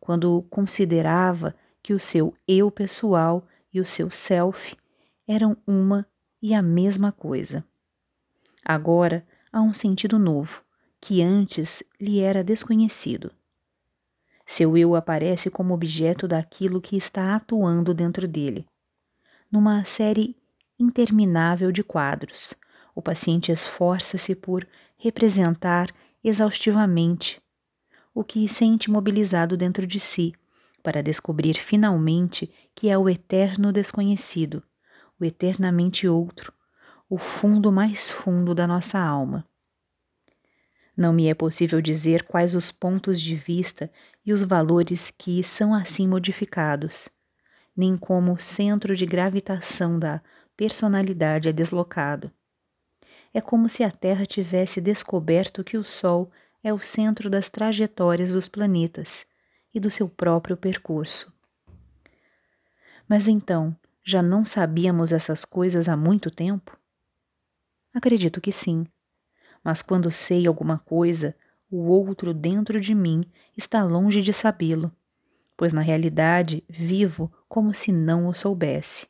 quando 0.00 0.42
considerava 0.50 1.54
que 1.82 1.92
o 1.92 2.00
seu 2.00 2.34
eu 2.48 2.70
pessoal 2.70 3.46
e 3.72 3.80
o 3.80 3.86
seu 3.86 4.10
self 4.10 4.76
eram 5.26 5.56
uma 5.66 6.06
e 6.40 6.54
a 6.54 6.62
mesma 6.62 7.10
coisa. 7.12 7.64
Agora 8.64 9.26
há 9.52 9.60
um 9.60 9.72
sentido 9.72 10.18
novo, 10.18 10.62
que 11.00 11.22
antes 11.22 11.82
lhe 12.00 12.20
era 12.20 12.42
desconhecido. 12.42 13.30
Seu 14.44 14.76
eu 14.76 14.94
aparece 14.94 15.50
como 15.50 15.74
objeto 15.74 16.28
daquilo 16.28 16.80
que 16.80 16.96
está 16.96 17.34
atuando 17.34 17.92
dentro 17.92 18.28
dele. 18.28 18.66
Numa 19.50 19.84
série 19.84 20.36
interminável 20.78 21.72
de 21.72 21.82
quadros, 21.82 22.54
o 22.94 23.02
paciente 23.02 23.50
esforça-se 23.50 24.34
por 24.34 24.66
representar 24.96 25.90
exaustivamente 26.22 27.40
o 28.14 28.24
que 28.24 28.48
sente 28.48 28.90
mobilizado 28.90 29.56
dentro 29.56 29.86
de 29.86 30.00
si, 30.00 30.32
para 30.82 31.02
descobrir 31.02 31.54
finalmente 31.54 32.50
que 32.74 32.88
é 32.88 32.96
o 32.96 33.08
eterno 33.08 33.72
desconhecido, 33.72 34.62
o 35.20 35.24
eternamente 35.24 36.06
outro, 36.08 36.52
o 37.08 37.18
fundo 37.18 37.70
mais 37.72 38.10
fundo 38.10 38.54
da 38.54 38.66
nossa 38.66 38.98
alma. 38.98 39.46
Não 40.96 41.12
me 41.12 41.28
é 41.28 41.34
possível 41.34 41.80
dizer 41.80 42.22
quais 42.22 42.54
os 42.54 42.72
pontos 42.72 43.20
de 43.20 43.36
vista 43.36 43.90
e 44.24 44.32
os 44.32 44.42
valores 44.42 45.10
que 45.10 45.42
são 45.42 45.74
assim 45.74 46.08
modificados, 46.08 47.08
nem 47.76 47.96
como 47.96 48.32
o 48.32 48.40
centro 48.40 48.96
de 48.96 49.04
gravitação 49.04 49.98
da 49.98 50.22
personalidade 50.56 51.48
é 51.48 51.52
deslocado. 51.52 52.32
É 53.34 53.40
como 53.42 53.68
se 53.68 53.84
a 53.84 53.90
Terra 53.90 54.24
tivesse 54.24 54.80
descoberto 54.80 55.62
que 55.62 55.76
o 55.76 55.84
Sol 55.84 56.30
é 56.64 56.72
o 56.72 56.80
centro 56.80 57.28
das 57.28 57.50
trajetórias 57.50 58.32
dos 58.32 58.48
planetas 58.48 59.26
e 59.74 59.78
do 59.78 59.90
seu 59.90 60.08
próprio 60.08 60.56
percurso. 60.56 61.30
Mas 63.06 63.28
então, 63.28 63.76
já 64.08 64.22
não 64.22 64.44
sabíamos 64.44 65.10
essas 65.10 65.44
coisas 65.44 65.88
há 65.88 65.96
muito 65.96 66.30
tempo? 66.30 66.78
Acredito 67.92 68.40
que 68.40 68.52
sim. 68.52 68.86
Mas 69.64 69.82
quando 69.82 70.12
sei 70.12 70.46
alguma 70.46 70.78
coisa, 70.78 71.34
o 71.68 71.88
outro 71.88 72.32
dentro 72.32 72.80
de 72.80 72.94
mim 72.94 73.24
está 73.56 73.82
longe 73.82 74.22
de 74.22 74.32
sabê-lo, 74.32 74.92
pois 75.56 75.72
na 75.72 75.80
realidade 75.80 76.62
vivo 76.68 77.32
como 77.48 77.74
se 77.74 77.90
não 77.90 78.28
o 78.28 78.34
soubesse. 78.34 79.08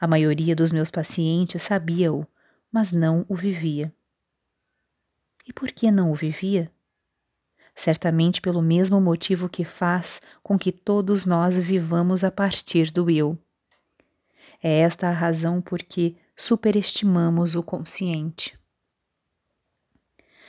A 0.00 0.06
maioria 0.06 0.56
dos 0.56 0.72
meus 0.72 0.90
pacientes 0.90 1.62
sabia-o, 1.62 2.26
mas 2.72 2.90
não 2.90 3.26
o 3.28 3.34
vivia. 3.34 3.94
E 5.46 5.52
por 5.52 5.70
que 5.70 5.90
não 5.90 6.10
o 6.10 6.14
vivia? 6.14 6.72
Certamente 7.74 8.40
pelo 8.40 8.62
mesmo 8.62 8.98
motivo 8.98 9.46
que 9.46 9.62
faz 9.62 10.22
com 10.42 10.58
que 10.58 10.72
todos 10.72 11.26
nós 11.26 11.58
vivamos 11.58 12.24
a 12.24 12.30
partir 12.30 12.90
do 12.90 13.10
eu. 13.10 13.38
É 14.66 14.78
esta 14.78 15.08
a 15.08 15.12
razão 15.12 15.60
por 15.60 15.82
que 15.82 16.16
superestimamos 16.34 17.54
o 17.54 17.62
consciente. 17.62 18.58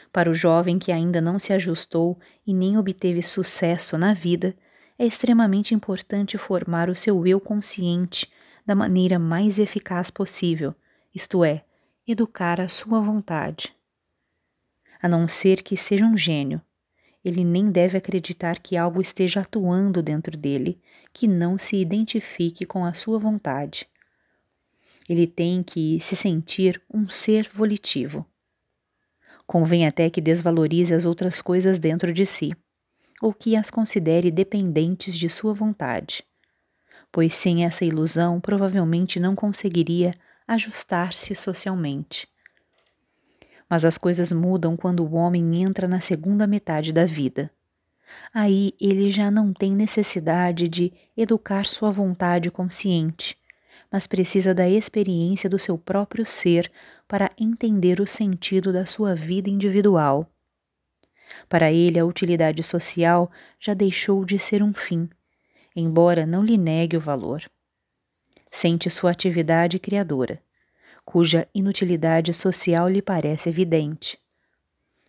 Para 0.10 0.32
o 0.32 0.34
jovem 0.34 0.80
que 0.80 0.90
ainda 0.90 1.20
não 1.20 1.38
se 1.38 1.52
ajustou 1.52 2.18
e 2.48 2.54
nem 2.54 2.78
obteve 2.78 3.22
sucesso 3.22 3.98
na 3.98 4.14
vida, 4.14 4.56
é 4.98 5.06
extremamente 5.06 5.76
importante 5.76 6.38
formar 6.38 6.90
o 6.90 6.96
seu 6.96 7.28
eu 7.28 7.42
consciente 7.42 8.32
da 8.66 8.74
maneira 8.74 9.20
mais 9.20 9.60
eficaz 9.60 10.10
possível, 10.10 10.74
isto 11.14 11.44
é, 11.44 11.66
educar 12.08 12.62
a 12.62 12.70
sua 12.70 13.02
vontade. 13.02 13.76
A 15.02 15.10
não 15.10 15.28
ser 15.28 15.62
que 15.62 15.76
seja 15.76 16.06
um 16.06 16.18
gênio, 16.18 16.62
ele 17.22 17.44
nem 17.44 17.70
deve 17.70 17.98
acreditar 17.98 18.60
que 18.60 18.78
algo 18.78 19.02
esteja 19.02 19.42
atuando 19.42 20.02
dentro 20.02 20.38
dele 20.38 20.80
que 21.12 21.28
não 21.28 21.60
se 21.60 21.76
identifique 21.76 22.66
com 22.66 22.86
a 22.86 22.94
sua 22.94 23.20
vontade. 23.20 23.86
Ele 25.08 25.28
tem 25.28 25.62
que 25.62 26.00
se 26.00 26.16
sentir 26.16 26.82
um 26.92 27.10
ser 27.10 27.50
volitivo. 27.54 28.26
Convém 29.46 29.86
até 29.86 30.10
que 30.10 30.20
desvalorize 30.20 30.94
as 30.94 31.06
outras 31.06 31.40
coisas 31.40 31.78
dentro 31.78 32.12
de 32.12 32.26
si, 32.26 32.52
ou 33.22 33.34
que 33.34 33.56
as 33.56 33.70
considere 33.70 34.32
dependentes 34.32 35.16
de 35.16 35.30
sua 35.30 35.54
vontade, 35.54 36.24
pois 37.12 37.34
sem 37.34 37.64
essa 37.64 37.86
ilusão 37.86 38.42
provavelmente 38.42 39.20
não 39.20 39.36
conseguiria 39.36 40.16
ajustar-se 40.48 41.36
socialmente. 41.36 42.28
Mas 43.70 43.86
as 43.86 43.98
coisas 43.98 44.32
mudam 44.32 44.76
quando 44.76 45.06
o 45.06 45.14
homem 45.14 45.62
entra 45.62 45.88
na 45.88 46.02
segunda 46.02 46.46
metade 46.46 46.92
da 46.92 47.06
vida. 47.06 47.52
Aí 48.34 48.74
ele 48.80 49.10
já 49.10 49.32
não 49.32 49.54
tem 49.54 49.76
necessidade 49.76 50.68
de 50.68 50.94
educar 51.18 51.66
sua 51.66 51.92
vontade 51.92 52.52
consciente, 52.52 53.38
mas 53.92 54.08
precisa 54.08 54.54
da 54.54 54.68
experiência 54.68 55.50
do 55.50 55.60
seu 55.60 55.78
próprio 55.78 56.26
ser 56.26 56.72
para 57.08 57.32
entender 57.38 58.00
o 58.00 58.08
sentido 58.08 58.74
da 58.74 58.86
sua 58.86 59.16
vida 59.16 59.50
individual. 59.50 60.30
Para 61.48 61.72
ele, 61.72 62.00
a 62.00 62.06
utilidade 62.06 62.62
social 62.64 63.32
já 63.60 63.74
deixou 63.74 64.26
de 64.26 64.38
ser 64.40 64.64
um 64.64 64.74
fim, 64.74 65.10
embora 65.76 66.26
não 66.26 66.44
lhe 66.44 66.58
negue 66.58 66.98
o 66.98 67.00
valor. 67.00 67.44
Sente 68.52 68.90
sua 68.90 69.12
atividade 69.12 69.80
criadora, 69.80 70.42
cuja 71.04 71.48
inutilidade 71.54 72.34
social 72.34 72.88
lhe 72.88 73.02
parece 73.02 73.50
evidente, 73.50 74.18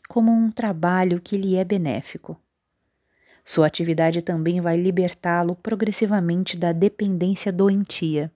como 0.09 0.33
um 0.33 0.51
trabalho 0.51 1.21
que 1.21 1.37
lhe 1.37 1.57
é 1.57 1.65
benéfico. 1.65 2.41
Sua 3.45 3.67
atividade 3.67 4.23
também 4.23 4.61
vai 4.61 4.77
libertá-lo 4.77 5.55
progressivamente 5.55 6.57
da 6.57 6.73
dependência 6.73 7.53
doentia 7.53 8.33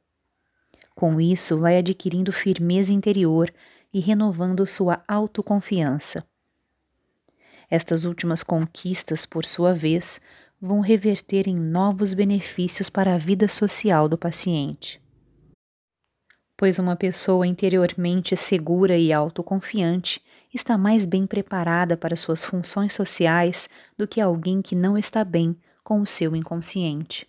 com 0.94 1.20
isso, 1.20 1.58
vai 1.58 1.78
adquirindo 1.78 2.32
firmeza 2.32 2.92
interior 2.92 3.52
e 3.92 4.00
renovando 4.00 4.66
sua 4.66 5.02
autoconfiança. 5.08 6.24
Estas 7.70 8.04
últimas 8.04 8.42
conquistas, 8.42 9.24
por 9.24 9.44
sua 9.44 9.72
vez, 9.72 10.20
vão 10.60 10.80
reverter 10.80 11.48
em 11.48 11.56
novos 11.56 12.12
benefícios 12.12 12.90
para 12.90 13.14
a 13.14 13.18
vida 13.18 13.48
social 13.48 14.08
do 14.08 14.18
paciente. 14.18 15.00
Pois 16.56 16.78
uma 16.78 16.96
pessoa 16.96 17.46
interiormente 17.46 18.36
segura 18.36 18.96
e 18.98 19.12
autoconfiante 19.12 20.22
está 20.52 20.76
mais 20.76 21.06
bem 21.06 21.26
preparada 21.26 21.96
para 21.96 22.16
suas 22.16 22.44
funções 22.44 22.92
sociais 22.92 23.70
do 23.96 24.06
que 24.06 24.20
alguém 24.20 24.60
que 24.60 24.74
não 24.74 24.98
está 24.98 25.24
bem 25.24 25.56
com 25.82 26.00
o 26.00 26.06
seu 26.06 26.36
inconsciente. 26.36 27.26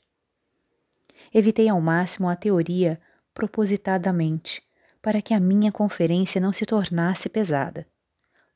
Evitei 1.33 1.69
ao 1.69 1.79
máximo 1.79 2.27
a 2.27 2.35
teoria 2.35 2.99
propositadamente, 3.33 4.61
para 5.01 5.21
que 5.21 5.33
a 5.33 5.39
minha 5.39 5.71
conferência 5.71 6.39
não 6.39 6.53
se 6.53 6.65
tornasse 6.65 7.27
pesada. 7.29 7.87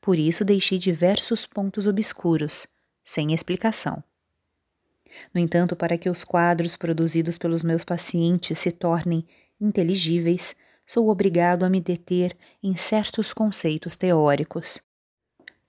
Por 0.00 0.18
isso 0.18 0.44
deixei 0.44 0.78
diversos 0.78 1.46
pontos 1.46 1.86
obscuros, 1.86 2.66
sem 3.02 3.32
explicação. 3.32 4.02
No 5.34 5.40
entanto, 5.40 5.74
para 5.74 5.96
que 5.96 6.08
os 6.08 6.22
quadros 6.22 6.76
produzidos 6.76 7.38
pelos 7.38 7.62
meus 7.62 7.82
pacientes 7.82 8.58
se 8.58 8.70
tornem 8.70 9.26
inteligíveis, 9.60 10.54
sou 10.86 11.08
obrigado 11.08 11.64
a 11.64 11.70
me 11.70 11.80
deter 11.80 12.36
em 12.62 12.76
certos 12.76 13.32
conceitos 13.32 13.96
teóricos. 13.96 14.80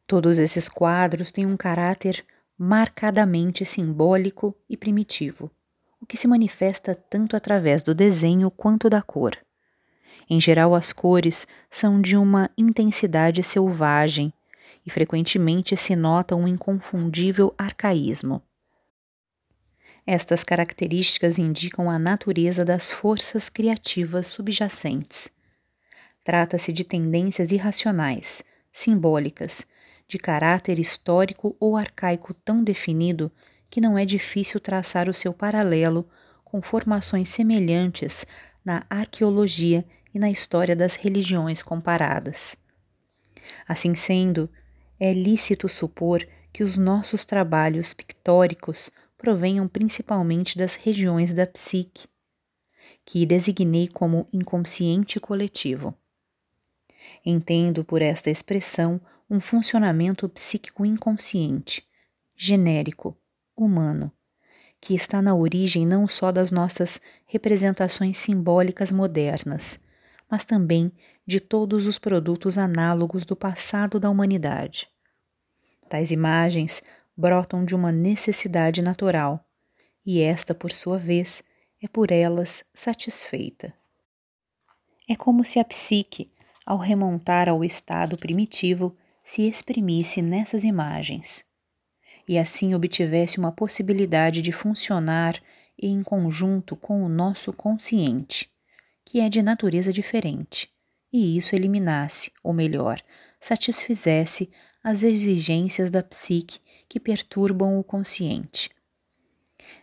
Todos 0.05 0.38
esses 0.38 0.70
quadros 0.70 1.32
têm 1.32 1.45
um 1.45 1.58
caráter 1.58 2.24
marcadamente 2.58 3.66
simbólico 3.66 4.55
e 4.70 4.76
primitivo 4.76 5.51
o 6.02 6.06
que 6.06 6.18
se 6.18 6.28
manifesta 6.28 6.95
tanto 6.95 7.36
através 7.36 7.84
do 7.84 7.93
desenho 7.93 8.50
quanto 8.52 8.89
da 8.89 9.02
cor. 9.02 9.38
Em 10.30 10.39
geral, 10.39 10.76
as 10.76 10.91
cores 10.91 11.48
são 11.70 12.02
de 12.02 12.18
uma 12.18 12.50
intensidade 12.58 13.41
selvagem 13.43 14.34
e 14.86 14.89
frequentemente 14.89 15.76
se 15.76 15.95
nota 15.95 16.36
um 16.36 16.48
inconfundível 16.48 17.54
arcaísmo. 17.58 18.41
Estas 20.06 20.43
características 20.43 21.38
indicam 21.38 21.89
a 21.89 22.00
natureza 22.00 22.64
das 22.64 22.89
forças 22.89 23.50
criativas 23.50 24.28
subjacentes. 24.28 25.30
Trata-se 26.24 26.72
de 26.72 26.86
tendências 26.86 27.52
irracionais, 27.52 28.43
simbólicas, 28.72 29.66
de 30.08 30.18
caráter 30.18 30.80
histórico 30.80 31.56
ou 31.60 31.76
arcaico 31.76 32.34
tão 32.34 32.64
definido 32.64 33.30
que 33.70 33.82
não 33.82 33.97
é 33.97 34.05
difícil 34.05 34.59
traçar 34.59 35.09
o 35.09 35.13
seu 35.13 35.34
paralelo 35.34 36.07
com 36.43 36.61
formações 36.61 37.30
semelhantes 37.30 38.26
na 38.63 38.86
arqueologia 38.89 39.86
e 40.13 40.20
na 40.20 40.30
história 40.30 40.76
das 40.76 40.95
religiões 40.95 41.61
comparadas. 41.61 42.55
Assim 43.68 43.95
sendo, 43.95 44.49
é 44.99 45.13
lícito 45.13 45.70
supor 45.70 46.28
que 46.51 46.63
os 46.63 46.78
nossos 46.78 47.24
trabalhos 47.24 47.93
pictóricos 47.93 48.89
provenham 49.18 49.68
principalmente 49.68 50.57
das 50.57 50.76
regiões 50.76 51.34
da 51.34 51.45
psique, 51.45 52.07
que 53.05 53.26
designei 53.26 53.88
como 53.88 54.28
inconsciente 54.34 55.20
coletivo. 55.20 55.93
Entendo 57.26 57.84
por 57.84 58.01
esta 58.01 58.30
expressão 58.30 58.99
um 59.30 59.39
funcionamento 59.39 60.28
psíquico 60.30 60.86
inconsciente, 60.86 61.86
genérico, 62.36 63.18
humano, 63.58 64.12
que 64.80 64.93
está 64.93 65.22
na 65.22 65.34
origem 65.34 65.86
não 65.86 66.08
só 66.08 66.32
das 66.32 66.51
nossas 66.51 67.01
representações 67.26 68.18
simbólicas 68.18 68.91
modernas, 68.91 69.80
mas 70.30 70.45
também 70.45 70.91
de 71.26 71.39
todos 71.39 71.86
os 71.88 71.97
produtos 71.97 72.58
análogos 72.58 73.26
do 73.26 73.36
passado 73.36 73.99
da 73.99 74.10
humanidade. 74.10 74.88
Tais 75.89 76.12
imagens 76.12 76.84
brotam 77.16 77.66
de 77.66 77.76
uma 77.76 77.91
necessidade 77.91 78.82
natural, 78.82 79.43
e 80.05 80.22
esta, 80.22 80.53
por 80.53 80.72
sua 80.72 80.97
vez, 80.97 81.43
é 81.82 81.88
por 81.88 82.12
elas 82.12 82.64
satisfeita. 82.74 83.74
É 85.10 85.16
como 85.16 85.43
se 85.43 85.60
a 85.60 85.66
psique, 85.66 86.32
ao 86.66 86.78
remontar 86.78 87.49
ao 87.49 87.64
estado 87.64 88.18
primitivo, 88.18 88.95
se 89.24 89.47
exprimisse 89.47 90.22
nessas 90.22 90.64
imagens, 90.64 91.45
e 92.28 92.38
assim 92.38 92.75
obtivesse 92.75 93.39
uma 93.39 93.51
possibilidade 93.51 94.41
de 94.41 94.51
funcionar 94.51 95.41
em 95.80 96.01
conjunto 96.01 96.75
com 96.75 97.03
o 97.03 97.09
nosso 97.09 97.53
consciente, 97.53 98.49
que 99.05 99.19
é 99.19 99.30
de 99.30 99.41
natureza 99.41 99.93
diferente, 99.93 100.69
e 101.13 101.38
isso 101.38 101.55
eliminasse, 101.55 102.32
ou 102.43 102.53
melhor, 102.53 103.01
satisfizesse 103.39 104.49
as 104.84 105.03
exigências 105.03 105.89
da 105.89 106.03
psique 106.03 106.59
que 106.89 106.99
perturbam 106.99 107.80
o 107.80 107.84
consciente. 107.84 108.69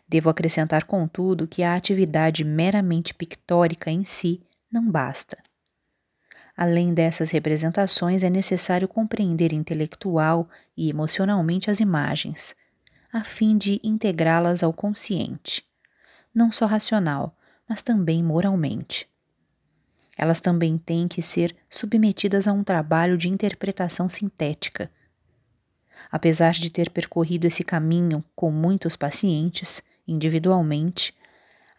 Devo 0.08 0.28
acrescentar, 0.28 0.84
contudo, 0.84 1.46
que 1.46 1.62
a 1.62 1.74
atividade 1.74 2.44
meramente 2.44 3.14
pictórica 3.14 3.90
em 3.90 4.04
si 4.04 4.42
não 4.70 4.90
basta. 4.90 5.38
Além 6.56 6.94
dessas 6.94 7.30
representações, 7.30 8.22
é 8.22 8.30
necessário 8.30 8.86
compreender 8.86 9.52
intelectual 9.52 10.48
e 10.76 10.88
emocionalmente 10.88 11.70
as 11.70 11.80
imagens, 11.80 12.54
a 13.12 13.24
fim 13.24 13.58
de 13.58 13.80
integrá-las 13.82 14.62
ao 14.62 14.72
consciente, 14.72 15.64
não 16.32 16.52
só 16.52 16.66
racional, 16.66 17.36
mas 17.68 17.82
também 17.82 18.22
moralmente. 18.22 19.08
Elas 20.16 20.40
também 20.40 20.78
têm 20.78 21.08
que 21.08 21.20
ser 21.20 21.56
submetidas 21.68 22.46
a 22.46 22.52
um 22.52 22.62
trabalho 22.62 23.18
de 23.18 23.28
interpretação 23.28 24.08
sintética. 24.08 24.90
Apesar 26.10 26.52
de 26.52 26.70
ter 26.70 26.90
percorrido 26.90 27.46
esse 27.46 27.64
caminho 27.64 28.24
com 28.36 28.50
muitos 28.50 28.94
pacientes, 28.94 29.82
individualmente, 30.06 31.12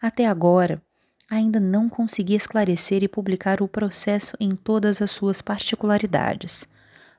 até 0.02 0.26
agora 0.26 0.82
ainda 1.28 1.58
não 1.58 1.88
consegui 1.88 2.34
esclarecer 2.34 3.02
e 3.02 3.08
publicar 3.08 3.60
o 3.60 3.68
processo 3.68 4.36
em 4.38 4.50
todas 4.50 5.02
as 5.02 5.10
suas 5.10 5.42
particularidades. 5.42 6.66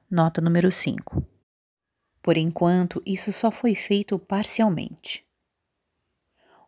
Nota 0.10 0.40
número 0.40 0.72
5. 0.72 1.24
Por 2.22 2.38
enquanto, 2.38 3.02
isso 3.06 3.32
só 3.32 3.52
foi 3.52 3.76
feito 3.76 4.18
parcialmente. 4.18 5.26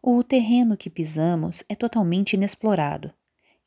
O 0.02 0.24
terreno 0.24 0.78
que 0.78 0.90
pisamos 0.90 1.64
é 1.68 1.76
totalmente 1.76 2.34
inexplorado, 2.34 3.14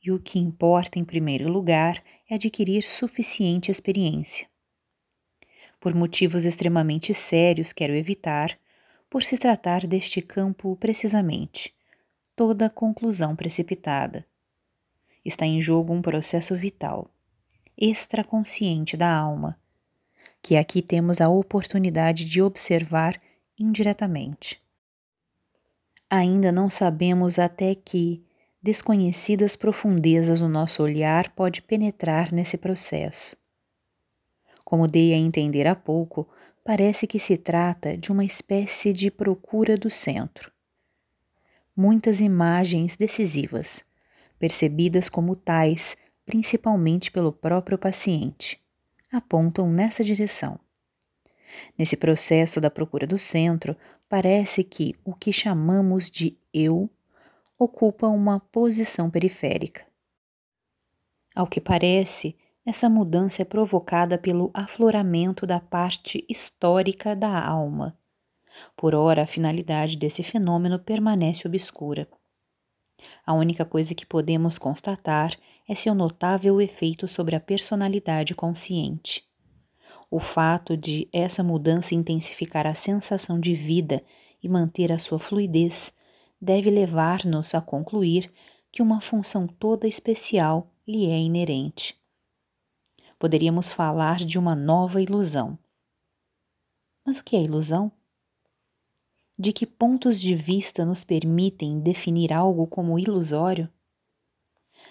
e 0.02 0.10
o 0.10 0.18
que 0.18 0.38
importa 0.38 0.98
em 0.98 1.04
primeiro 1.04 1.48
lugar 1.50 2.02
é 2.28 2.34
adquirir 2.34 2.82
suficiente 2.82 3.70
experiência. 3.70 4.48
Por 5.78 5.94
motivos 5.94 6.44
extremamente 6.44 7.12
sérios, 7.12 7.72
quero 7.72 7.92
evitar, 7.92 8.58
por 9.10 9.22
se 9.22 9.36
tratar 9.36 9.86
deste 9.86 10.22
campo 10.22 10.76
precisamente, 10.76 11.74
toda 12.42 12.68
conclusão 12.68 13.36
precipitada. 13.36 14.26
Está 15.24 15.46
em 15.46 15.60
jogo 15.60 15.92
um 15.92 16.02
processo 16.02 16.56
vital, 16.56 17.08
extraconsciente 17.78 18.96
da 18.96 19.14
alma, 19.14 19.56
que 20.42 20.56
aqui 20.56 20.82
temos 20.82 21.20
a 21.20 21.28
oportunidade 21.28 22.24
de 22.24 22.42
observar 22.42 23.22
indiretamente. 23.56 24.60
Ainda 26.10 26.50
não 26.50 26.68
sabemos 26.68 27.38
até 27.38 27.76
que 27.76 28.26
desconhecidas 28.60 29.54
profundezas 29.54 30.40
o 30.40 30.48
nosso 30.48 30.82
olhar 30.82 31.30
pode 31.36 31.62
penetrar 31.62 32.32
nesse 32.32 32.58
processo. 32.58 33.36
Como 34.64 34.88
dei 34.88 35.14
a 35.14 35.16
entender 35.16 35.68
há 35.68 35.76
pouco, 35.76 36.28
parece 36.64 37.06
que 37.06 37.20
se 37.20 37.36
trata 37.36 37.96
de 37.96 38.10
uma 38.10 38.24
espécie 38.24 38.92
de 38.92 39.12
procura 39.12 39.76
do 39.76 39.88
centro. 39.88 40.51
Muitas 41.74 42.20
imagens 42.20 42.96
decisivas, 42.96 43.82
percebidas 44.38 45.08
como 45.08 45.34
tais 45.34 45.96
principalmente 46.24 47.10
pelo 47.10 47.32
próprio 47.32 47.76
paciente, 47.76 48.60
apontam 49.12 49.70
nessa 49.70 50.04
direção. 50.04 50.58
Nesse 51.78 51.96
processo 51.96 52.60
da 52.60 52.70
procura 52.70 53.06
do 53.06 53.18
centro, 53.18 53.76
parece 54.08 54.64
que 54.64 54.94
o 55.04 55.14
que 55.14 55.32
chamamos 55.32 56.10
de 56.10 56.36
eu 56.52 56.88
ocupa 57.58 58.06
uma 58.06 58.40
posição 58.40 59.10
periférica. 59.10 59.84
Ao 61.34 61.46
que 61.46 61.60
parece, 61.60 62.36
essa 62.64 62.88
mudança 62.88 63.42
é 63.42 63.44
provocada 63.44 64.18
pelo 64.18 64.50
afloramento 64.52 65.46
da 65.46 65.60
parte 65.60 66.24
histórica 66.28 67.16
da 67.16 67.44
alma. 67.44 67.96
Por 68.76 68.94
ora, 68.94 69.22
a 69.22 69.26
finalidade 69.26 69.96
desse 69.96 70.22
fenômeno 70.22 70.78
permanece 70.78 71.46
obscura. 71.46 72.08
A 73.26 73.32
única 73.32 73.64
coisa 73.64 73.94
que 73.94 74.06
podemos 74.06 74.58
constatar 74.58 75.36
é 75.68 75.74
seu 75.74 75.94
notável 75.94 76.60
efeito 76.60 77.08
sobre 77.08 77.34
a 77.34 77.40
personalidade 77.40 78.34
consciente. 78.34 79.24
O 80.10 80.20
fato 80.20 80.76
de 80.76 81.08
essa 81.12 81.42
mudança 81.42 81.94
intensificar 81.94 82.66
a 82.66 82.74
sensação 82.74 83.40
de 83.40 83.54
vida 83.54 84.02
e 84.42 84.48
manter 84.48 84.92
a 84.92 84.98
sua 84.98 85.18
fluidez 85.18 85.92
deve 86.40 86.70
levar-nos 86.70 87.54
a 87.54 87.60
concluir 87.60 88.32
que 88.70 88.82
uma 88.82 89.00
função 89.00 89.46
toda 89.46 89.88
especial 89.88 90.70
lhe 90.86 91.06
é 91.10 91.18
inerente 91.18 92.00
poderíamos 93.22 93.72
falar 93.72 94.16
de 94.24 94.36
uma 94.36 94.56
nova 94.56 95.00
ilusão. 95.00 95.56
Mas 97.06 97.18
o 97.18 97.22
que 97.22 97.36
é 97.36 97.40
ilusão? 97.40 97.92
De 99.42 99.52
que 99.52 99.66
pontos 99.66 100.20
de 100.20 100.36
vista 100.36 100.84
nos 100.84 101.02
permitem 101.02 101.80
definir 101.80 102.32
algo 102.32 102.64
como 102.64 102.96
ilusório? 102.96 103.68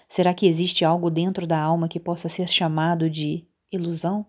Será 0.06 0.34
que 0.34 0.44
existe 0.44 0.84
algo 0.84 1.08
dentro 1.08 1.46
da 1.46 1.58
alma 1.58 1.88
que 1.88 1.98
possa 1.98 2.28
ser 2.28 2.46
chamado 2.46 3.08
de 3.08 3.46
ilusão? 3.72 4.26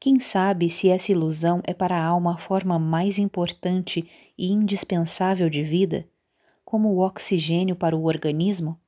Quem 0.00 0.18
sabe 0.18 0.70
se 0.70 0.88
essa 0.88 1.12
ilusão 1.12 1.60
é 1.64 1.74
para 1.74 1.94
a 1.94 2.02
alma 2.02 2.36
a 2.36 2.38
forma 2.38 2.78
mais 2.78 3.18
importante 3.18 4.08
e 4.38 4.50
indispensável 4.50 5.50
de 5.50 5.62
vida, 5.62 6.08
como 6.64 6.88
o 6.88 7.00
oxigênio 7.00 7.76
para 7.76 7.94
o 7.94 8.04
organismo? 8.04 8.80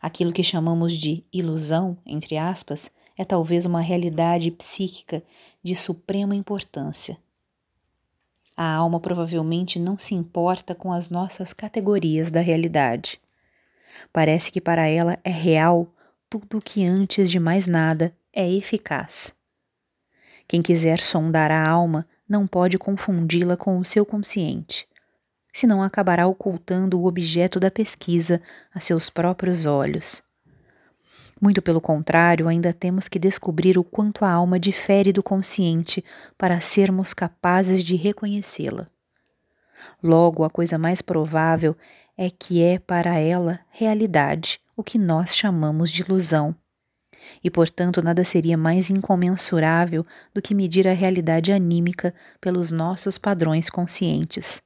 Aquilo 0.00 0.32
que 0.32 0.42
chamamos 0.42 0.94
de 0.94 1.24
ilusão, 1.32 1.96
entre 2.04 2.36
aspas, 2.36 2.90
é 3.16 3.24
talvez 3.24 3.64
uma 3.64 3.80
realidade 3.80 4.50
psíquica 4.50 5.22
de 5.62 5.76
suprema 5.76 6.34
importância. 6.34 7.21
A 8.56 8.74
alma 8.74 9.00
provavelmente 9.00 9.78
não 9.78 9.98
se 9.98 10.14
importa 10.14 10.74
com 10.74 10.92
as 10.92 11.08
nossas 11.08 11.52
categorias 11.52 12.30
da 12.30 12.40
realidade. 12.40 13.20
Parece 14.12 14.50
que 14.50 14.60
para 14.60 14.86
ela 14.86 15.18
é 15.24 15.30
real 15.30 15.92
tudo 16.28 16.58
o 16.58 16.62
que 16.62 16.84
antes 16.84 17.30
de 17.30 17.38
mais 17.38 17.66
nada 17.66 18.14
é 18.32 18.50
eficaz. 18.50 19.34
Quem 20.46 20.62
quiser 20.62 20.98
sondar 20.98 21.50
a 21.50 21.66
alma 21.66 22.06
não 22.28 22.46
pode 22.46 22.78
confundi-la 22.78 23.56
com 23.56 23.78
o 23.78 23.84
seu 23.84 24.04
consciente 24.04 24.86
senão 25.52 25.82
acabará 25.82 26.26
ocultando 26.26 26.98
o 26.98 27.06
objeto 27.06 27.60
da 27.60 27.70
pesquisa 27.70 28.40
a 28.74 28.80
seus 28.80 29.10
próprios 29.10 29.66
olhos. 29.66 30.22
Muito 31.42 31.60
pelo 31.60 31.80
contrário, 31.80 32.46
ainda 32.46 32.72
temos 32.72 33.08
que 33.08 33.18
descobrir 33.18 33.76
o 33.76 33.82
quanto 33.82 34.24
a 34.24 34.30
alma 34.30 34.60
difere 34.60 35.12
do 35.12 35.24
consciente 35.24 36.04
para 36.38 36.60
sermos 36.60 37.12
capazes 37.12 37.82
de 37.82 37.96
reconhecê-la. 37.96 38.86
Logo, 40.00 40.44
a 40.44 40.50
coisa 40.50 40.78
mais 40.78 41.02
provável 41.02 41.76
é 42.16 42.30
que 42.30 42.62
é 42.62 42.78
para 42.78 43.18
ela 43.18 43.58
realidade 43.70 44.60
o 44.76 44.84
que 44.84 44.96
nós 44.96 45.34
chamamos 45.34 45.90
de 45.90 46.02
ilusão. 46.02 46.54
E, 47.42 47.50
portanto, 47.50 48.00
nada 48.00 48.22
seria 48.22 48.56
mais 48.56 48.88
incomensurável 48.88 50.06
do 50.32 50.40
que 50.40 50.54
medir 50.54 50.86
a 50.86 50.92
realidade 50.92 51.50
anímica 51.50 52.14
pelos 52.40 52.70
nossos 52.70 53.18
padrões 53.18 53.68
conscientes. 53.68 54.62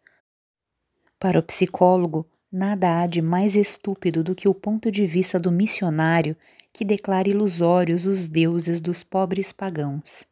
Para 1.19 1.39
o 1.39 1.43
psicólogo, 1.43 2.27
nada 2.53 3.01
há 3.01 3.07
de 3.07 3.23
mais 3.23 3.57
estúpido 3.57 4.23
do 4.23 4.35
que 4.35 4.47
o 4.47 4.55
ponto 4.55 4.91
de 4.91 5.07
vista 5.07 5.41
do 5.41 5.51
missionário 5.51 6.37
que 6.77 6.85
declara 6.85 7.27
ilusórios 7.27 8.05
os 8.05 8.29
deuses 8.29 8.83
dos 8.83 9.03
pobres 9.03 9.51
pagãos. 9.51 10.27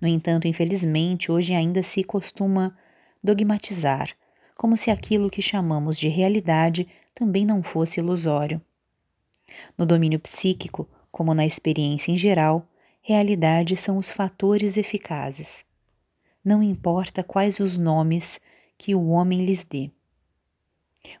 No 0.00 0.06
entanto, 0.06 0.46
infelizmente, 0.46 1.32
hoje 1.32 1.52
ainda 1.52 1.82
se 1.82 2.04
costuma 2.04 2.78
dogmatizar, 3.20 4.10
como 4.54 4.76
se 4.76 4.88
aquilo 4.88 5.28
que 5.28 5.42
chamamos 5.42 5.98
de 5.98 6.06
realidade 6.06 6.86
também 7.12 7.44
não 7.44 7.60
fosse 7.60 7.98
ilusório. 7.98 8.62
No 9.76 9.84
domínio 9.84 10.20
psíquico, 10.20 10.88
como 11.10 11.34
na 11.34 11.44
experiência 11.44 12.12
em 12.12 12.16
geral, 12.16 12.64
realidade 13.00 13.76
são 13.76 13.98
os 13.98 14.12
fatores 14.12 14.76
eficazes. 14.76 15.64
Não 16.44 16.62
importa 16.62 17.24
quais 17.24 17.58
os 17.58 17.76
nomes 17.76 18.40
que 18.78 18.94
o 18.94 19.08
homem 19.08 19.44
lhes 19.44 19.64
dê. 19.64 19.90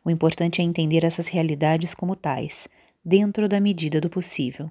O 0.04 0.10
importante 0.12 0.60
é 0.60 0.64
entender 0.64 1.04
essas 1.04 1.26
realidades 1.26 1.92
como 1.92 2.14
tais, 2.14 2.68
dentro 3.04 3.48
da 3.48 3.60
medida 3.60 4.00
do 4.00 4.08
possível. 4.08 4.70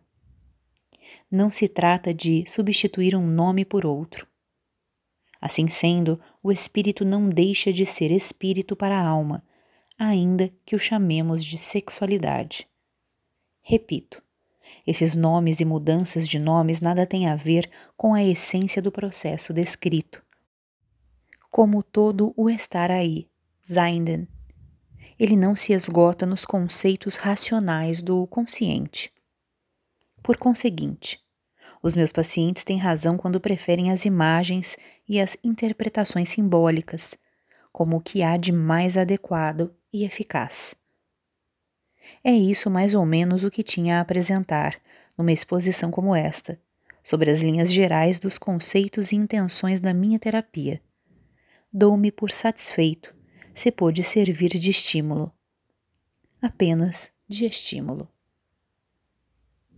Não 1.29 1.49
se 1.49 1.67
trata 1.67 2.13
de 2.13 2.43
substituir 2.47 3.15
um 3.15 3.25
nome 3.25 3.65
por 3.65 3.85
outro. 3.85 4.27
Assim 5.39 5.67
sendo, 5.67 6.19
o 6.43 6.51
espírito 6.51 7.03
não 7.03 7.27
deixa 7.27 7.73
de 7.73 7.85
ser 7.85 8.11
espírito 8.11 8.75
para 8.75 8.95
a 8.95 9.05
alma, 9.05 9.43
ainda 9.97 10.51
que 10.65 10.75
o 10.75 10.79
chamemos 10.79 11.43
de 11.43 11.57
sexualidade. 11.57 12.67
Repito, 13.61 14.21
esses 14.85 15.15
nomes 15.15 15.59
e 15.59 15.65
mudanças 15.65 16.27
de 16.27 16.39
nomes 16.39 16.81
nada 16.81 17.05
têm 17.05 17.27
a 17.27 17.35
ver 17.35 17.69
com 17.97 18.13
a 18.13 18.23
essência 18.23 18.81
do 18.81 18.91
processo 18.91 19.53
descrito. 19.53 20.23
Como 21.49 21.83
todo 21.83 22.33
o 22.37 22.49
estar 22.49 22.89
aí, 22.89 23.27
Zainden, 23.65 24.27
ele 25.21 25.37
não 25.37 25.55
se 25.55 25.71
esgota 25.71 26.25
nos 26.25 26.45
conceitos 26.45 27.15
racionais 27.15 28.01
do 28.01 28.25
consciente. 28.25 29.13
Por 30.23 30.35
conseguinte, 30.35 31.19
os 31.83 31.95
meus 31.95 32.11
pacientes 32.11 32.63
têm 32.63 32.79
razão 32.79 33.17
quando 33.17 33.39
preferem 33.39 33.91
as 33.91 34.03
imagens 34.03 34.77
e 35.07 35.21
as 35.21 35.37
interpretações 35.43 36.29
simbólicas 36.29 37.15
como 37.71 37.97
o 37.97 38.01
que 38.01 38.23
há 38.23 38.35
de 38.35 38.51
mais 38.51 38.97
adequado 38.97 39.71
e 39.93 40.03
eficaz. 40.05 40.73
É 42.23 42.31
isso 42.31 42.67
mais 42.71 42.95
ou 42.95 43.05
menos 43.05 43.43
o 43.43 43.51
que 43.51 43.61
tinha 43.61 43.99
a 43.99 44.01
apresentar 44.01 44.81
numa 45.15 45.31
exposição 45.31 45.91
como 45.91 46.15
esta, 46.15 46.59
sobre 47.03 47.29
as 47.29 47.41
linhas 47.43 47.71
gerais 47.71 48.19
dos 48.19 48.39
conceitos 48.39 49.11
e 49.11 49.17
intenções 49.17 49.79
da 49.79 49.93
minha 49.93 50.17
terapia. 50.17 50.81
Dou-me 51.71 52.11
por 52.11 52.31
satisfeito 52.31 53.20
se 53.61 53.71
pôde 53.71 54.03
servir 54.03 54.49
de 54.49 54.71
estímulo. 54.71 55.31
Apenas 56.41 57.11
de 57.29 57.45
estímulo. 57.45 58.09